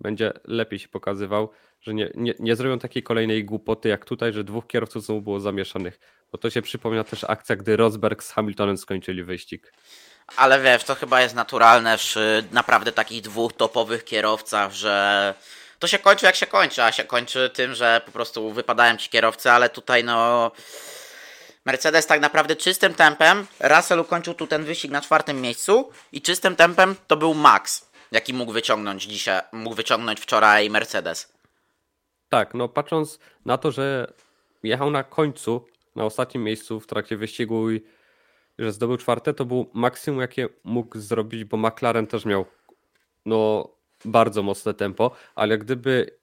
będzie 0.00 0.32
lepiej 0.44 0.78
się 0.78 0.88
pokazywał, 0.88 1.50
że 1.80 1.94
nie, 1.94 2.10
nie, 2.14 2.34
nie 2.38 2.56
zrobią 2.56 2.78
takiej 2.78 3.02
kolejnej 3.02 3.44
głupoty 3.44 3.88
jak 3.88 4.04
tutaj, 4.04 4.32
że 4.32 4.44
dwóch 4.44 4.66
kierowców 4.66 5.04
znowu 5.04 5.20
było 5.20 5.40
zamieszanych. 5.40 6.00
Bo 6.32 6.38
to 6.38 6.50
się 6.50 6.62
przypomina 6.62 7.04
też 7.04 7.24
akcja, 7.24 7.56
gdy 7.56 7.76
Rosberg 7.76 8.22
z 8.22 8.32
Hamiltonem 8.32 8.78
skończyli 8.78 9.24
wyścig. 9.24 9.72
Ale 10.36 10.60
wiesz, 10.60 10.84
to 10.84 10.94
chyba 10.94 11.20
jest 11.20 11.34
naturalne 11.34 11.98
przy 11.98 12.44
naprawdę 12.52 12.92
takich 12.92 13.22
dwóch 13.22 13.52
topowych 13.52 14.04
kierowcach, 14.04 14.72
że 14.72 15.34
to 15.78 15.86
się 15.86 15.98
kończy 15.98 16.26
jak 16.26 16.36
się 16.36 16.46
kończy, 16.46 16.82
a 16.82 16.92
się 16.92 17.04
kończy 17.04 17.50
tym, 17.54 17.74
że 17.74 18.00
po 18.06 18.12
prostu 18.12 18.52
wypadają 18.52 18.96
ci 18.96 19.10
kierowcy, 19.10 19.50
ale 19.50 19.70
tutaj 19.70 20.04
no 20.04 20.50
Mercedes 21.64 22.06
tak 22.06 22.20
naprawdę 22.20 22.56
czystym 22.56 22.94
tempem, 22.94 23.46
Russell 23.60 24.00
ukończył 24.00 24.34
tu 24.34 24.46
ten 24.46 24.64
wyścig 24.64 24.90
na 24.90 25.00
czwartym 25.00 25.40
miejscu 25.40 25.90
i 26.12 26.22
czystym 26.22 26.56
tempem 26.56 26.96
to 27.06 27.16
był 27.16 27.34
Max, 27.34 27.90
jaki 28.12 28.34
mógł 28.34 28.52
wyciągnąć 28.52 29.02
dzisiaj, 29.02 29.40
mógł 29.52 29.76
wyciągnąć 29.76 30.20
wczoraj 30.20 30.70
Mercedes. 30.70 31.37
Tak, 32.28 32.54
no 32.54 32.68
patrząc 32.68 33.18
na 33.44 33.58
to, 33.58 33.70
że 33.70 34.12
jechał 34.62 34.90
na 34.90 35.04
końcu, 35.04 35.64
na 35.96 36.04
ostatnim 36.04 36.44
miejscu 36.44 36.80
w 36.80 36.86
trakcie 36.86 37.16
wyścigu 37.16 37.70
i 37.70 37.80
że 38.58 38.72
zdobył 38.72 38.96
czwarte, 38.96 39.34
to 39.34 39.44
był 39.44 39.70
maksimum, 39.74 40.20
jakie 40.20 40.48
mógł 40.64 40.98
zrobić, 40.98 41.44
bo 41.44 41.56
McLaren 41.56 42.06
też 42.06 42.24
miał 42.24 42.44
no 43.26 43.68
bardzo 44.04 44.42
mocne 44.42 44.74
tempo, 44.74 45.10
ale 45.34 45.58
gdyby 45.58 46.18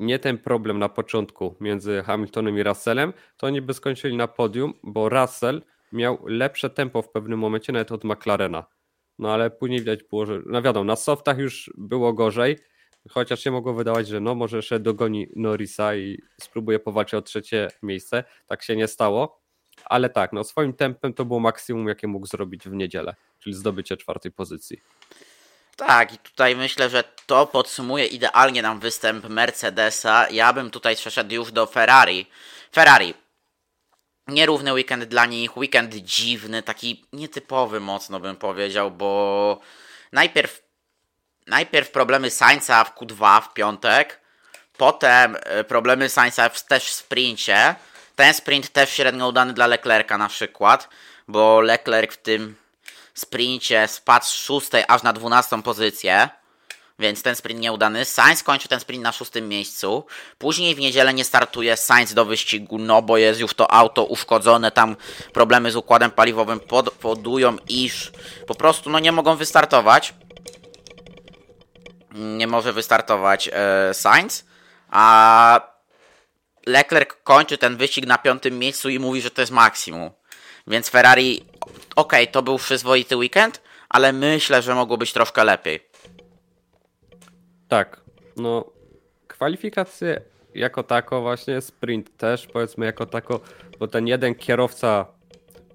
nie 0.00 0.18
ten 0.18 0.38
problem 0.38 0.78
na 0.78 0.88
początku 0.88 1.54
między 1.60 2.02
Hamiltonem 2.02 2.58
i 2.58 2.62
Russellem, 2.62 3.12
to 3.36 3.46
oni 3.46 3.62
by 3.62 3.74
skończyli 3.74 4.16
na 4.16 4.28
podium, 4.28 4.74
bo 4.82 5.08
Russell 5.08 5.62
miał 5.92 6.18
lepsze 6.26 6.70
tempo 6.70 7.02
w 7.02 7.10
pewnym 7.10 7.38
momencie 7.38 7.72
nawet 7.72 7.92
od 7.92 8.04
McLarena. 8.04 8.66
No 9.18 9.32
ale 9.32 9.50
później 9.50 9.80
widać 9.80 10.04
było, 10.04 10.26
że 10.26 10.40
no 10.46 10.62
wiadomo, 10.62 10.84
na 10.84 10.96
softach 10.96 11.38
już 11.38 11.70
było 11.76 12.12
gorzej, 12.12 12.58
chociaż 13.10 13.40
się 13.40 13.50
mogło 13.50 13.74
wydawać, 13.74 14.08
że 14.08 14.20
no 14.20 14.34
może 14.34 14.56
jeszcze 14.56 14.80
dogoni 14.80 15.26
Norrisa 15.36 15.94
i 15.94 16.18
spróbuje 16.40 16.78
powalczyć 16.78 17.14
o 17.14 17.22
trzecie 17.22 17.68
miejsce. 17.82 18.24
Tak 18.46 18.62
się 18.62 18.76
nie 18.76 18.88
stało, 18.88 19.42
ale 19.84 20.10
tak, 20.10 20.32
no 20.32 20.44
swoim 20.44 20.74
tempem 20.74 21.14
to 21.14 21.24
było 21.24 21.40
maksimum, 21.40 21.88
jakie 21.88 22.06
mógł 22.06 22.26
zrobić 22.26 22.64
w 22.64 22.72
niedzielę, 22.72 23.14
czyli 23.38 23.54
zdobycie 23.54 23.96
czwartej 23.96 24.32
pozycji. 24.32 24.80
Tak, 25.76 26.14
i 26.14 26.18
tutaj 26.18 26.56
myślę, 26.56 26.90
że 26.90 27.04
to 27.26 27.46
podsumuje 27.46 28.06
idealnie 28.06 28.62
nam 28.62 28.80
występ 28.80 29.28
Mercedesa. 29.28 30.28
Ja 30.30 30.52
bym 30.52 30.70
tutaj 30.70 30.96
przeszedł 30.96 31.34
już 31.34 31.52
do 31.52 31.66
Ferrari. 31.66 32.26
Ferrari. 32.72 33.14
Nierówny 34.28 34.72
weekend 34.72 35.04
dla 35.04 35.26
nich, 35.26 35.56
weekend 35.56 35.94
dziwny, 35.94 36.62
taki 36.62 37.04
nietypowy 37.12 37.80
mocno 37.80 38.20
bym 38.20 38.36
powiedział, 38.36 38.90
bo 38.90 39.60
najpierw, 40.12 40.67
najpierw 41.48 41.90
problemy 41.90 42.30
Sainza 42.30 42.84
w 42.84 42.94
Q2 42.94 43.42
w 43.42 43.52
piątek, 43.52 44.20
potem 44.76 45.36
e, 45.42 45.64
problemy 45.64 46.08
Sainza 46.08 46.50
też 46.50 46.84
w 46.84 46.94
sprincie. 46.94 47.74
Ten 48.16 48.34
sprint 48.34 48.72
też 48.72 48.90
średnio 48.90 49.28
udany 49.28 49.52
dla 49.52 49.66
Leclerca 49.66 50.18
na 50.18 50.28
przykład, 50.28 50.88
bo 51.28 51.60
Leclerc 51.60 52.14
w 52.14 52.16
tym 52.16 52.56
sprincie 53.14 53.88
spadł 53.88 54.26
z 54.26 54.32
szóstej 54.32 54.84
aż 54.88 55.02
na 55.02 55.12
dwunastą 55.12 55.62
pozycję, 55.62 56.28
więc 56.98 57.22
ten 57.22 57.36
sprint 57.36 57.60
nieudany. 57.60 58.04
Sainz 58.04 58.42
kończy 58.42 58.68
ten 58.68 58.80
sprint 58.80 59.02
na 59.02 59.12
szóstym 59.12 59.48
miejscu. 59.48 60.06
Później 60.38 60.74
w 60.74 60.78
niedzielę 60.78 61.14
nie 61.14 61.24
startuje 61.24 61.76
Sainz 61.76 62.14
do 62.14 62.24
wyścigu, 62.24 62.78
no 62.78 63.02
bo 63.02 63.16
jest 63.16 63.40
już 63.40 63.54
to 63.54 63.72
auto 63.72 64.04
uszkodzone, 64.04 64.70
tam 64.70 64.96
problemy 65.32 65.72
z 65.72 65.76
układem 65.76 66.10
paliwowym 66.10 66.60
powodują, 67.00 67.56
iż 67.68 68.12
po 68.46 68.54
prostu 68.54 68.90
no 68.90 68.98
nie 68.98 69.12
mogą 69.12 69.36
wystartować. 69.36 70.14
Nie 72.14 72.46
może 72.46 72.72
wystartować 72.72 73.50
e, 73.52 73.94
Sainz, 73.94 74.46
a 74.90 75.60
Leclerc 76.66 77.10
kończy 77.24 77.58
ten 77.58 77.76
wyścig 77.76 78.06
na 78.06 78.18
piątym 78.18 78.58
miejscu 78.58 78.88
i 78.88 78.98
mówi, 78.98 79.20
że 79.20 79.30
to 79.30 79.42
jest 79.42 79.52
maksimum. 79.52 80.10
Więc 80.66 80.88
Ferrari, 80.88 81.44
ok, 81.96 82.12
to 82.32 82.42
był 82.42 82.58
przyzwoity 82.58 83.16
weekend, 83.16 83.62
ale 83.88 84.12
myślę, 84.12 84.62
że 84.62 84.74
mogło 84.74 84.96
być 84.96 85.12
troszkę 85.12 85.44
lepiej. 85.44 85.80
Tak, 87.68 88.00
no 88.36 88.64
kwalifikacje 89.28 90.20
jako 90.54 90.82
tako 90.82 91.20
właśnie, 91.20 91.60
sprint 91.60 92.16
też 92.16 92.46
powiedzmy 92.46 92.86
jako 92.86 93.06
tako, 93.06 93.40
bo 93.78 93.88
ten 93.88 94.06
jeden 94.06 94.34
kierowca 94.34 95.06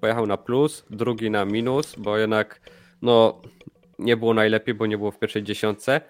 pojechał 0.00 0.26
na 0.26 0.36
plus, 0.36 0.84
drugi 0.90 1.30
na 1.30 1.44
minus, 1.44 1.94
bo 1.98 2.18
jednak 2.18 2.60
no 3.02 3.42
nie 3.98 4.16
było 4.16 4.34
najlepiej, 4.34 4.74
bo 4.74 4.86
nie 4.86 4.98
było 4.98 5.10
w 5.10 5.18
pierwszej 5.18 5.42
dziesiątce. 5.42 6.00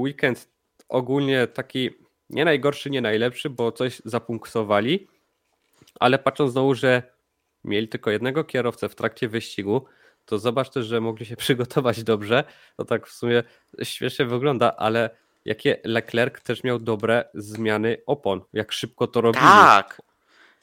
Weekend 0.00 0.48
ogólnie 0.88 1.46
taki 1.46 1.90
nie 2.30 2.44
najgorszy, 2.44 2.90
nie 2.90 3.00
najlepszy, 3.00 3.50
bo 3.50 3.72
coś 3.72 4.02
zapunktowali, 4.04 5.08
ale 6.00 6.18
patrząc 6.18 6.52
znowu, 6.52 6.74
że 6.74 7.02
mieli 7.64 7.88
tylko 7.88 8.10
jednego 8.10 8.44
kierowcę 8.44 8.88
w 8.88 8.94
trakcie 8.94 9.28
wyścigu, 9.28 9.84
to 10.24 10.38
zobacz 10.38 10.70
też, 10.70 10.86
że 10.86 11.00
mogli 11.00 11.26
się 11.26 11.36
przygotować 11.44 12.02
dobrze. 12.02 12.44
To 12.76 12.84
tak 12.84 13.06
w 13.06 13.12
sumie 13.12 13.42
świetnie 13.82 14.26
wygląda, 14.26 14.76
ale 14.76 15.10
jakie 15.44 15.80
Leclerc 15.84 16.42
też 16.42 16.64
miał 16.64 16.78
dobre 16.78 17.24
zmiany 17.34 17.96
opon, 18.06 18.40
jak 18.52 18.72
szybko 18.72 19.06
to 19.06 19.20
robili. 19.20 19.44
Tak. 19.44 20.02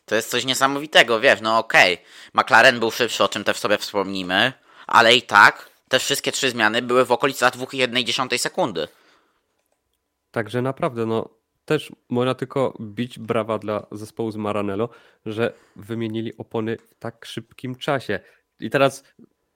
To 0.05 0.15
jest 0.15 0.29
coś 0.29 0.45
niesamowitego, 0.45 1.19
wiesz, 1.19 1.41
no 1.41 1.57
okej. 1.57 1.93
Okay. 1.93 2.05
McLaren 2.43 2.79
był 2.79 2.91
szybszy, 2.91 3.23
o 3.23 3.27
czym 3.27 3.43
też 3.43 3.57
sobie 3.57 3.77
wspomnimy, 3.77 4.53
ale 4.87 5.15
i 5.15 5.21
tak 5.21 5.69
te 5.89 5.99
wszystkie 5.99 6.31
trzy 6.31 6.49
zmiany 6.49 6.81
były 6.81 7.05
w 7.05 7.11
okolicach 7.11 7.53
2,1 7.53 8.37
sekundy. 8.37 8.87
Także 10.31 10.61
naprawdę, 10.61 11.05
no 11.05 11.29
też 11.65 11.91
można 12.09 12.35
tylko 12.35 12.77
bić 12.81 13.19
brawa 13.19 13.59
dla 13.59 13.87
zespołu 13.91 14.31
z 14.31 14.35
Maranello, 14.35 14.89
że 15.25 15.53
wymienili 15.75 16.37
opony 16.37 16.77
w 16.77 16.95
tak 16.99 17.25
szybkim 17.25 17.75
czasie. 17.75 18.19
I 18.59 18.69
teraz 18.69 19.03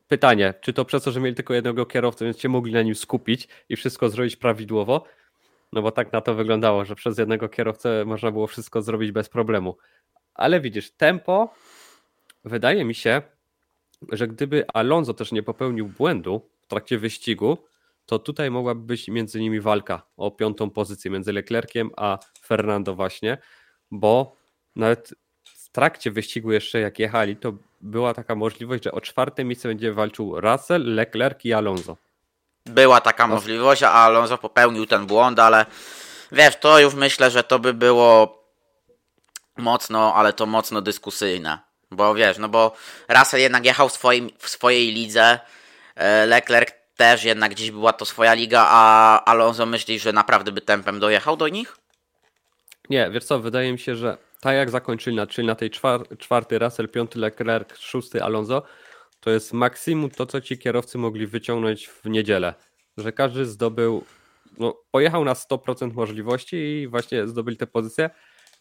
pytanie, 0.07 0.53
czy 0.61 0.73
to 0.73 0.85
przez 0.85 1.03
to, 1.03 1.11
że 1.11 1.19
mieli 1.19 1.35
tylko 1.35 1.53
jednego 1.53 1.85
kierowcę, 1.85 2.25
więc 2.25 2.39
się 2.39 2.49
mogli 2.49 2.73
na 2.73 2.81
nim 2.81 2.95
skupić 2.95 3.47
i 3.69 3.75
wszystko 3.75 4.09
zrobić 4.09 4.35
prawidłowo? 4.35 5.05
No 5.73 5.81
bo 5.81 5.91
tak 5.91 6.13
na 6.13 6.21
to 6.21 6.35
wyglądało, 6.35 6.85
że 6.85 6.95
przez 6.95 7.17
jednego 7.17 7.49
kierowcę 7.49 8.05
można 8.05 8.31
było 8.31 8.47
wszystko 8.47 8.81
zrobić 8.81 9.11
bez 9.11 9.29
problemu. 9.29 9.77
Ale 10.33 10.61
widzisz, 10.61 10.91
tempo 10.91 11.53
wydaje 12.43 12.85
mi 12.85 12.95
się, 12.95 13.21
że 14.11 14.27
gdyby 14.27 14.67
Alonso 14.67 15.13
też 15.13 15.31
nie 15.31 15.43
popełnił 15.43 15.87
błędu 15.87 16.49
w 16.61 16.67
trakcie 16.67 16.97
wyścigu, 16.97 17.57
to 18.05 18.19
tutaj 18.19 18.51
mogłaby 18.51 18.81
być 18.81 19.07
między 19.07 19.39
nimi 19.39 19.59
walka 19.59 20.01
o 20.17 20.31
piątą 20.31 20.69
pozycję 20.69 21.11
między 21.11 21.33
Leclerciem 21.33 21.91
a 21.97 22.17
Fernando 22.45 22.95
właśnie, 22.95 23.37
bo 23.91 24.35
nawet 24.75 25.13
w 25.43 25.69
trakcie 25.69 26.11
wyścigu 26.11 26.51
jeszcze 26.51 26.79
jak 26.79 26.99
jechali, 26.99 27.35
to 27.35 27.53
była 27.81 28.13
taka 28.13 28.35
możliwość, 28.35 28.83
że 28.83 28.91
o 28.91 29.01
czwarte 29.01 29.43
miejsce 29.43 29.67
będzie 29.67 29.93
walczył 29.93 30.41
Russell, 30.41 30.95
Leclerc 30.95 31.45
i 31.45 31.53
Alonso. 31.53 31.97
Była 32.65 33.01
taka 33.01 33.27
możliwość, 33.27 33.83
a 33.83 33.91
Alonso 33.91 34.37
popełnił 34.37 34.85
ten 34.85 35.05
błąd, 35.05 35.39
ale 35.39 35.65
wiesz, 36.31 36.55
to 36.59 36.79
już 36.79 36.93
myślę, 36.93 37.31
że 37.31 37.43
to 37.43 37.59
by 37.59 37.73
było 37.73 38.43
mocno, 39.57 40.15
ale 40.15 40.33
to 40.33 40.45
mocno 40.45 40.81
dyskusyjne. 40.81 41.59
Bo 41.91 42.15
wiesz, 42.15 42.37
no 42.37 42.49
bo 42.49 42.75
Russell 43.09 43.39
jednak 43.39 43.65
jechał 43.65 43.89
w, 43.89 43.93
swoim, 43.93 44.29
w 44.37 44.49
swojej 44.49 44.93
lidze, 44.93 45.39
e, 45.95 46.25
Leclerc 46.25 46.84
też 46.97 47.23
jednak 47.23 47.51
gdzieś 47.51 47.71
była 47.71 47.93
to 47.93 48.05
swoja 48.05 48.33
liga, 48.33 48.65
a 48.69 49.23
Alonso 49.25 49.65
myśli, 49.65 49.99
że 49.99 50.13
naprawdę 50.13 50.51
by 50.51 50.61
tempem 50.61 50.99
dojechał 50.99 51.37
do 51.37 51.47
nich? 51.47 51.77
Nie, 52.89 53.09
wiesz 53.11 53.23
co, 53.23 53.39
wydaje 53.39 53.71
mi 53.71 53.79
się, 53.79 53.95
że 53.95 54.17
tak 54.41 54.55
jak 54.55 54.69
zakończyli, 54.69 55.15
na, 55.15 55.27
czyli 55.27 55.47
na 55.47 55.55
tej 55.55 55.69
czwar, 55.69 56.17
czwarty 56.17 56.59
Russell, 56.59 56.89
piąty 56.89 57.19
Leclerc, 57.19 57.77
szósty 57.77 58.23
Alonso, 58.23 58.63
to 59.19 59.31
jest 59.31 59.53
maksimum 59.53 60.09
to, 60.09 60.25
co 60.25 60.41
ci 60.41 60.57
kierowcy 60.57 60.97
mogli 60.97 61.27
wyciągnąć 61.27 61.87
w 61.87 62.05
niedzielę. 62.05 62.53
Że 62.97 63.11
każdy 63.11 63.45
zdobył, 63.45 64.05
no, 64.57 64.73
pojechał 64.91 65.25
na 65.25 65.33
100% 65.33 65.93
możliwości 65.93 66.55
i 66.55 66.87
właśnie 66.87 67.27
zdobyli 67.27 67.57
te 67.57 67.67
pozycje, 67.67 68.09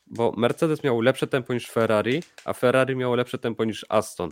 bo 0.06 0.32
Mercedes 0.36 0.84
miał 0.84 1.00
lepsze 1.00 1.26
tempo 1.26 1.54
niż 1.54 1.70
Ferrari, 1.70 2.22
a 2.44 2.52
Ferrari 2.52 2.96
miało 2.96 3.14
lepsze 3.14 3.38
tempo 3.38 3.64
niż 3.64 3.86
Aston. 3.88 4.30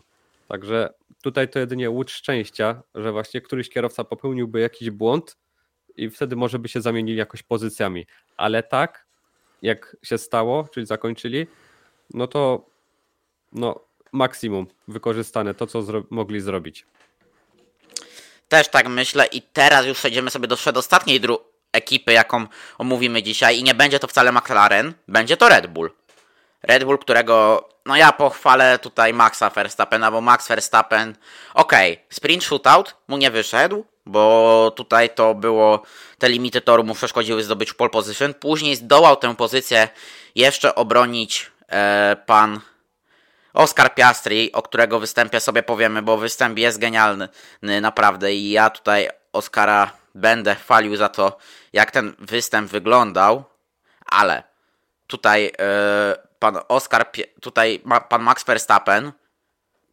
Także 0.49 0.95
tutaj 1.23 1.49
to 1.49 1.59
jedynie 1.59 1.91
łódź 1.91 2.11
szczęścia, 2.11 2.83
że 2.95 3.13
właśnie 3.13 3.41
któryś 3.41 3.69
kierowca 3.69 4.05
popełniłby 4.05 4.61
jakiś 4.61 4.91
błąd 4.91 5.37
i 5.97 6.11
wtedy 6.11 6.37
może 6.37 6.59
by 6.59 6.69
się 6.69 6.81
zamienili 6.81 7.19
jakoś 7.19 7.43
pozycjami. 7.43 8.07
Ale 8.37 8.63
tak, 8.63 9.07
jak 9.63 9.97
się 10.03 10.19
stało, 10.19 10.69
czyli 10.75 10.87
zakończyli, 10.87 11.47
no 12.15 12.27
to 12.27 12.67
no, 13.53 13.81
maksimum 14.13 14.67
wykorzystane 14.89 15.55
to, 15.55 15.67
co 15.67 15.83
zro 15.83 16.03
mogli 16.11 16.41
zrobić. 16.41 16.87
Też 18.49 18.69
tak 18.69 18.89
myślę 18.89 19.27
i 19.27 19.43
teraz 19.43 19.87
już 19.87 19.99
przejdziemy 19.99 20.31
sobie 20.31 20.49
do 20.49 20.57
przedostatniej 20.57 21.21
ekipy, 21.73 22.13
jaką 22.13 22.47
omówimy 22.79 23.23
dzisiaj 23.23 23.59
i 23.59 23.63
nie 23.63 23.75
będzie 23.75 23.99
to 23.99 24.07
wcale 24.07 24.33
McLaren, 24.33 24.95
będzie 25.09 25.37
to 25.37 25.49
Red 25.49 25.67
Bull. 25.67 25.91
Red 26.63 26.85
Bull, 26.85 26.99
którego 26.99 27.69
no 27.87 27.97
ja 27.97 28.13
pochwalę 28.13 28.79
tutaj 28.79 29.15
Maxa 29.15 29.51
Verstappena, 29.51 30.11
bo 30.11 30.21
Max 30.21 30.49
Verstappen, 30.49 31.17
okej, 31.55 31.93
okay, 31.93 32.05
sprint 32.11 32.45
shootout 32.45 32.97
mu 33.09 33.17
nie 33.17 33.31
wyszedł, 33.31 33.85
bo 34.07 34.73
tutaj 34.77 35.11
to 35.11 35.35
było, 35.35 35.83
te 36.19 36.29
limity 36.29 36.61
toru 36.61 36.85
mu 36.85 36.95
przeszkodziły 36.95 37.45
zdobyć 37.45 37.73
pole 37.73 37.91
position. 37.91 38.35
Później 38.35 38.77
zdołał 38.77 39.17
tę 39.17 39.37
pozycję 39.37 39.89
jeszcze 40.35 40.75
obronić 40.75 41.51
e, 41.69 42.17
pan 42.27 42.61
Oscar 43.55 43.95
Piastri, 43.95 44.53
o 44.53 44.63
którego 44.63 45.01
występie 45.01 45.41
sobie 45.41 45.63
powiemy, 45.63 46.03
bo 46.03 46.17
występ 46.17 46.59
jest 46.59 46.79
genialny 46.79 47.29
naprawdę 47.63 48.35
i 48.35 48.51
ja 48.51 48.71
tutaj 48.71 49.09
Oscara 49.33 49.91
będę 50.15 50.55
chwalił 50.55 50.97
za 50.97 51.09
to, 51.09 51.39
jak 51.73 51.91
ten 51.91 52.15
występ 52.19 52.71
wyglądał, 52.71 53.45
ale 54.07 54.43
tutaj 55.07 55.53
e, 55.59 56.32
pan 56.43 56.59
Oscar, 56.69 57.11
tutaj 57.41 57.83
pan 58.09 58.23
Max 58.23 58.45
Verstappen 58.45 59.13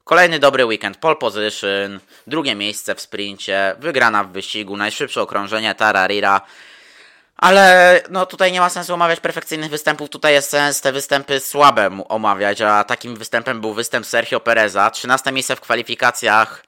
Kolejny 0.04 0.40
dobry 0.40 0.66
weekend, 0.66 0.98
pole 0.98 1.16
position, 1.16 2.00
drugie 2.28 2.56
miejsce 2.56 2.96
w 2.96 3.02
sprincie, 3.02 3.76
wygrana 3.80 4.24
w 4.24 4.32
wyścigu, 4.32 4.78
najszybsze 4.78 5.22
okrążenie, 5.22 5.76
tararira. 5.76 6.42
Ale 7.38 8.02
no 8.10 8.26
tutaj 8.26 8.52
nie 8.52 8.60
ma 8.60 8.70
sensu 8.70 8.94
omawiać 8.94 9.20
perfekcyjnych 9.20 9.70
występów, 9.70 10.10
tutaj 10.10 10.34
jest 10.34 10.50
sens 10.50 10.82
te 10.82 10.92
występy 10.92 11.40
słabe 11.40 12.00
omawiać, 12.08 12.62
a 12.62 12.84
takim 12.84 13.16
występem 13.16 13.62
był 13.62 13.74
występ 13.74 14.06
Sergio 14.06 14.40
Pereza, 14.40 14.92
13 14.92 15.32
miejsce 15.32 15.56
w 15.56 15.62
kwalifikacjach 15.62 16.64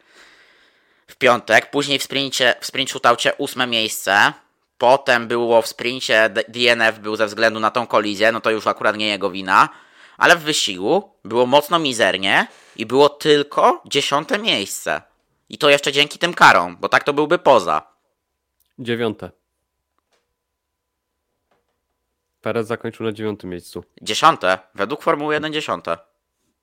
w 1.08 1.16
piątek, 1.16 1.70
później 1.70 2.00
w 2.00 2.04
sprincie, 2.04 2.56
w 2.60 2.66
sprint 2.66 2.90
shootoutie 2.90 3.38
8 3.38 3.70
miejsce, 3.70 4.34
potem 4.82 5.28
było 5.28 5.62
w 5.62 5.68
sprincie 5.68 6.30
DNF 6.48 7.00
był 7.00 7.16
ze 7.16 7.26
względu 7.26 7.60
na 7.60 7.72
tą 7.72 7.88
kolizję, 7.88 8.32
no 8.32 8.42
to 8.42 8.52
już 8.52 8.68
akurat 8.68 8.98
nie 8.98 9.08
jego 9.08 9.30
wina, 9.30 9.70
ale 10.18 10.36
w 10.36 10.44
wyścigu 10.44 11.12
było 11.26 11.46
mocno 11.46 11.80
mizernie, 11.80 12.48
i 12.76 12.86
było 12.86 13.10
tylko 13.10 13.82
dziesiąte 13.86 14.40
miejsce. 14.40 15.02
I 15.50 15.58
to 15.58 15.70
jeszcze 15.70 15.92
dzięki 15.92 16.20
tym 16.20 16.34
karom, 16.34 16.78
bo 16.80 16.90
tak 16.90 17.04
to 17.04 17.14
byłby 17.14 17.40
poza. 17.40 17.82
Dziewiąte. 18.80 19.32
Perez 22.42 22.68
zakończył 22.68 23.06
na 23.06 23.12
dziewiątym 23.12 23.50
miejscu. 23.50 23.84
Dziesiąte. 24.02 24.60
Według 24.76 25.02
Formuły 25.02 25.34
1 25.34 25.54
dziesiąte. 25.54 25.98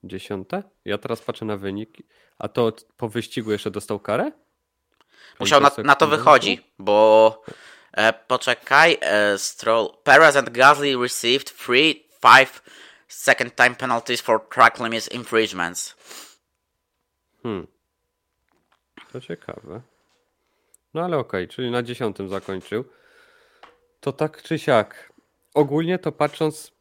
Dziesiąte? 0.05 0.62
Ja 0.85 0.99
teraz 0.99 1.21
patrzę 1.21 1.45
na 1.45 1.57
wyniki. 1.57 2.05
A 2.39 2.49
to 2.49 2.73
po 2.97 3.09
wyścigu 3.09 3.53
jeszcze 3.53 3.71
dostał 3.71 4.01
karę? 4.01 4.33
Musiał 5.41 5.61
na, 5.61 5.71
na 5.85 5.95
to 5.95 6.07
wychodzi, 6.07 6.61
bo 6.79 7.43
e, 7.93 8.12
poczekaj. 8.12 8.99
E, 9.01 9.39
Stroll. 9.39 9.97
Perez 10.05 10.36
and 10.36 10.51
Gasly 10.51 11.03
received 11.03 11.51
free 11.51 12.05
five 12.20 12.62
second 13.09 13.57
time 13.57 13.74
penalties 13.74 14.20
for 14.20 14.49
track 14.49 14.80
limits 14.80 15.09
infringements. 15.09 15.97
Hmm. 17.43 17.66
To 19.12 19.20
ciekawe. 19.20 19.82
No 20.95 21.05
ale 21.05 21.18
okej, 21.18 21.45
okay, 21.45 21.55
czyli 21.55 21.70
na 21.70 21.82
dziesiątym 21.82 22.28
zakończył. 22.28 22.84
To 24.01 24.12
tak 24.12 24.43
czy 24.43 24.59
siak. 24.59 25.12
Ogólnie 25.55 25.99
to 25.99 26.12
patrząc 26.12 26.72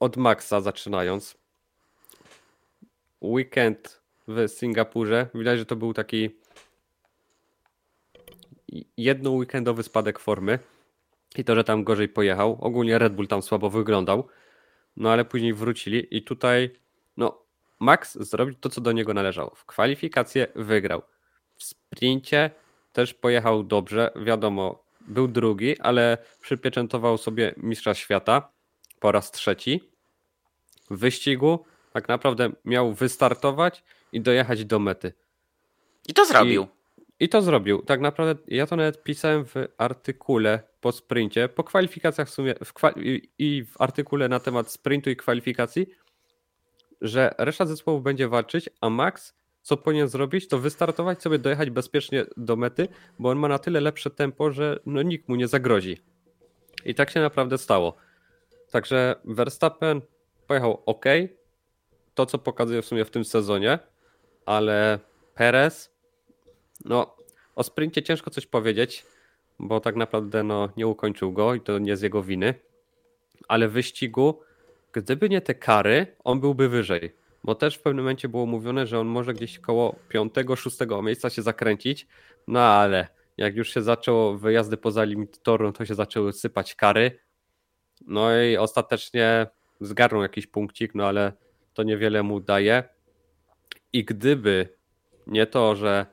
od 0.00 0.16
Maxa 0.16 0.60
zaczynając. 0.60 1.36
Weekend 3.22 4.00
w 4.28 4.48
Singapurze. 4.48 5.26
Widać, 5.34 5.58
że 5.58 5.66
to 5.66 5.76
był 5.76 5.94
taki 5.94 6.36
jedno 8.96 9.30
weekendowy 9.30 9.82
spadek 9.82 10.18
formy. 10.18 10.58
I 11.36 11.44
to, 11.44 11.54
że 11.54 11.64
tam 11.64 11.84
gorzej 11.84 12.08
pojechał. 12.08 12.58
Ogólnie 12.60 12.98
Red 12.98 13.14
Bull 13.14 13.28
tam 13.28 13.42
słabo 13.42 13.70
wyglądał 13.70 14.28
no 14.98 15.10
ale 15.10 15.24
później 15.24 15.54
wrócili 15.54 16.16
i 16.16 16.22
tutaj 16.22 16.70
no 17.16 17.42
Max 17.80 18.18
zrobił 18.18 18.54
to, 18.54 18.68
co 18.68 18.80
do 18.80 18.92
niego 18.92 19.14
należało. 19.14 19.54
W 19.54 19.64
kwalifikację 19.64 20.46
wygrał. 20.54 21.02
W 21.56 21.64
sprincie 21.64 22.50
też 22.92 23.14
pojechał 23.14 23.62
dobrze, 23.62 24.10
wiadomo, 24.16 24.84
był 25.00 25.28
drugi, 25.28 25.80
ale 25.80 26.18
przypieczętował 26.40 27.18
sobie 27.18 27.54
mistrza 27.56 27.94
świata 27.94 28.52
po 29.00 29.12
raz 29.12 29.30
trzeci. 29.30 29.90
W 30.90 30.98
wyścigu 30.98 31.64
tak 31.92 32.08
naprawdę 32.08 32.50
miał 32.64 32.92
wystartować 32.92 33.84
i 34.12 34.20
dojechać 34.20 34.64
do 34.64 34.78
mety. 34.78 35.12
I 36.08 36.14
to 36.14 36.24
zrobił. 36.24 36.62
I, 36.62 36.77
i 37.20 37.28
to 37.28 37.42
zrobił. 37.42 37.82
Tak 37.82 38.00
naprawdę 38.00 38.42
ja 38.48 38.66
to 38.66 38.76
nawet 38.76 39.02
pisałem 39.02 39.44
w 39.44 39.54
artykule 39.78 40.60
po 40.80 40.92
sprincie, 40.92 41.48
po 41.48 41.64
kwalifikacjach 41.64 42.28
w 42.28 42.30
sumie 42.30 42.54
w 42.64 42.72
i 43.38 43.64
w 43.64 43.80
artykule 43.80 44.28
na 44.28 44.40
temat 44.40 44.70
sprintu 44.70 45.10
i 45.10 45.16
kwalifikacji, 45.16 45.86
że 47.00 47.34
reszta 47.38 47.66
zespołu 47.66 48.00
będzie 48.00 48.28
walczyć, 48.28 48.70
a 48.80 48.90
Max 48.90 49.38
co 49.68 49.76
powinien 49.76 50.08
zrobić, 50.08 50.48
to 50.48 50.58
wystartować 50.58 51.22
sobie, 51.22 51.38
dojechać 51.38 51.70
bezpiecznie 51.70 52.26
do 52.36 52.56
mety, 52.56 52.88
bo 53.18 53.30
on 53.30 53.38
ma 53.38 53.48
na 53.48 53.58
tyle 53.58 53.80
lepsze 53.80 54.10
tempo, 54.10 54.50
że 54.50 54.80
no, 54.86 55.02
nikt 55.02 55.28
mu 55.28 55.36
nie 55.36 55.48
zagrozi. 55.48 55.98
I 56.84 56.94
tak 56.94 57.10
się 57.10 57.20
naprawdę 57.20 57.58
stało. 57.58 57.96
Także 58.70 59.16
Verstappen 59.24 60.00
pojechał 60.46 60.82
ok, 60.86 61.04
to 62.14 62.26
co 62.26 62.38
pokazuje 62.38 62.82
w 62.82 62.86
sumie 62.86 63.04
w 63.04 63.10
tym 63.10 63.24
sezonie, 63.24 63.78
ale 64.46 64.98
Perez, 65.34 65.94
no 66.84 67.16
o 67.56 67.62
sprincie 67.62 68.02
ciężko 68.02 68.30
coś 68.30 68.46
powiedzieć 68.46 69.04
bo 69.58 69.80
tak 69.80 69.96
naprawdę 69.96 70.42
no, 70.42 70.68
nie 70.76 70.86
ukończył 70.86 71.32
go 71.32 71.54
i 71.54 71.60
to 71.60 71.78
nie 71.78 71.96
z 71.96 72.02
jego 72.02 72.22
winy. 72.22 72.54
Ale 73.48 73.68
w 73.68 73.72
wyścigu, 73.72 74.40
gdyby 74.92 75.28
nie 75.28 75.40
te 75.40 75.54
kary, 75.54 76.16
on 76.24 76.40
byłby 76.40 76.68
wyżej. 76.68 77.14
Bo 77.44 77.54
też 77.54 77.76
w 77.76 77.82
pewnym 77.82 78.04
momencie 78.04 78.28
było 78.28 78.46
mówione, 78.46 78.86
że 78.86 79.00
on 79.00 79.06
może 79.06 79.34
gdzieś 79.34 79.58
koło 79.58 79.96
5-6 80.14 81.02
miejsca 81.02 81.30
się 81.30 81.42
zakręcić. 81.42 82.06
No 82.46 82.60
ale 82.60 83.08
jak 83.36 83.56
już 83.56 83.74
się 83.74 83.82
zaczęło 83.82 84.38
wyjazdy 84.38 84.76
poza 84.76 85.04
limit 85.04 85.42
toru, 85.42 85.72
to 85.72 85.84
się 85.84 85.94
zaczęły 85.94 86.32
sypać 86.32 86.74
kary. 86.74 87.18
No 88.06 88.42
i 88.42 88.56
ostatecznie 88.56 89.46
zgarnął 89.80 90.22
jakiś 90.22 90.46
punkcik, 90.46 90.94
no 90.94 91.06
ale 91.06 91.32
to 91.74 91.82
niewiele 91.82 92.22
mu 92.22 92.40
daje. 92.40 92.84
I 93.92 94.04
gdyby 94.04 94.68
nie 95.26 95.46
to, 95.46 95.76
że 95.76 96.06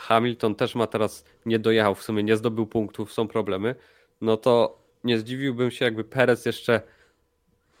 Hamilton 0.00 0.54
też 0.54 0.74
ma 0.74 0.86
teraz, 0.86 1.24
nie 1.46 1.58
dojechał, 1.58 1.94
w 1.94 2.02
sumie 2.02 2.22
nie 2.22 2.36
zdobył 2.36 2.66
punktów, 2.66 3.12
są 3.12 3.28
problemy, 3.28 3.74
no 4.20 4.36
to 4.36 4.78
nie 5.04 5.18
zdziwiłbym 5.18 5.70
się, 5.70 5.84
jakby 5.84 6.04
Perez 6.04 6.46
jeszcze 6.46 6.80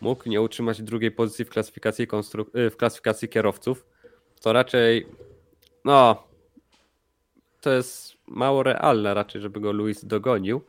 mógł 0.00 0.28
nie 0.28 0.40
utrzymać 0.40 0.82
drugiej 0.82 1.10
pozycji 1.10 1.44
w 1.44 1.50
klasyfikacji, 1.50 2.08
konstru- 2.08 2.58
y, 2.58 2.70
w 2.70 2.76
klasyfikacji 2.76 3.28
kierowców. 3.28 3.86
To 4.42 4.52
raczej, 4.52 5.06
no, 5.84 6.22
to 7.60 7.70
jest 7.70 8.16
mało 8.26 8.62
realne 8.62 9.14
raczej, 9.14 9.40
żeby 9.40 9.60
go 9.60 9.72
Luis 9.72 10.04
dogonił. 10.04 10.60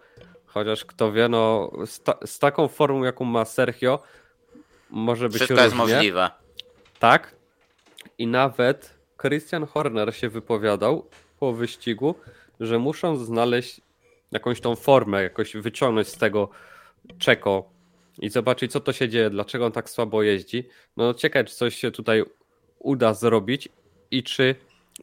Chociaż 0.46 0.86
kto 0.86 1.12
wie, 1.12 1.30
no, 1.30 1.72
z, 1.86 2.00
ta, 2.02 2.14
z 2.26 2.40
taką 2.40 2.68
formą, 2.68 3.04
jaką 3.04 3.26
ma 3.26 3.46
Sergio, 3.46 4.04
może 4.90 5.30
być 5.30 5.36
Wszystko 5.36 5.54
różnie. 5.54 5.64
jest 5.66 5.76
możliwe. 5.76 6.30
Tak. 7.00 7.36
I 8.18 8.28
nawet 8.28 8.94
Christian 9.22 9.66
Horner 9.66 10.16
się 10.16 10.30
wypowiadał 10.30 11.06
po 11.42 11.54
wyścigu, 11.54 12.16
że 12.60 12.80
muszą 12.80 13.18
znaleźć 13.18 13.82
jakąś 14.32 14.62
tą 14.62 14.76
formę, 14.76 15.24
jakoś 15.24 15.54
wyciągnąć 15.54 16.08
z 16.08 16.18
tego 16.18 16.50
Czeko 17.20 17.70
i 18.20 18.30
zobaczyć, 18.30 18.72
co 18.72 18.80
to 18.80 18.94
się 18.94 19.10
dzieje, 19.10 19.30
dlaczego 19.30 19.66
on 19.66 19.72
tak 19.72 19.90
słabo 19.90 20.24
jeździ. 20.24 20.68
No 20.98 21.14
ciekawe, 21.14 21.46
czy 21.46 21.56
coś 21.56 21.76
się 21.76 21.92
tutaj 21.92 22.24
uda 22.80 23.14
zrobić 23.14 23.70
i 24.12 24.24
czy 24.24 24.56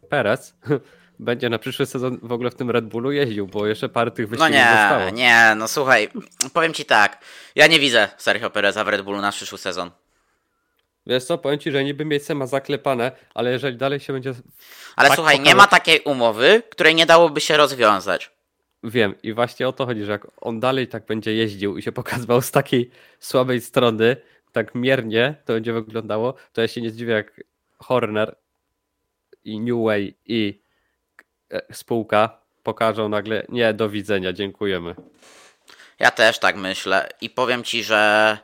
Perez 0.09 0.55
będzie 1.29 1.49
na 1.49 1.59
przyszły 1.59 1.87
sezon 1.87 2.19
w 2.23 2.33
ogóle 2.33 2.51
w 2.51 2.55
tym 2.55 2.71
Red 2.71 2.85
Bullu 2.85 3.13
jeździł, 3.13 3.47
bo 3.47 3.67
jeszcze 3.67 3.89
parę 3.89 4.11
tych 4.11 4.27
No 4.27 4.31
wyścigów 4.31 4.53
nie, 4.53 4.65
zostało. 4.65 5.11
nie, 5.11 5.55
no 5.57 5.69
słuchaj, 5.69 6.09
powiem 6.53 6.75
ci 6.75 6.85
tak. 6.85 7.25
Ja 7.55 7.67
nie 7.67 7.79
widzę 7.81 8.09
Sergio 8.17 8.51
Pereza 8.51 8.85
w 8.85 8.89
Red 8.89 9.03
Bullu 9.03 9.21
na 9.21 9.33
przyszły 9.33 9.59
sezon. 9.59 9.91
Wiesz 11.09 11.25
co, 11.25 11.39
powiem 11.39 11.59
ci, 11.59 11.71
że 11.73 11.85
niby 11.85 12.05
miejsce 12.05 12.35
ma 12.35 12.47
zaklepane, 12.47 13.13
ale 13.35 13.51
jeżeli 13.51 13.77
dalej 13.77 14.01
się 14.01 14.13
będzie... 14.13 14.35
Ale 14.97 15.09
Tak 15.09 15.17
słuchaj, 15.17 15.41
nie 15.41 15.45
pokazać- 15.45 15.57
ma 15.57 15.67
takiej 15.67 16.01
umowy, 16.01 16.63
której 16.71 16.95
nie 16.95 17.07
dałoby 17.07 17.41
się 17.41 17.57
rozwiązać. 17.57 18.31
Wiem 18.85 19.15
i 19.23 19.33
właśnie 19.33 19.69
o 19.69 19.73
to 19.73 19.87
chodzi, 19.87 20.05
że 20.05 20.13
jak 20.13 20.27
on 20.41 20.61
dalej 20.61 20.89
tak 20.89 21.07
będzie 21.07 21.35
jeździł 21.35 21.79
i 21.79 21.83
się 21.83 21.93
pokazywał 21.93 22.43
z 22.43 22.51
takiej 22.51 22.91
słabej 23.21 23.61
strony, 23.61 24.17
tak 24.53 24.75
miernie 24.75 25.35
to 25.45 25.53
będzie 25.53 25.73
wyglądało, 25.73 26.35
to 26.53 26.61
ja 26.61 26.69
się 26.69 26.81
nie 26.81 26.91
zdziwię 26.91 27.13
jak 27.13 27.41
Horner 27.79 28.37
i 29.45 29.61
New 29.61 29.85
Way 29.85 30.15
i 30.27 30.63
e, 31.53 31.75
spółka 31.75 32.41
pokażą 32.63 33.09
nagle, 33.09 33.47
nie, 33.49 33.75
do 33.75 33.89
widzenia, 33.89 34.33
dziękujemy. 34.33 34.95
Ja 35.99 36.11
też 36.11 36.39
tak 36.39 36.57
myślę 36.57 37.09
i 37.21 37.31
powiem 37.31 37.65
ci, 37.65 37.85
że 37.85 38.39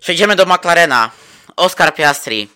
przejdziemy 0.00 0.36
do 0.36 0.46
McLarena. 0.46 1.10
Oscar 1.56 1.94
Piastri. 1.94 2.48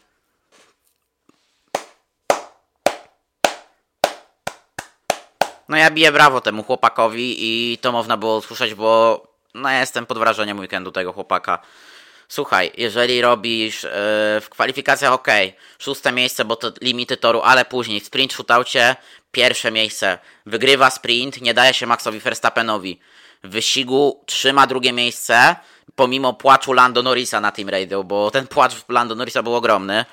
No 5.69 5.77
ja 5.77 5.91
biję 5.91 6.13
brawo 6.13 6.41
temu 6.41 6.63
chłopakowi 6.63 7.37
i 7.39 7.79
to 7.79 7.93
można 7.93 8.17
było 8.17 8.37
usłyszeć, 8.37 8.75
bo 8.75 9.23
no 9.55 9.71
ja 9.71 9.81
jestem 9.81 10.07
pod 10.07 10.19
wrażeniem 10.19 10.59
weekendu 10.59 10.93
tego 10.93 11.13
chłopaka. 11.13 11.59
Słuchaj, 12.29 12.73
jeżeli 12.77 13.21
robisz 13.21 13.83
yy, 13.83 13.91
w 14.41 14.47
kwalifikacjach 14.51 15.13
ok, 15.13 15.29
szóste 15.79 16.13
miejsce, 16.13 16.45
bo 16.45 16.57
to 16.57 16.73
limity 16.81 17.17
toru, 17.17 17.41
ale 17.41 17.65
później 17.65 18.01
w 18.01 18.07
sprint 18.07 18.33
shootoucie 18.33 18.97
pierwsze 19.33 19.71
miejsce, 19.71 20.19
wygrywa 20.47 20.91
sprint, 20.91 21.41
nie 21.41 21.55
daje 21.55 21.75
się 21.75 21.87
Maxowi 21.87 22.21
Verstappenowi. 22.21 23.01
W 23.45 23.49
wyścigu 23.49 24.23
trzyma 24.27 24.67
drugie 24.67 24.93
miejsce, 24.93 25.57
pomimo 25.95 26.33
płaczu 26.33 26.73
Lando 26.73 27.03
Norrisa 27.03 27.41
na 27.41 27.53
Team 27.53 27.69
Radio, 27.69 28.05
bo 28.05 28.31
ten 28.31 28.47
płacz 28.47 28.75
Lando 28.89 29.15
Norrisa 29.15 29.43
był 29.43 29.55
ogromny. 29.55 30.05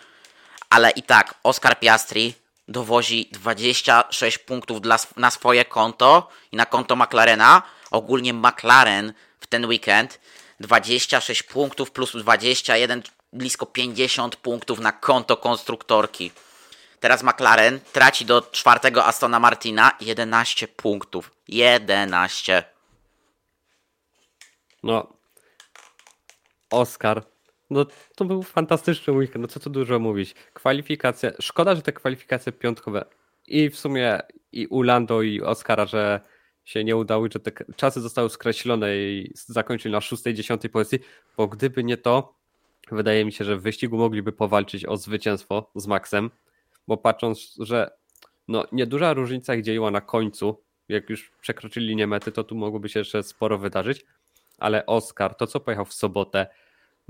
Ale 0.70 0.90
i 0.92 1.04
tak, 1.04 1.36
Oscar 1.44 1.80
Piastri 1.80 2.34
dowozi 2.68 3.30
26 3.32 4.38
punktów 4.38 4.82
dla, 4.82 4.98
na 5.18 5.32
swoje 5.32 5.66
konto 5.66 6.30
i 6.52 6.56
na 6.56 6.66
konto 6.66 6.96
McLarena. 6.96 7.62
Ogólnie 7.92 8.34
McLaren 8.34 9.14
w 9.40 9.48
ten 9.48 9.66
weekend 9.66 10.20
26 10.60 11.44
punktów 11.44 11.92
plus 11.92 12.12
21, 12.16 13.02
blisko 13.34 13.66
50 13.66 14.36
punktów 14.36 14.80
na 14.80 14.92
konto 14.92 15.38
konstruktorki. 15.38 16.32
Teraz 17.00 17.24
McLaren 17.24 17.80
traci 17.94 18.26
do 18.26 18.42
czwartego 18.42 19.06
Astona 19.06 19.40
Martina 19.40 19.92
11 20.02 20.68
punktów. 20.68 21.32
11. 21.48 22.64
No, 24.84 25.08
Oscar, 26.72 27.24
no 27.70 27.86
to 28.16 28.26
był 28.26 28.44
fantastyczny 28.44 29.14
weekend, 29.14 29.42
no 29.42 29.48
co 29.48 29.60
tu 29.60 29.70
dużo 29.70 30.00
mówić. 30.00 30.34
Kwalifikacje, 30.54 31.34
szkoda, 31.40 31.76
że 31.76 31.82
te 31.82 31.94
kwalifikacje 31.94 32.52
piątkowe 32.52 33.06
i 33.48 33.70
w 33.70 33.80
sumie 33.80 34.20
i 34.52 34.68
u 34.68 34.82
Lando 34.82 35.22
i 35.22 35.42
Oscara, 35.42 35.86
że 35.86 36.22
się 36.66 36.84
nie 36.84 36.96
udały, 36.96 37.30
że 37.34 37.40
te 37.40 37.52
czasy 37.76 38.02
zostały 38.02 38.30
skreślone 38.30 38.98
i 38.98 39.32
zakończyli 39.36 39.92
na 39.92 40.02
szóstej, 40.02 40.34
dziesiątej 40.34 40.70
pozycji, 40.70 41.00
bo 41.38 41.48
gdyby 41.48 41.84
nie 41.84 41.98
to, 41.98 42.36
wydaje 42.92 43.26
mi 43.26 43.32
się, 43.32 43.46
że 43.46 43.58
w 43.58 43.62
wyścigu 43.62 43.98
mogliby 43.98 44.32
powalczyć 44.32 44.86
o 44.86 44.98
zwycięstwo 44.98 45.72
z 45.76 45.88
Maxem, 45.88 46.32
bo 46.88 46.98
patrząc, 46.98 47.56
że 47.60 47.92
no 48.48 48.66
nieduża 48.72 49.14
różnica 49.14 49.56
ich 49.56 49.64
dzieliła 49.64 49.92
na 49.92 50.02
końcu, 50.02 50.64
jak 50.90 51.10
już 51.10 51.32
przekroczyli 51.42 51.88
linię 51.88 52.08
mety, 52.08 52.32
to 52.32 52.44
tu 52.44 52.56
mogłoby 52.56 52.90
się 52.90 53.00
jeszcze 53.00 53.24
sporo 53.24 53.58
wydarzyć, 53.58 54.06
ale 54.58 54.86
Oscar, 54.86 55.36
to 55.36 55.48
co 55.48 55.60
pojechał 55.60 55.86
w 55.86 55.94
sobotę, 55.94 56.48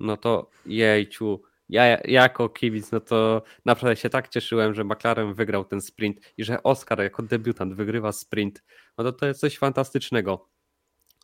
no 0.01 0.17
to 0.17 0.49
jejciu, 0.65 1.41
ja 1.69 1.97
jako 2.03 2.49
kibic, 2.49 2.91
no 2.91 2.99
to 2.99 3.41
naprawdę 3.65 3.95
się 3.95 4.09
tak 4.09 4.29
cieszyłem, 4.29 4.73
że 4.73 4.83
McLaren 4.83 5.33
wygrał 5.33 5.65
ten 5.65 5.81
sprint 5.81 6.19
i 6.37 6.43
że 6.43 6.63
Oscar 6.63 7.01
jako 7.01 7.23
debiutant 7.23 7.73
wygrywa 7.73 8.11
sprint, 8.11 8.63
no 8.97 9.03
to 9.03 9.11
to 9.11 9.25
jest 9.25 9.39
coś 9.39 9.57
fantastycznego. 9.57 10.47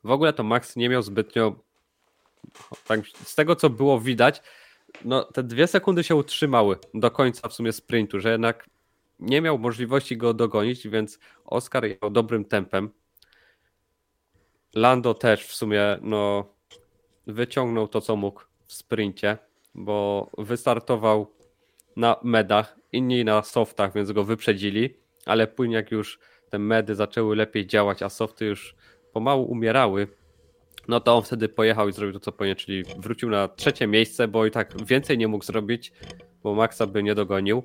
W 0.04 0.12
ogóle 0.12 0.34
to 0.34 0.44
Max 0.44 0.76
nie 0.76 0.90
miał 0.90 1.02
zbytnio, 1.02 1.64
tak 2.88 3.08
z 3.08 3.36
tego 3.36 3.56
co 3.56 3.70
było 3.70 4.00
widać, 4.00 4.42
no 5.06 5.24
te 5.24 5.44
dwie 5.44 5.68
sekundy 5.68 6.04
się 6.04 6.16
utrzymały 6.16 6.78
do 6.94 7.12
końca 7.12 7.50
w 7.50 7.54
sumie 7.54 7.74
sprintu, 7.74 8.20
że 8.20 8.32
jednak 8.32 8.70
nie 9.20 9.42
miał 9.42 9.60
możliwości 9.60 10.18
go 10.18 10.34
dogonić, 10.34 10.88
więc 10.88 11.20
Oscar 11.46 11.86
jechał 11.86 12.10
dobrym 12.10 12.46
tempem. 12.46 12.90
Lando 14.76 15.14
też 15.14 15.46
w 15.46 15.56
sumie 15.56 15.98
no, 16.02 16.54
wyciągnął 17.28 17.88
to, 17.88 18.02
co 18.02 18.16
mógł 18.16 18.42
w 18.68 18.74
sprincie, 18.74 19.38
bo 19.76 20.30
wystartował 20.38 21.32
na 21.95 22.15
medach, 22.24 22.76
inni 22.91 23.26
na 23.26 23.43
softach, 23.43 23.93
więc 23.93 24.11
go 24.11 24.24
wyprzedzili, 24.24 24.93
ale 25.26 25.47
później 25.47 25.76
jak 25.76 25.91
już 25.91 26.20
te 26.49 26.59
medy 26.59 26.95
zaczęły 26.95 27.36
lepiej 27.36 27.68
działać, 27.68 28.03
a 28.03 28.09
softy 28.09 28.45
już 28.45 28.76
pomału 29.13 29.51
umierały, 29.51 30.07
no 30.88 30.99
to 30.99 31.18
on 31.18 31.24
wtedy 31.24 31.49
pojechał 31.49 31.89
i 31.89 31.93
zrobił 31.93 32.13
to, 32.13 32.20
co 32.20 32.32
powinien, 32.32 32.55
czyli 32.55 32.84
wrócił 32.97 33.30
na 33.30 33.47
trzecie 33.47 33.88
miejsce, 33.88 34.28
bo 34.28 34.45
i 34.45 34.51
tak 34.51 34.86
więcej 34.86 35.18
nie 35.18 35.28
mógł 35.28 35.45
zrobić, 35.45 35.93
bo 36.43 36.55
Maxa 36.55 36.88
by 36.88 37.03
nie 37.03 37.15
dogonił. 37.15 37.63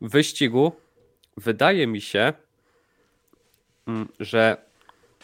W 0.00 0.10
wyścigu 0.10 0.72
wydaje 1.36 1.86
mi 1.86 2.00
się, 2.00 2.32
mm, 3.86 4.08
że 4.20 4.56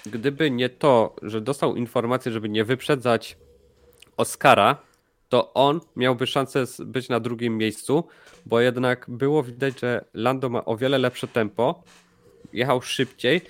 gdyby 0.06 0.50
nie 0.50 0.68
to, 0.68 1.16
że 1.22 1.40
dostał 1.40 1.76
informację, 1.76 2.32
żeby 2.32 2.48
nie 2.48 2.64
wyprzedzać 2.64 3.36
Oscara, 4.16 4.76
to 5.28 5.54
on 5.54 5.80
miałby 5.96 6.26
szansę 6.26 6.64
być 6.84 7.08
na 7.08 7.20
drugim 7.20 7.58
miejscu, 7.58 8.04
bo 8.46 8.60
jednak 8.60 9.06
było 9.08 9.42
widać, 9.42 9.80
że 9.80 10.04
Lando 10.14 10.48
ma 10.48 10.64
o 10.64 10.76
wiele 10.76 10.98
lepsze 10.98 11.28
tempo, 11.28 11.82
jechał 12.52 12.82
szybciej 12.82 13.40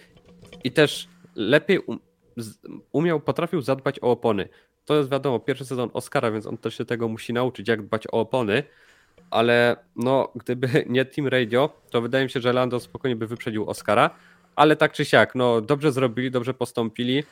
i 0.65 0.73
też 0.73 1.09
lepiej 1.37 1.79
um, 1.79 1.99
umiał, 2.93 3.21
potrafił 3.21 3.61
zadbać 3.63 3.99
o 4.03 4.11
opony. 4.11 4.49
To 4.85 4.97
jest 4.97 5.11
wiadomo, 5.11 5.41
pierwszy 5.41 5.65
sezon 5.65 5.91
Oscara, 5.93 6.31
więc 6.31 6.47
on 6.47 6.59
też 6.59 6.79
się 6.79 6.85
tego 6.85 7.09
musi 7.09 7.33
nauczyć, 7.33 7.69
jak 7.69 7.83
dbać 7.83 8.07
o 8.07 8.11
opony, 8.11 8.63
ale 9.31 9.77
no, 9.97 10.33
gdyby 10.35 10.69
nie 10.89 11.05
Team 11.05 11.29
Radio, 11.29 11.71
to 11.91 12.01
wydaje 12.01 12.25
mi 12.25 12.31
się, 12.31 12.41
że 12.41 12.53
Lando 12.53 12.81
spokojnie 12.81 13.17
by 13.17 13.27
wyprzedził 13.27 13.71
Oscara, 13.71 14.11
ale 14.57 14.77
tak 14.77 14.93
czy 14.93 15.05
siak, 15.05 15.35
no 15.35 15.61
dobrze 15.61 15.93
zrobili, 15.93 16.31
dobrze 16.31 16.55
postąpili, 16.55 17.23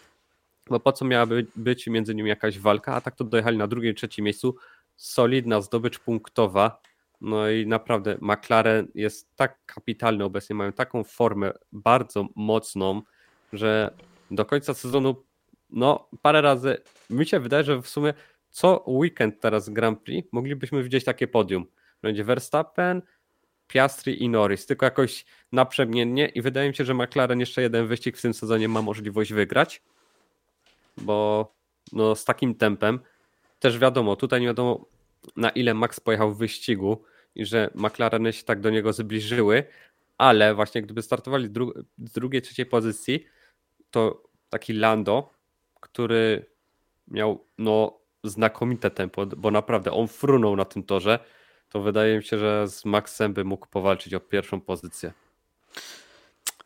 bo 0.71 0.81
po 0.81 0.93
co 0.93 1.05
miałaby 1.05 1.47
być 1.57 1.87
między 1.87 2.15
nimi 2.15 2.29
jakaś 2.29 2.59
walka, 2.59 2.95
a 2.95 3.01
tak 3.01 3.17
to 3.17 3.25
dojechali 3.25 3.59
na 3.59 3.67
drugim, 3.67 3.95
trzecim 3.95 4.25
miejscu, 4.25 4.57
solidna 4.97 5.61
zdobycz 5.61 5.99
punktowa, 5.99 6.81
no 7.21 7.51
i 7.51 7.67
naprawdę 7.67 8.19
McLaren 8.21 8.89
jest 8.95 9.37
tak 9.37 9.59
kapitalny 9.67 10.25
obecnie, 10.25 10.57
mają 10.57 10.73
taką 10.73 11.05
formę 11.05 11.53
bardzo 11.73 12.27
mocną, 12.37 13.03
że 13.53 13.95
do 14.31 14.45
końca 14.45 14.75
sezonu, 14.75 15.25
no 15.71 16.09
parę 16.23 16.41
razy, 16.41 16.77
mi 17.11 17.27
się 17.27 17.41
wydaje, 17.41 17.65
że 17.65 17.83
w 17.83 17.89
sumie 17.89 18.15
co 18.51 18.85
weekend 18.87 19.41
teraz 19.41 19.69
Grand 19.69 20.01
Prix 20.01 20.29
moglibyśmy 20.33 20.83
widzieć 20.83 21.05
takie 21.05 21.29
podium. 21.29 21.67
Będzie 22.03 22.25
Verstappen, 22.25 23.03
Piastri 23.67 24.23
i 24.23 24.29
Norris, 24.29 24.67
tylko 24.67 24.87
jakoś 24.87 25.25
naprzemiennie 25.53 26.29
i 26.29 26.43
wydaje 26.43 26.69
mi 26.69 26.75
się, 26.75 26.85
że 26.85 26.95
McLaren 26.95 27.41
jeszcze 27.41 27.63
jeden 27.63 27.87
wyścig 27.87 28.19
w 28.19 28.23
tym 28.23 28.35
sezonie 28.35 28.69
ma 28.69 28.83
możliwość 28.83 29.33
wygrać, 29.33 29.83
bo 30.97 31.49
no 31.93 32.15
z 32.15 32.25
takim 32.25 32.55
tempem 32.55 33.01
też 33.59 33.79
wiadomo, 33.79 34.17
tutaj 34.17 34.41
nie 34.41 34.47
wiadomo 34.47 34.87
na 35.37 35.51
ile 35.51 35.75
Max 35.75 36.01
pojechał 36.01 36.35
w 36.35 36.39
wyścigu 36.39 37.05
i 37.35 37.47
że 37.47 37.71
McLareny 37.75 38.33
się 38.33 38.45
tak 38.45 38.61
do 38.61 38.71
niego 38.71 38.93
zbliżyły, 38.93 39.65
ale 40.19 40.55
właśnie 40.55 40.83
gdyby 40.83 41.03
startowali 41.03 41.51
dru- 41.51 41.85
z 41.99 42.13
drugiej, 42.13 42.43
trzeciej 42.43 42.67
pozycji, 42.67 43.25
to 43.91 44.23
taki 44.49 44.73
Lando, 44.73 45.31
który 45.81 46.47
miał 47.09 47.45
no 47.59 47.99
znakomite 48.25 48.91
tempo, 48.91 49.27
bo 49.27 49.51
naprawdę 49.51 49.93
on 49.93 50.09
frunął 50.09 50.57
na 50.57 50.65
tym 50.65 50.83
torze, 50.83 51.19
to 51.69 51.81
wydaje 51.81 52.17
mi 52.17 52.25
się, 52.25 52.39
że 52.39 52.69
z 52.69 52.85
Maxem 52.85 53.33
by 53.33 53.45
mógł 53.45 53.67
powalczyć 53.67 54.15
o 54.15 54.21
pierwszą 54.21 54.61
pozycję. 54.61 55.13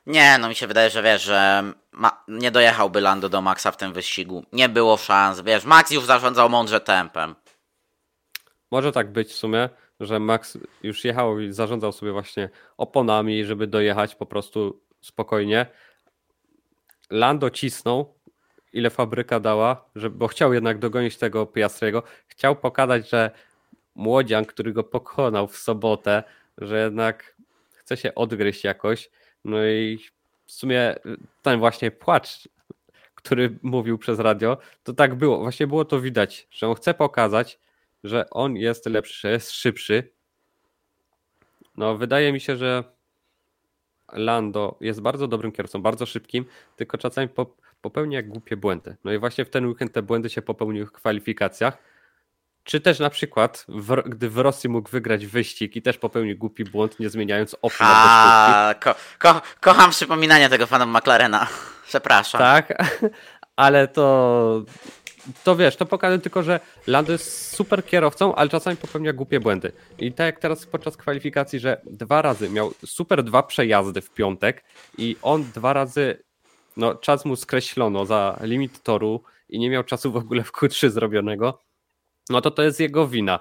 Nie, 0.07 0.39
no 0.39 0.49
mi 0.49 0.55
się 0.55 0.67
wydaje, 0.67 0.91
że 0.91 1.03
wiesz, 1.03 1.23
że 1.23 1.65
ma, 1.93 2.25
nie 2.29 2.51
dojechałby 2.51 3.01
Lando 3.01 3.29
do 3.29 3.41
Maxa 3.41 3.71
w 3.73 3.77
tym 3.77 3.93
wyścigu. 3.93 4.45
Nie 4.53 4.69
było 4.69 4.97
szans, 4.97 5.41
wiesz, 5.41 5.65
Max 5.65 5.91
już 5.91 6.05
zarządzał 6.05 6.49
mądrze 6.49 6.81
tempem. 6.81 7.35
może 8.71 8.93
tak 8.93 9.13
być 9.13 9.29
w 9.29 9.37
sumie, 9.37 9.69
że 10.01 10.19
Max 10.21 10.59
już 10.83 11.05
jechał 11.05 11.41
i 11.41 11.53
zarządzał 11.53 11.93
sobie 11.93 12.13
właśnie 12.13 12.49
oponami, 12.77 13.45
żeby 13.45 13.67
dojechać 13.67 14.15
po 14.15 14.27
prostu 14.27 14.81
spokojnie. 15.01 15.67
Lando 17.11 17.51
cisnął, 17.51 18.15
ile 18.73 18.91
fabryka 18.91 19.41
dała, 19.41 19.85
żeby, 19.97 20.19
bo 20.19 20.29
chciał 20.29 20.53
jednak 20.53 20.79
dogonić 20.79 21.17
tego 21.17 21.47
Piastriego. 21.47 22.03
Chciał 22.27 22.57
pokazać, 22.57 23.11
że 23.11 23.31
młodzian, 23.95 24.45
który 24.45 24.73
go 24.73 24.85
pokonał 24.85 25.49
w 25.49 25.57
sobotę, 25.57 26.23
że 26.59 26.85
jednak 26.85 27.37
chce 27.75 27.97
się 27.97 28.15
odgryźć 28.15 28.65
jakoś. 28.65 29.11
No 29.47 29.67
i 29.67 29.99
w 30.47 30.53
sumie 30.53 30.95
ten 31.43 31.59
właśnie 31.59 31.91
płacz, 31.91 32.49
który 33.15 33.59
mówił 33.63 33.99
przez 33.99 34.19
radio, 34.19 34.59
to 34.85 34.93
tak 34.93 35.15
było. 35.15 35.39
Właśnie 35.39 35.67
było 35.67 35.85
to 35.85 36.01
widać, 36.01 36.49
że 36.51 36.69
on 36.69 36.75
chce 36.75 36.95
pokazać, 36.95 37.59
że 38.05 38.31
on 38.31 38.57
jest 38.57 38.87
lepszy, 38.87 39.29
jest 39.29 39.51
szybszy. 39.51 40.11
No, 41.77 41.97
wydaje 41.97 42.33
mi 42.33 42.41
się, 42.41 42.57
że 42.57 42.85
Lando 44.13 44.77
jest 44.81 45.01
bardzo 45.01 45.29
dobrym 45.29 45.53
kierowcą, 45.53 45.83
bardzo 45.83 46.07
szybkim, 46.07 46.45
tylko 46.77 46.99
czasami 46.99 47.29
popełnia 47.81 48.23
głupie 48.23 48.57
błędy. 48.57 48.97
No 49.05 49.13
i 49.13 49.19
właśnie 49.19 49.45
w 49.45 49.51
ten 49.51 49.67
weekend 49.67 49.93
te 49.93 50.03
błędy 50.03 50.31
się 50.31 50.43
popełniły 50.43 50.87
w 50.87 50.93
kwalifikacjach. 50.93 51.79
Czy 52.67 52.81
też 52.81 52.99
na 52.99 53.11
przykład, 53.11 53.65
w, 53.69 54.03
gdy 54.07 54.31
w 54.31 54.39
Rosji 54.39 54.71
mógł 54.71 54.91
wygrać 54.91 55.27
wyścig 55.27 55.77
i 55.77 55.83
też 55.83 55.99
popełnił 55.99 56.39
głupi 56.39 56.65
błąd, 56.65 57.01
nie 57.01 57.11
zmieniając 57.11 57.57
opon 57.63 57.87
na 57.87 58.75
ko, 58.81 58.95
ko, 59.19 59.41
Kocham 59.61 59.91
przypominanie 59.91 60.49
tego 60.49 60.67
fanom 60.67 60.97
McLarena. 60.97 61.47
Przepraszam. 61.89 62.39
Tak, 62.39 62.93
ale 63.57 63.89
to 63.89 64.65
to 65.45 65.57
wiesz, 65.57 65.77
to 65.77 65.87
pokazuje 65.87 66.19
tylko, 66.19 66.43
że 66.43 66.61
Lando 66.87 67.13
jest 67.13 67.57
super 67.57 67.85
kierowcą, 67.85 68.35
ale 68.35 68.49
czasami 68.49 68.77
popełnia 68.77 69.13
głupie 69.13 69.41
błędy. 69.41 69.73
I 69.99 70.13
tak 70.13 70.27
jak 70.27 70.39
teraz 70.39 70.67
podczas 70.67 70.97
kwalifikacji, 70.97 71.61
że 71.61 71.81
dwa 71.85 72.23
razy 72.23 72.51
miał 72.51 72.73
super 72.87 73.23
dwa 73.23 73.43
przejazdy 73.43 74.01
w 74.01 74.11
piątek 74.11 74.65
i 74.99 75.17
on 75.23 75.45
dwa 75.55 75.73
razy, 75.73 76.23
no 76.77 76.95
czas 76.95 77.25
mu 77.25 77.37
skreślono 77.37 78.07
za 78.07 78.39
limit 78.41 78.83
toru 78.83 79.23
i 79.49 79.59
nie 79.59 79.71
miał 79.71 79.85
czasu 79.85 80.13
w 80.13 80.17
ogóle 80.17 80.45
w 80.45 80.53
Q3 80.53 80.91
zrobionego, 80.91 81.66
no 82.31 82.41
to 82.41 82.51
to 82.51 82.63
jest 82.63 82.81
jego 82.81 83.09
wina. 83.09 83.41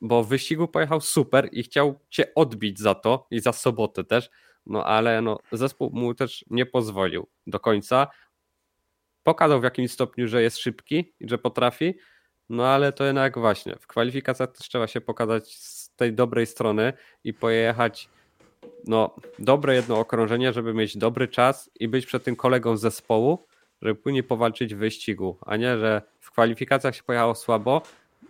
Bo 0.00 0.24
w 0.24 0.28
wyścigu 0.28 0.68
pojechał 0.68 1.00
super 1.00 1.48
i 1.52 1.62
chciał 1.62 2.00
cię 2.10 2.34
odbić 2.34 2.78
za 2.78 2.94
to 2.94 3.26
i 3.30 3.40
za 3.40 3.52
sobotę 3.52 4.04
też, 4.04 4.30
no 4.66 4.84
ale 4.84 5.22
no, 5.22 5.38
zespół 5.52 5.90
mu 5.92 6.14
też 6.14 6.44
nie 6.50 6.66
pozwolił 6.66 7.28
do 7.46 7.60
końca, 7.60 8.06
pokazał 9.22 9.60
w 9.60 9.64
jakimś 9.64 9.92
stopniu, 9.92 10.28
że 10.28 10.42
jest 10.42 10.58
szybki 10.58 11.14
i 11.20 11.28
że 11.28 11.38
potrafi, 11.38 11.94
no 12.48 12.66
ale 12.66 12.92
to 12.92 13.04
jednak 13.04 13.38
właśnie 13.38 13.76
w 13.80 13.86
kwalifikacjach 13.86 14.52
też 14.52 14.68
trzeba 14.68 14.86
się 14.86 15.00
pokazać 15.00 15.56
z 15.56 15.94
tej 15.96 16.12
dobrej 16.12 16.46
strony 16.46 16.92
i 17.24 17.34
pojechać 17.34 18.08
no, 18.86 19.14
dobre 19.38 19.74
jedno 19.74 19.98
okrążenie, 19.98 20.52
żeby 20.52 20.74
mieć 20.74 20.96
dobry 20.96 21.28
czas 21.28 21.70
i 21.80 21.88
być 21.88 22.06
przed 22.06 22.24
tym 22.24 22.36
kolegą 22.36 22.76
z 22.76 22.80
zespołu, 22.80 23.46
żeby 23.82 23.94
później 23.94 24.22
powalczyć 24.22 24.74
w 24.74 24.78
wyścigu, 24.78 25.38
a 25.46 25.56
nie, 25.56 25.78
że 25.78 26.02
w 26.20 26.30
kwalifikacjach 26.30 26.96
się 26.96 27.02
pojechało 27.02 27.34
słabo 27.34 27.82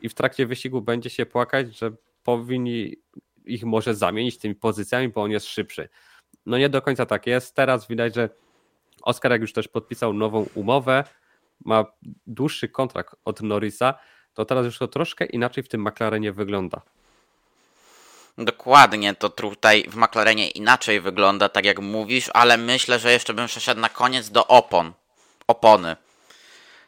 i 0.03 0.09
w 0.09 0.15
trakcie 0.15 0.47
wyścigu 0.47 0.81
będzie 0.83 1.11
się 1.11 1.27
płakać, 1.27 1.79
że 1.79 1.93
powinni 2.23 2.97
ich 3.45 3.65
może 3.65 3.95
zamienić 3.95 4.39
tymi 4.39 4.55
pozycjami, 4.55 5.09
bo 5.09 5.23
on 5.23 5.31
jest 5.31 5.47
szybszy. 5.47 5.89
No 6.47 6.59
nie 6.59 6.69
do 6.69 6.83
końca 6.83 7.07
tak 7.07 7.27
jest. 7.27 7.55
Teraz 7.55 7.89
widać, 7.89 8.15
że 8.15 8.29
Oscar 9.03 9.33
jak 9.33 9.41
już 9.41 9.53
też 9.53 9.69
podpisał 9.69 10.13
nową 10.13 10.47
umowę, 10.55 11.05
ma 11.65 11.85
dłuższy 12.27 12.69
kontrakt 12.69 13.15
od 13.25 13.43
Norrisa, 13.43 13.95
to 14.35 14.45
teraz 14.45 14.65
już 14.65 14.79
to 14.79 14.89
troszkę 14.89 15.25
inaczej 15.25 15.65
w 15.65 15.69
tym 15.69 15.89
McLarenie 15.89 16.33
wygląda. 16.33 16.81
Dokładnie, 18.39 19.15
to 19.15 19.29
tutaj 19.29 19.85
w 19.89 19.97
McLarenie 19.97 20.49
inaczej 20.49 21.01
wygląda, 21.01 21.49
tak 21.49 21.65
jak 21.65 21.81
mówisz, 21.81 22.31
ale 22.35 22.57
myślę, 22.57 22.99
że 22.99 23.13
jeszcze 23.13 23.35
bym 23.35 23.47
przeszedł 23.47 23.81
na 23.81 23.89
koniec 23.89 24.31
do 24.31 24.47
opon. 24.47 24.93
Opony. 25.47 25.97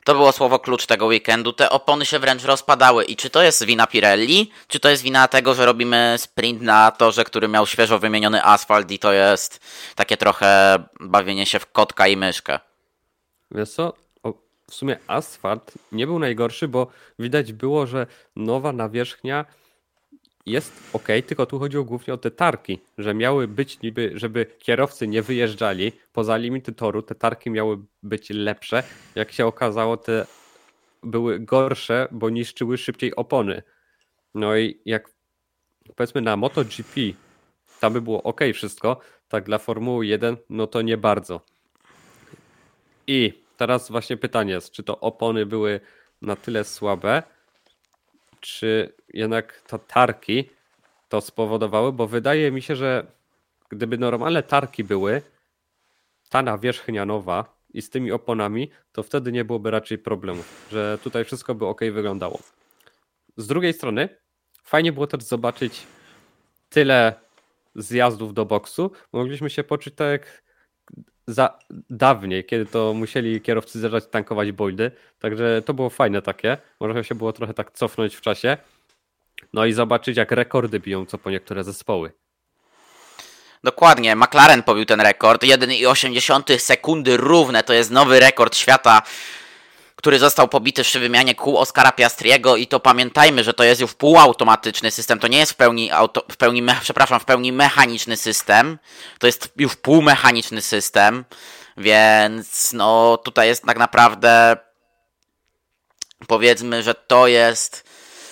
To 0.04 0.14
było 0.14 0.32
słowo 0.32 0.58
klucz 0.58 0.86
tego 0.86 1.06
weekendu. 1.06 1.52
Te 1.52 1.70
opony 1.70 2.06
się 2.06 2.18
wręcz 2.18 2.44
rozpadały. 2.44 3.04
I 3.04 3.16
czy 3.16 3.30
to 3.30 3.42
jest 3.42 3.64
wina 3.64 3.86
Pirelli, 3.86 4.50
czy 4.68 4.80
to 4.80 4.88
jest 4.88 5.02
wina 5.02 5.28
tego, 5.28 5.54
że 5.54 5.66
robimy 5.66 6.14
sprint 6.18 6.62
na 6.62 6.90
torze, 6.90 7.24
który 7.24 7.48
miał 7.48 7.66
świeżo 7.66 7.98
wymieniony 7.98 8.44
asfalt 8.44 8.90
i 8.90 8.98
to 8.98 9.12
jest 9.12 9.60
takie 9.94 10.16
trochę 10.16 10.78
bawienie 11.00 11.46
się 11.46 11.58
w 11.58 11.72
kotka 11.72 12.08
i 12.08 12.16
myszkę? 12.16 12.60
Wiesz 13.50 13.70
co? 13.70 13.92
w 14.70 14.74
sumie 14.74 14.98
asfalt 15.06 15.72
nie 15.92 16.06
był 16.06 16.18
najgorszy, 16.18 16.68
bo 16.68 16.86
widać 17.18 17.52
było, 17.52 17.86
że 17.86 18.06
nowa 18.36 18.72
nawierzchnia 18.72 19.44
jest 20.48 20.72
ok, 20.92 21.08
tylko 21.26 21.46
tu 21.46 21.58
chodziło 21.58 21.84
głównie 21.84 22.14
o 22.14 22.18
te 22.18 22.30
tarki, 22.30 22.78
że 22.98 23.14
miały 23.14 23.48
być 23.48 23.80
niby, 23.82 24.12
żeby 24.14 24.46
kierowcy 24.58 25.08
nie 25.08 25.22
wyjeżdżali 25.22 25.92
poza 26.12 26.36
limity 26.36 26.72
toru, 26.72 27.02
te 27.02 27.14
tarki 27.14 27.50
miały 27.50 27.78
być 28.02 28.30
lepsze. 28.30 28.82
Jak 29.14 29.32
się 29.32 29.46
okazało, 29.46 29.96
te 29.96 30.26
były 31.02 31.40
gorsze, 31.40 32.08
bo 32.10 32.30
niszczyły 32.30 32.78
szybciej 32.78 33.16
opony. 33.16 33.62
No 34.34 34.56
i 34.56 34.80
jak 34.84 35.10
powiedzmy 35.96 36.20
na 36.20 36.36
MotoGP 36.36 37.00
tam 37.80 37.92
by 37.92 38.00
było 38.00 38.22
ok 38.22 38.40
wszystko, 38.54 39.00
tak 39.28 39.44
dla 39.44 39.58
Formuły 39.58 40.06
1 40.06 40.36
no 40.50 40.66
to 40.66 40.82
nie 40.82 40.96
bardzo. 40.96 41.40
I 43.06 43.42
teraz 43.56 43.90
właśnie 43.90 44.16
pytanie 44.16 44.52
jest, 44.52 44.70
czy 44.70 44.82
to 44.82 45.00
opony 45.00 45.46
były 45.46 45.80
na 46.22 46.36
tyle 46.36 46.64
słabe, 46.64 47.22
czy 48.40 48.92
jednak 49.14 49.62
to 49.66 49.78
tarki 49.78 50.50
to 51.08 51.20
spowodowały, 51.20 51.92
bo 51.92 52.06
wydaje 52.06 52.52
mi 52.52 52.62
się, 52.62 52.76
że 52.76 53.06
gdyby 53.68 53.98
normalne 53.98 54.42
tarki 54.42 54.84
były, 54.84 55.22
ta 56.28 56.42
nawierzchnia 56.42 57.06
nowa 57.06 57.58
i 57.74 57.82
z 57.82 57.90
tymi 57.90 58.12
oponami, 58.12 58.70
to 58.92 59.02
wtedy 59.02 59.32
nie 59.32 59.44
byłoby 59.44 59.70
raczej 59.70 59.98
problemów, 59.98 60.68
że 60.72 60.98
tutaj 61.02 61.24
wszystko 61.24 61.54
by 61.54 61.66
ok 61.66 61.80
wyglądało. 61.92 62.38
Z 63.36 63.46
drugiej 63.46 63.72
strony, 63.72 64.08
fajnie 64.64 64.92
było 64.92 65.06
też 65.06 65.22
zobaczyć 65.22 65.86
tyle 66.68 67.14
zjazdów 67.74 68.34
do 68.34 68.44
boksu. 68.44 68.92
Mogliśmy 69.12 69.50
się 69.50 69.64
poczuć 69.64 69.94
tak 69.94 70.08
jak 70.08 70.42
za 71.28 71.58
dawniej, 71.90 72.44
kiedy 72.44 72.66
to 72.66 72.94
musieli 72.94 73.40
kierowcy 73.40 73.80
zacząć 73.80 74.06
tankować 74.06 74.52
boildy. 74.52 74.90
Także 75.18 75.62
to 75.62 75.74
było 75.74 75.90
fajne 75.90 76.22
takie. 76.22 76.58
Można 76.80 77.02
się 77.02 77.14
było 77.14 77.32
trochę 77.32 77.54
tak 77.54 77.72
cofnąć 77.72 78.16
w 78.16 78.20
czasie. 78.20 78.56
No 79.52 79.66
i 79.66 79.72
zobaczyć, 79.72 80.16
jak 80.16 80.32
rekordy 80.32 80.80
biją 80.80 81.06
co 81.06 81.18
po 81.18 81.30
niektóre 81.30 81.64
zespoły. 81.64 82.12
Dokładnie, 83.64 84.16
McLaren 84.16 84.62
pobił 84.62 84.84
ten 84.84 85.00
rekord. 85.00 85.42
1,8 85.42 86.58
sekundy 86.58 87.16
równe 87.16 87.62
to 87.62 87.72
jest 87.72 87.90
nowy 87.90 88.20
rekord 88.20 88.56
świata 88.56 89.02
który 89.98 90.18
został 90.18 90.48
pobity 90.48 90.82
przy 90.82 91.00
wymianie 91.00 91.34
kół 91.34 91.56
Oscara 91.56 91.92
Piastriego 91.92 92.56
i 92.56 92.66
to 92.66 92.80
pamiętajmy, 92.80 93.44
że 93.44 93.54
to 93.54 93.64
jest 93.64 93.80
już 93.80 93.94
półautomatyczny 93.94 94.90
system, 94.90 95.18
to 95.18 95.28
nie 95.28 95.38
jest 95.38 95.52
w 95.52 95.56
pełni, 95.56 95.90
auto, 95.90 96.24
w 96.30 96.36
pełni 96.36 96.62
me, 96.62 96.76
przepraszam, 96.80 97.20
w 97.20 97.24
pełni 97.24 97.52
mechaniczny 97.52 98.16
system, 98.16 98.78
to 99.18 99.26
jest 99.26 99.52
już 99.56 99.76
półmechaniczny 99.76 100.60
system, 100.60 101.24
więc 101.76 102.72
no 102.72 103.16
tutaj 103.24 103.48
jest 103.48 103.64
tak 103.64 103.78
naprawdę 103.78 104.56
powiedzmy, 106.26 106.82
że 106.82 106.94
to 106.94 107.26
jest 107.26 107.88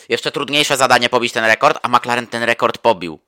jeszcze 0.08 0.32
trudniejsze 0.32 0.76
zadanie 0.76 1.08
pobić 1.08 1.32
ten 1.32 1.44
rekord, 1.44 1.78
a 1.82 1.88
McLaren 1.88 2.26
ten 2.26 2.42
rekord 2.42 2.78
pobił. 2.78 3.18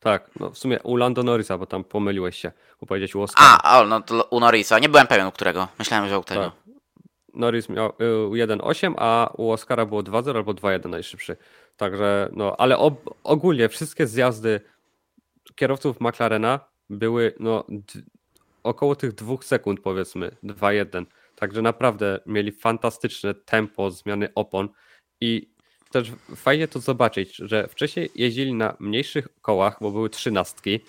Tak, 0.00 0.30
no 0.40 0.50
w 0.50 0.58
sumie 0.58 0.80
u 0.82 0.96
Lando 0.96 1.22
Norrisa, 1.22 1.58
bo 1.58 1.66
tam 1.66 1.84
pomyliłeś 1.84 2.36
się, 2.36 2.52
powiedzieć 2.88 3.14
u 3.14 3.22
Oscara. 3.22 3.58
A, 3.62 3.80
o, 3.80 3.84
no 3.84 4.00
to 4.00 4.24
u 4.24 4.40
Norrisa, 4.40 4.78
nie 4.78 4.88
byłem 4.88 5.06
pewien 5.06 5.26
u 5.26 5.32
którego, 5.32 5.68
myślałem, 5.78 6.08
że 6.08 6.18
u 6.18 6.24
tego. 6.24 6.44
Tak. 6.44 6.52
Norris 7.40 7.68
miał 7.68 7.88
1.8, 8.30 8.92
y, 8.92 8.94
a 8.98 9.30
u 9.36 9.50
Oscara 9.50 9.86
było 9.86 10.02
2.0 10.02 10.36
albo 10.36 10.52
2.1 10.52 10.88
najszybszy. 10.88 11.36
Także, 11.76 12.30
no, 12.32 12.56
ale 12.58 12.78
ob, 12.78 13.14
ogólnie 13.24 13.68
wszystkie 13.68 14.06
zjazdy 14.06 14.60
kierowców 15.54 16.00
McLarena 16.00 16.60
były 16.90 17.34
no, 17.40 17.64
około 18.62 18.96
tych 18.96 19.12
dwóch 19.12 19.44
sekund, 19.44 19.80
powiedzmy, 19.80 20.36
2.1. 20.44 21.06
Także 21.36 21.62
naprawdę 21.62 22.20
mieli 22.26 22.52
fantastyczne 22.52 23.34
tempo 23.34 23.90
zmiany 23.90 24.28
opon 24.34 24.68
i 25.20 25.50
też 25.90 26.12
fajnie 26.36 26.68
to 26.68 26.80
zobaczyć, 26.80 27.36
że 27.36 27.68
wcześniej 27.68 28.10
jeździli 28.14 28.54
na 28.54 28.76
mniejszych 28.80 29.28
kołach, 29.42 29.76
bo 29.80 29.90
były 29.90 30.10
trzynastki. 30.10 30.80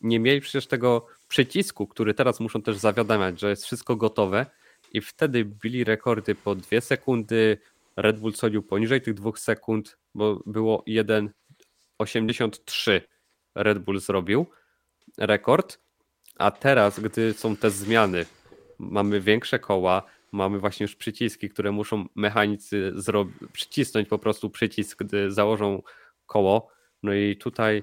Nie 0.00 0.20
mieli 0.20 0.40
przecież 0.40 0.66
tego 0.66 1.06
przycisku, 1.28 1.86
który 1.86 2.14
teraz 2.14 2.40
muszą 2.40 2.62
też 2.62 2.76
zawiadamiać, 2.76 3.40
że 3.40 3.50
jest 3.50 3.64
wszystko 3.64 3.96
gotowe 3.96 4.46
i 4.92 5.00
wtedy 5.00 5.44
bili 5.44 5.84
rekordy 5.84 6.34
po 6.34 6.54
2 6.54 6.80
sekundy. 6.80 7.58
Red 7.96 8.20
Bull 8.20 8.32
chodził 8.32 8.62
poniżej 8.62 9.02
tych 9.02 9.14
2 9.14 9.30
sekund, 9.36 9.98
bo 10.14 10.42
było 10.46 10.84
1,83 10.88 13.00
Red 13.54 13.78
Bull 13.78 14.00
zrobił 14.00 14.46
rekord. 15.18 15.78
A 16.38 16.50
teraz, 16.50 17.00
gdy 17.00 17.32
są 17.32 17.56
te 17.56 17.70
zmiany, 17.70 18.26
mamy 18.78 19.20
większe 19.20 19.58
koła, 19.58 20.02
mamy 20.32 20.58
właśnie 20.58 20.84
już 20.84 20.96
przyciski, 20.96 21.48
które 21.48 21.72
muszą 21.72 22.06
mechanicy 22.14 22.92
przycisnąć 23.52 24.08
po 24.08 24.18
prostu 24.18 24.50
przycisk, 24.50 25.04
gdy 25.04 25.32
założą 25.32 25.82
koło. 26.26 26.70
No 27.02 27.14
i 27.14 27.36
tutaj 27.36 27.82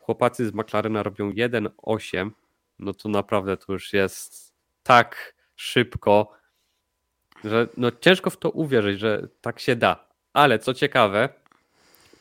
chłopacy 0.00 0.48
z 0.48 0.54
McLarena 0.54 1.02
robią 1.02 1.30
1.8, 1.30 2.30
no 2.78 2.94
to 2.94 3.08
naprawdę 3.08 3.56
to 3.56 3.72
już 3.72 3.92
jest 3.92 4.52
tak 4.82 5.34
szybko, 5.56 6.32
że 7.44 7.68
no 7.76 7.90
ciężko 8.00 8.30
w 8.30 8.36
to 8.36 8.50
uwierzyć, 8.50 9.00
że 9.00 9.28
tak 9.40 9.60
się 9.60 9.76
da. 9.76 10.04
Ale 10.32 10.58
co 10.58 10.74
ciekawe, 10.74 11.28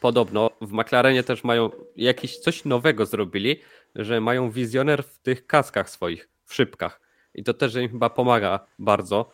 podobno 0.01 0.49
w 0.61 0.74
McLarenie 0.74 1.24
też 1.24 1.43
mają 1.43 1.69
jakiś 1.95 2.38
coś 2.38 2.65
nowego 2.65 3.05
zrobili, 3.05 3.59
że 3.95 4.22
mają 4.22 4.51
wizjoner 4.51 5.03
w 5.03 5.19
tych 5.19 5.47
kaskach 5.47 5.89
swoich, 5.89 6.30
w 6.45 6.53
szybkach. 6.53 7.01
I 7.36 7.43
to 7.43 7.53
też 7.53 7.76
im 7.76 7.89
chyba 7.89 8.09
pomaga 8.09 8.59
bardzo 8.80 9.32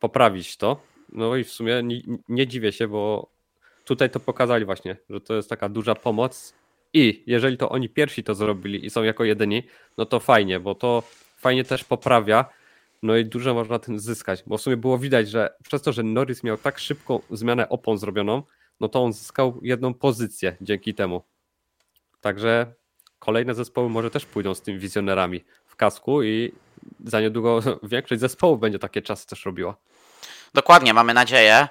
poprawić 0.00 0.56
to. 0.56 0.82
No 1.12 1.36
i 1.36 1.44
w 1.44 1.50
sumie 1.50 1.82
nie, 1.82 2.00
nie 2.28 2.46
dziwię 2.46 2.72
się, 2.72 2.88
bo 2.88 3.30
tutaj 3.84 4.10
to 4.10 4.20
pokazali 4.20 4.64
właśnie, 4.64 4.96
że 5.10 5.20
to 5.20 5.34
jest 5.34 5.50
taka 5.50 5.68
duża 5.68 5.94
pomoc. 5.94 6.54
I 6.92 7.22
jeżeli 7.26 7.56
to 7.56 7.68
oni 7.68 7.88
pierwsi 7.88 8.24
to 8.24 8.34
zrobili 8.34 8.86
i 8.86 8.90
są 8.90 9.02
jako 9.02 9.24
jedyni, 9.24 9.62
no 9.98 10.06
to 10.06 10.20
fajnie, 10.20 10.60
bo 10.60 10.74
to 10.74 11.02
fajnie 11.36 11.64
też 11.64 11.84
poprawia. 11.84 12.44
No 13.02 13.16
i 13.16 13.24
dużo 13.24 13.54
można 13.54 13.78
tym 13.78 13.98
zyskać, 14.00 14.42
bo 14.46 14.58
w 14.58 14.62
sumie 14.62 14.76
było 14.76 14.98
widać, 14.98 15.30
że 15.30 15.54
przez 15.64 15.82
to, 15.82 15.92
że 15.92 16.02
Norris 16.02 16.42
miał 16.42 16.56
tak 16.56 16.78
szybką 16.78 17.20
zmianę 17.30 17.68
opon 17.68 17.98
zrobioną, 17.98 18.42
no 18.80 18.88
to 18.88 19.02
on 19.02 19.12
zyskał 19.12 19.60
jedną 19.62 19.94
pozycję 19.94 20.56
dzięki 20.60 20.94
temu. 20.94 21.22
Także 22.20 22.74
kolejne 23.18 23.54
zespoły 23.54 23.88
może 23.88 24.10
też 24.10 24.26
pójdą 24.26 24.54
z 24.54 24.62
tymi 24.62 24.78
wizjonerami 24.78 25.44
w 25.66 25.76
kasku 25.76 26.22
i 26.22 26.52
za 27.04 27.20
niedługo 27.20 27.60
większość 27.82 28.20
zespołów 28.20 28.60
będzie 28.60 28.78
takie 28.78 29.02
czasy 29.02 29.26
też 29.26 29.44
robiła. 29.44 29.76
Dokładnie, 30.54 30.94
mamy 30.94 31.14
nadzieję. 31.14 31.68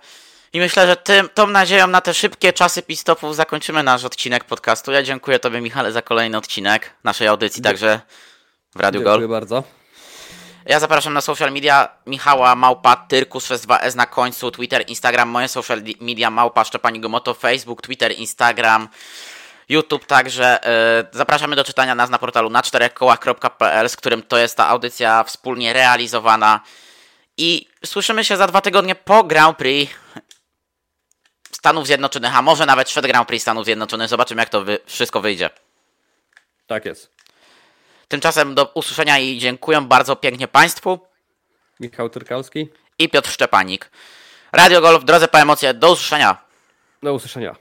I 0.53 0.59
myślę, 0.59 0.87
że 0.87 0.95
tym, 0.95 1.29
tą 1.33 1.47
nadzieją 1.47 1.87
na 1.87 2.01
te 2.01 2.13
szybkie 2.13 2.53
czasy 2.53 2.81
pistopów 2.81 3.35
zakończymy 3.35 3.83
nasz 3.83 4.05
odcinek 4.05 4.43
podcastu. 4.43 4.91
Ja 4.91 5.03
dziękuję 5.03 5.39
Tobie, 5.39 5.61
Michale, 5.61 5.91
za 5.91 6.01
kolejny 6.01 6.37
odcinek 6.37 6.89
naszej 7.03 7.27
audycji, 7.27 7.63
także 7.63 8.01
w 8.75 8.79
Radio 8.79 9.01
Gol. 9.01 9.13
Dziękuję 9.13 9.39
bardzo. 9.39 9.78
Ja 10.69 10.79
zapraszam 10.79 11.13
na 11.13 11.21
social 11.21 11.51
media 11.51 11.89
Michała 12.05 12.55
Małpa 12.55 12.95
Tyrkus 12.95 13.47
62S 13.49 13.95
na 13.95 14.05
końcu, 14.05 14.51
Twitter, 14.51 14.83
Instagram, 14.87 15.29
moje 15.29 15.47
social 15.47 15.81
media 16.01 16.29
Małpa 16.29 16.63
Szczepanigo 16.63 17.09
Moto, 17.09 17.33
Facebook, 17.33 17.81
Twitter, 17.81 18.11
Instagram, 18.11 18.87
YouTube 19.69 20.05
także. 20.05 20.59
Yy, 21.03 21.17
zapraszamy 21.17 21.55
do 21.55 21.63
czytania 21.63 21.95
nas 21.95 22.09
na 22.09 22.19
portalu 22.19 22.49
na 22.49 22.63
czterechkołach.pl, 22.63 23.89
z 23.89 23.95
którym 23.95 24.23
to 24.23 24.37
jest 24.37 24.57
ta 24.57 24.67
audycja 24.67 25.23
wspólnie 25.23 25.73
realizowana. 25.73 26.59
I 27.37 27.67
słyszymy 27.85 28.25
się 28.25 28.37
za 28.37 28.47
dwa 28.47 28.61
tygodnie 28.61 28.95
po 28.95 29.23
Grand 29.23 29.57
Prix 29.57 29.93
Stanów 31.51 31.87
Zjednoczonych, 31.87 32.35
a 32.35 32.41
może 32.41 32.65
nawet 32.65 32.87
przed 32.87 33.07
Grand 33.07 33.27
Prix 33.27 33.41
Stanów 33.41 33.65
Zjednoczonych. 33.65 34.07
Zobaczymy, 34.07 34.41
jak 34.41 34.49
to 34.49 34.61
wy 34.61 34.79
wszystko 34.85 35.21
wyjdzie. 35.21 35.49
Tak 36.67 36.85
jest. 36.85 37.18
Tymczasem 38.09 38.55
do 38.55 38.65
usłyszenia 38.65 39.19
i 39.19 39.37
dziękuję 39.37 39.81
bardzo 39.81 40.15
pięknie 40.15 40.47
Państwu. 40.47 40.99
Michał 41.79 42.09
Turkowski 42.09 42.69
i 42.99 43.09
Piotr 43.09 43.29
Szczepanik. 43.29 43.91
Radio 44.51 44.81
Golf, 44.81 45.05
drodze 45.05 45.27
po 45.27 45.39
emocje, 45.39 45.73
do 45.73 45.91
usłyszenia. 45.91 46.37
Do 47.03 47.13
usłyszenia. 47.13 47.55